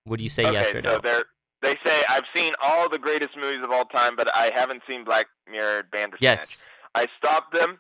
Would 0.05 0.21
you 0.21 0.29
say 0.29 0.43
okay, 0.45 0.53
yes 0.53 0.67
or 0.73 0.81
so 0.83 0.89
no? 0.95 0.99
they're 0.99 1.25
they 1.65 1.77
say 1.85 2.03
I've 2.09 2.23
seen 2.35 2.53
all 2.61 2.89
the 2.89 2.99
greatest 2.99 3.35
movies 3.35 3.63
of 3.63 3.71
all 3.71 3.85
time, 3.85 4.15
but 4.15 4.33
I 4.35 4.51
haven't 4.53 4.83
seen 4.87 5.03
Black 5.03 5.27
Mirror 5.49 5.87
Bandersnatch. 5.91 6.21
Yes. 6.21 6.65
I 6.93 7.07
stop 7.17 7.51
them, 7.51 7.79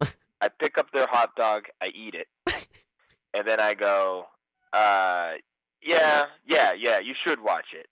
I 0.40 0.48
pick 0.48 0.78
up 0.78 0.90
their 0.92 1.06
hot 1.06 1.36
dog, 1.36 1.64
I 1.80 1.88
eat 1.88 2.14
it, 2.14 2.28
and 3.34 3.46
then 3.46 3.60
I 3.60 3.74
go, 3.74 4.26
uh, 4.72 5.32
yeah, 5.82 6.24
yeah, 6.46 6.72
yeah, 6.72 6.98
you 6.98 7.14
should 7.24 7.40
watch 7.42 7.66
it 7.72 7.86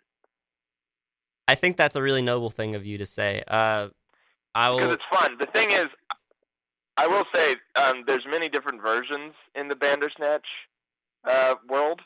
I 1.46 1.54
think 1.54 1.76
that's 1.76 1.96
a 1.96 2.02
really 2.02 2.22
noble 2.22 2.50
thing 2.50 2.74
of 2.74 2.86
you 2.86 2.98
to 2.98 3.06
say. 3.06 3.42
Uh, 3.46 3.88
I 4.54 4.74
because 4.74 4.94
it's 4.94 5.04
fun. 5.10 5.36
The 5.38 5.46
thing 5.46 5.70
is, 5.70 5.86
I 6.96 7.06
will 7.06 7.24
say 7.34 7.56
um, 7.76 8.04
there's 8.06 8.24
many 8.28 8.48
different 8.48 8.80
versions 8.80 9.34
in 9.54 9.68
the 9.68 9.76
Bandersnatch 9.76 10.46
uh, 11.28 11.56
world, 11.68 12.00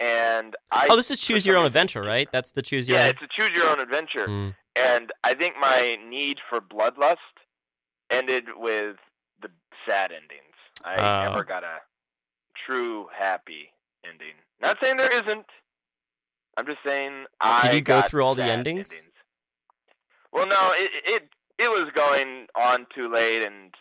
and 0.00 0.56
I. 0.72 0.88
Oh, 0.90 0.96
this 0.96 1.10
is 1.10 1.20
choose 1.20 1.44
your 1.46 1.56
own 1.56 1.66
adventure, 1.66 2.02
right? 2.02 2.28
That's 2.32 2.50
the 2.52 2.62
choose 2.62 2.88
your. 2.88 2.98
Yeah, 2.98 3.04
own. 3.04 3.10
it's 3.10 3.22
a 3.22 3.28
choose 3.28 3.50
your 3.56 3.68
own 3.68 3.80
adventure. 3.80 4.26
Mm. 4.26 4.54
And 4.76 5.12
I 5.24 5.34
think 5.34 5.54
my 5.60 5.98
need 6.08 6.38
for 6.48 6.60
bloodlust 6.60 7.16
ended 8.10 8.44
with 8.56 8.96
the 9.42 9.50
sad 9.86 10.10
endings. 10.12 10.44
I 10.84 10.96
Oh. 10.96 11.30
never 11.30 11.44
got 11.44 11.62
a 11.64 11.78
true 12.66 13.08
happy 13.16 13.70
ending. 14.04 14.34
Not 14.60 14.78
saying 14.82 14.96
there 14.96 15.12
isn't. 15.12 15.46
I'm 16.56 16.66
just 16.66 16.78
saying 16.84 17.26
I 17.40 17.62
Did 17.62 17.74
you 17.74 17.80
go 17.80 18.02
through 18.02 18.24
all 18.24 18.34
the 18.34 18.42
sad 18.42 18.50
endings? 18.50 18.90
Well, 20.32 20.46
no, 20.46 20.72
it 20.74 20.90
it 21.04 21.28
it 21.58 21.70
was 21.70 21.90
going 21.94 22.46
on 22.54 22.86
too 22.94 23.08
late, 23.12 23.42
and 23.42 23.74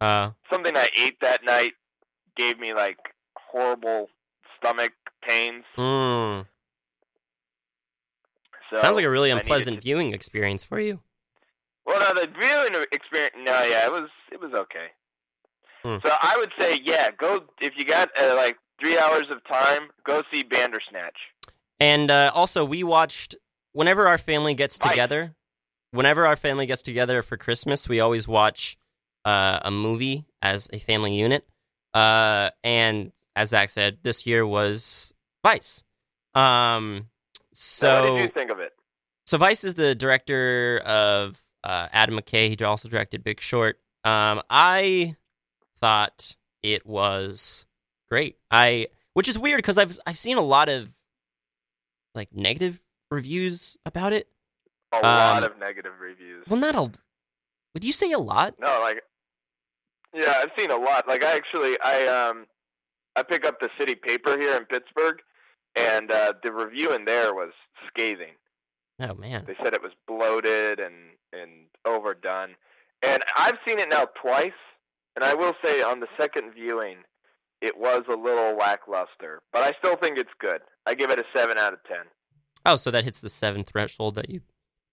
Uh, 0.00 0.30
something 0.50 0.76
I 0.76 0.88
ate 0.96 1.18
that 1.20 1.44
night 1.44 1.72
gave 2.36 2.58
me 2.58 2.74
like 2.74 2.98
horrible 3.36 4.08
stomach 4.58 4.92
pains. 5.26 5.64
mm. 5.76 6.46
So 8.70 8.80
Sounds 8.80 8.96
like 8.96 9.04
a 9.04 9.10
really 9.10 9.30
unpleasant 9.30 9.76
to- 9.76 9.82
viewing 9.82 10.12
experience 10.14 10.64
for 10.64 10.80
you. 10.80 11.00
Well, 11.86 12.00
no, 12.00 12.20
the 12.20 12.26
viewing 12.28 12.86
experience. 12.92 13.34
No, 13.36 13.62
yeah, 13.62 13.84
it 13.86 13.92
was 13.92 14.08
it 14.32 14.40
was 14.40 14.52
okay. 14.54 14.86
Hmm. 15.82 15.96
So 16.02 16.10
I 16.20 16.36
would 16.38 16.50
say, 16.58 16.80
yeah, 16.82 17.10
go 17.10 17.44
if 17.60 17.74
you 17.76 17.84
got 17.84 18.08
uh, 18.20 18.34
like 18.34 18.56
three 18.80 18.98
hours 18.98 19.26
of 19.30 19.44
time, 19.46 19.90
go 20.04 20.22
see 20.32 20.42
Bandersnatch. 20.42 21.16
And 21.78 22.10
uh, 22.10 22.32
also, 22.34 22.64
we 22.64 22.82
watched 22.82 23.34
whenever 23.72 24.08
our 24.08 24.18
family 24.18 24.54
gets 24.54 24.78
together. 24.78 25.34
Whenever 25.90 26.26
our 26.26 26.36
family 26.36 26.66
gets 26.66 26.82
together 26.82 27.22
for 27.22 27.36
Christmas, 27.36 27.88
we 27.88 28.00
always 28.00 28.26
watch 28.26 28.76
uh, 29.24 29.60
a 29.62 29.70
movie 29.70 30.24
as 30.42 30.68
a 30.72 30.78
family 30.80 31.14
unit. 31.14 31.46
Uh, 31.92 32.50
and 32.64 33.12
as 33.36 33.50
Zach 33.50 33.70
said, 33.70 33.98
this 34.02 34.26
year 34.26 34.46
was 34.46 35.12
Vice. 35.44 35.84
Um, 36.34 37.08
So, 37.52 38.02
what 38.02 38.18
did 38.18 38.20
you 38.22 38.32
think 38.32 38.50
of 38.50 38.60
it? 38.60 38.72
so 39.26 39.38
Vice 39.38 39.64
is 39.64 39.74
the 39.74 39.94
director 39.94 40.80
of 40.84 41.40
uh, 41.62 41.88
Adam 41.92 42.18
McKay. 42.18 42.48
He 42.58 42.64
also 42.64 42.88
directed 42.88 43.24
Big 43.24 43.40
Short. 43.40 43.78
Um, 44.04 44.42
I 44.50 45.16
thought 45.80 46.36
it 46.62 46.84
was 46.86 47.64
great. 48.08 48.36
I, 48.50 48.88
which 49.14 49.28
is 49.28 49.38
weird 49.38 49.58
because 49.58 49.78
I've 49.78 49.98
I've 50.06 50.18
seen 50.18 50.36
a 50.36 50.42
lot 50.42 50.68
of 50.68 50.92
like 52.14 52.34
negative 52.34 52.82
reviews 53.10 53.76
about 53.86 54.12
it. 54.12 54.28
A 54.92 55.00
lot 55.00 55.42
um, 55.42 55.52
of 55.52 55.58
negative 55.58 55.92
reviews. 56.00 56.44
Well, 56.48 56.60
not 56.60 56.74
a. 56.74 56.90
Would 57.74 57.82
you 57.82 57.92
say 57.92 58.12
a 58.12 58.18
lot? 58.18 58.54
No, 58.60 58.78
like, 58.80 59.02
yeah, 60.14 60.34
I've 60.42 60.52
seen 60.56 60.70
a 60.70 60.76
lot. 60.76 61.08
Like, 61.08 61.24
I 61.24 61.34
actually, 61.34 61.76
I 61.84 62.06
um, 62.06 62.46
I 63.16 63.22
pick 63.22 63.44
up 63.44 63.60
the 63.60 63.70
city 63.78 63.94
paper 63.94 64.38
here 64.38 64.56
in 64.56 64.64
Pittsburgh, 64.64 65.20
and 65.76 66.10
uh, 66.10 66.34
the 66.42 66.52
review 66.52 66.92
in 66.92 67.04
there 67.04 67.34
was 67.34 67.52
scathing. 67.88 68.34
Oh 69.00 69.14
man. 69.14 69.44
They 69.46 69.56
said 69.62 69.74
it 69.74 69.82
was 69.82 69.92
bloated 70.06 70.80
and 70.80 70.94
and 71.32 71.66
overdone. 71.84 72.54
And 73.02 73.22
I've 73.36 73.58
seen 73.66 73.78
it 73.78 73.88
now 73.90 74.06
twice, 74.20 74.52
and 75.16 75.24
I 75.24 75.34
will 75.34 75.54
say 75.62 75.82
on 75.82 76.00
the 76.00 76.06
second 76.18 76.54
viewing, 76.54 76.98
it 77.60 77.76
was 77.78 78.04
a 78.08 78.16
little 78.16 78.56
lackluster, 78.56 79.42
but 79.52 79.62
I 79.62 79.72
still 79.78 79.96
think 79.96 80.18
it's 80.18 80.30
good. 80.38 80.60
I 80.86 80.94
give 80.94 81.10
it 81.10 81.18
a 81.18 81.24
seven 81.34 81.58
out 81.58 81.72
of 81.72 81.80
ten. 81.84 82.04
Oh, 82.66 82.76
so 82.76 82.90
that 82.90 83.04
hits 83.04 83.20
the 83.20 83.28
seven 83.28 83.64
threshold 83.64 84.14
that 84.14 84.30
you 84.30 84.40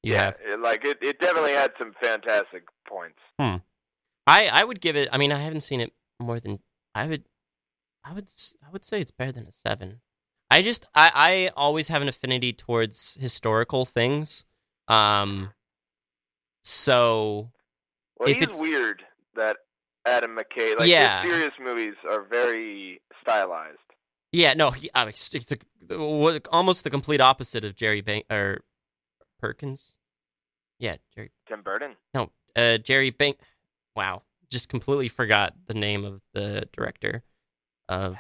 you 0.04 0.14
yeah, 0.14 0.26
have. 0.26 0.36
it, 0.44 0.60
like 0.60 0.84
it, 0.84 0.98
it 1.02 1.20
definitely 1.20 1.54
had 1.54 1.72
some 1.78 1.94
fantastic 2.02 2.64
points. 2.88 3.20
Hmm. 3.40 3.58
I 4.26 4.48
I 4.48 4.64
would 4.64 4.82
give 4.82 4.96
it. 4.96 5.10
I 5.12 5.18
mean, 5.18 5.32
I 5.32 5.40
haven't 5.40 5.62
seen 5.62 5.80
it 5.80 5.94
more 6.20 6.40
than 6.40 6.60
I 6.96 7.08
would. 7.08 7.24
I 8.04 8.14
would 8.14 8.30
I 8.66 8.72
would 8.72 8.84
say 8.84 9.00
it's 9.02 9.12
better 9.12 9.32
than 9.32 9.46
a 9.48 9.52
seven. 9.52 10.02
I 10.50 10.62
just 10.62 10.86
I 10.96 11.12
I 11.14 11.52
always 11.56 11.88
have 11.90 12.02
an 12.02 12.10
affinity 12.10 12.54
towards 12.54 13.18
historical 13.20 13.86
things. 13.86 14.46
Um. 14.88 15.54
So 16.64 17.52
Well, 18.20 18.30
If 18.30 18.42
it's- 18.42 18.60
weird 18.60 19.04
that 19.36 19.58
Adam 20.06 20.36
McKay. 20.38 20.78
Like 20.78 20.90
Yeah. 20.90 21.22
his 21.24 21.32
serious 21.32 21.54
movies 21.60 21.96
are 22.10 22.22
very 22.24 23.02
stylized. 23.22 23.78
yeah, 24.32 24.54
no, 24.54 24.72
he, 24.72 24.90
it's, 24.96 25.34
it's 25.36 25.52
a, 25.52 26.40
almost 26.52 26.84
the 26.84 26.90
complete 26.90 27.20
opposite 27.22 27.64
of 27.66 27.76
Jerry 27.76 28.02
Bank 28.02 28.26
or 28.32 28.64
Perkins. 29.40 29.94
Yeah, 30.80 30.98
Jerry. 31.14 31.32
Tim 31.48 31.62
Burton. 31.62 31.96
No, 32.14 32.32
uh, 32.56 32.78
Jerry 32.78 33.10
Bank. 33.12 33.38
Wow, 33.96 34.24
just 34.50 34.70
completely 34.70 35.10
forgot 35.10 35.54
the 35.68 35.74
name 35.74 36.04
of 36.06 36.22
the 36.34 36.68
director 36.74 37.24
of 37.92 38.18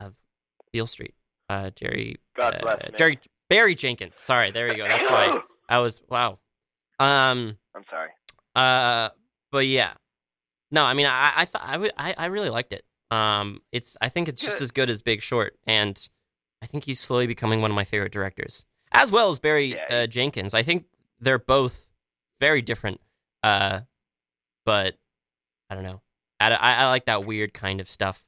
of 0.00 0.14
Beale 0.72 0.86
Street. 0.86 1.14
Uh, 1.48 1.70
Jerry. 1.70 2.16
God 2.36 2.56
uh, 2.56 2.58
bless 2.60 2.82
me. 2.82 2.94
Jerry 2.98 3.18
Barry 3.48 3.74
Jenkins. 3.74 4.16
Sorry, 4.16 4.50
there 4.50 4.68
you 4.68 4.76
go. 4.76 4.86
That's 4.86 5.10
why 5.10 5.40
I 5.68 5.78
was 5.78 6.00
wow. 6.08 6.38
Um. 6.98 7.56
I'm 7.74 7.84
sorry. 7.90 8.10
Uh. 8.54 9.08
But 9.50 9.66
yeah. 9.66 9.92
No, 10.70 10.84
I 10.84 10.94
mean, 10.94 11.06
I 11.06 11.32
I 11.36 11.44
thought 11.46 11.62
I 11.64 11.78
would 11.78 11.92
I, 11.96 12.14
I 12.18 12.26
really 12.26 12.50
liked 12.50 12.72
it. 12.72 12.84
Um. 13.10 13.60
It's 13.72 13.96
I 14.00 14.08
think 14.08 14.28
it's 14.28 14.42
just 14.42 14.58
Good. 14.58 14.64
as 14.64 14.70
good 14.70 14.90
as 14.90 15.00
Big 15.02 15.22
Short, 15.22 15.56
and 15.66 16.08
I 16.62 16.66
think 16.66 16.84
he's 16.84 17.00
slowly 17.00 17.26
becoming 17.26 17.60
one 17.62 17.70
of 17.70 17.74
my 17.74 17.84
favorite 17.84 18.12
directors, 18.12 18.64
as 18.92 19.10
well 19.10 19.30
as 19.30 19.38
Barry 19.38 19.74
Yeah, 19.74 20.02
uh, 20.02 20.06
Jenkins. 20.06 20.52
I 20.54 20.62
think 20.62 20.86
they're 21.20 21.38
both 21.38 21.90
very 22.40 22.60
different. 22.62 23.00
Uh. 23.42 23.80
But 24.64 24.96
I 25.70 25.76
don't 25.76 25.84
know. 25.84 26.02
I, 26.40 26.50
I, 26.50 26.74
I 26.74 26.88
like 26.88 27.04
that 27.06 27.24
weird 27.24 27.54
kind 27.54 27.80
of 27.80 27.88
stuff. 27.88 28.24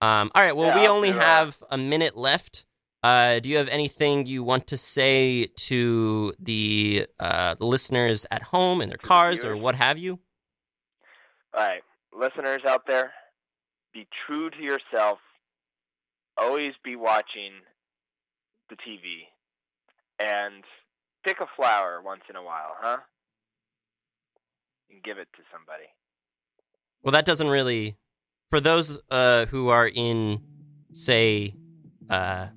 Um. 0.00 0.30
All 0.34 0.42
right. 0.42 0.56
Well, 0.56 0.68
Yeah, 0.68 0.80
we 0.80 0.88
only 0.88 1.10
have 1.10 1.62
a 1.70 1.76
minute 1.76 2.16
left. 2.16 2.64
Uh, 3.02 3.38
do 3.40 3.48
you 3.48 3.56
have 3.56 3.68
anything 3.68 4.26
you 4.26 4.42
want 4.42 4.66
to 4.66 4.76
say 4.76 5.46
to 5.56 6.34
the 6.38 7.06
uh, 7.18 7.54
the 7.54 7.64
listeners 7.64 8.26
at 8.30 8.42
home 8.42 8.80
in 8.82 8.88
their 8.90 8.98
cars 8.98 9.42
or 9.42 9.56
what 9.56 9.74
have 9.74 9.98
you? 9.98 10.18
All 11.54 11.60
right, 11.66 11.82
listeners 12.12 12.60
out 12.68 12.86
there, 12.86 13.12
be 13.92 14.06
true 14.26 14.50
to 14.50 14.62
yourself. 14.62 15.18
Always 16.36 16.74
be 16.84 16.94
watching 16.94 17.52
the 18.68 18.76
TV, 18.76 19.24
and 20.20 20.62
pick 21.24 21.40
a 21.40 21.46
flower 21.56 22.00
once 22.04 22.22
in 22.28 22.36
a 22.36 22.42
while, 22.42 22.76
huh? 22.78 22.98
And 24.90 25.02
give 25.02 25.18
it 25.18 25.28
to 25.36 25.42
somebody. 25.52 25.84
Well, 27.02 27.12
that 27.12 27.24
doesn't 27.24 27.48
really. 27.48 27.96
For 28.50 28.60
those 28.60 28.98
uh, 29.10 29.46
who 29.46 29.68
are 29.68 29.86
in, 29.86 30.40
say, 30.92 31.54
uh, 32.10 32.48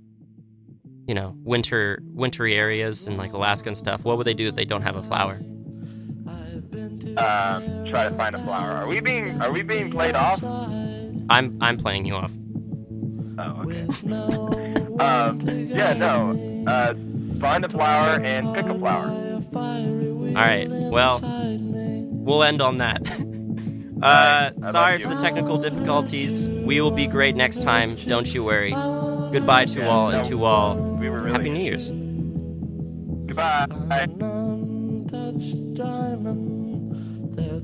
you 1.07 1.13
know, 1.13 1.35
winter 1.43 1.99
wintry 2.03 2.55
areas 2.55 3.05
in 3.05 3.15
like 3.15 3.33
Alaska 3.33 3.69
and 3.69 3.77
stuff, 3.77 4.03
what 4.03 4.17
would 4.17 4.25
they 4.25 4.33
do 4.33 4.47
if 4.47 4.55
they 4.55 4.65
don't 4.65 4.81
have 4.81 4.95
a 4.95 5.03
flower? 5.03 5.39
Um, 7.15 7.85
try 7.85 8.09
to 8.09 8.15
find 8.17 8.35
a 8.35 8.43
flower. 8.43 8.71
Are 8.71 8.87
we 8.87 9.01
being 9.01 9.39
Are 9.39 9.51
we 9.51 9.61
being 9.61 9.91
played 9.91 10.15
off? 10.15 10.43
I'm 10.43 11.57
I'm 11.61 11.77
playing 11.77 12.05
you 12.05 12.15
off. 12.15 12.31
Oh, 13.37 13.63
okay. 13.63 13.85
um, 14.99 15.39
yeah, 15.69 15.93
no. 15.93 16.65
Uh, 16.65 16.95
find 17.39 17.65
a 17.65 17.69
flower 17.69 18.19
and 18.19 18.55
pick 18.55 18.65
a 18.65 18.79
flower. 18.79 19.09
All 19.53 20.33
right. 20.33 20.67
Well, 20.69 21.19
we'll 21.21 22.41
end 22.41 22.61
on 22.61 22.79
that. 22.79 23.03
Uh, 24.03 24.51
sorry 24.71 24.99
for 24.99 25.07
the 25.09 25.15
technical 25.19 25.57
difficulties. 25.57 26.47
We 26.49 26.81
will 26.81 26.91
be 26.91 27.07
great 27.07 27.35
next 27.35 27.61
time. 27.61 27.95
Don't 27.95 28.33
you 28.33 28.43
worry. 28.43 28.71
Goodbye 28.71 29.65
to 29.65 29.79
Yeah, 29.79 29.87
all, 29.87 30.09
and 30.09 30.23
no, 30.23 30.29
to 30.29 30.45
all, 30.45 30.75
We 30.75 31.09
were 31.09 31.21
really 31.21 31.31
Happy 31.31 31.49
New 31.49 31.63
Year's. 31.63 31.89
Goodbye. 33.27 33.65
untouched 33.89 35.73
diamond. 35.73 36.12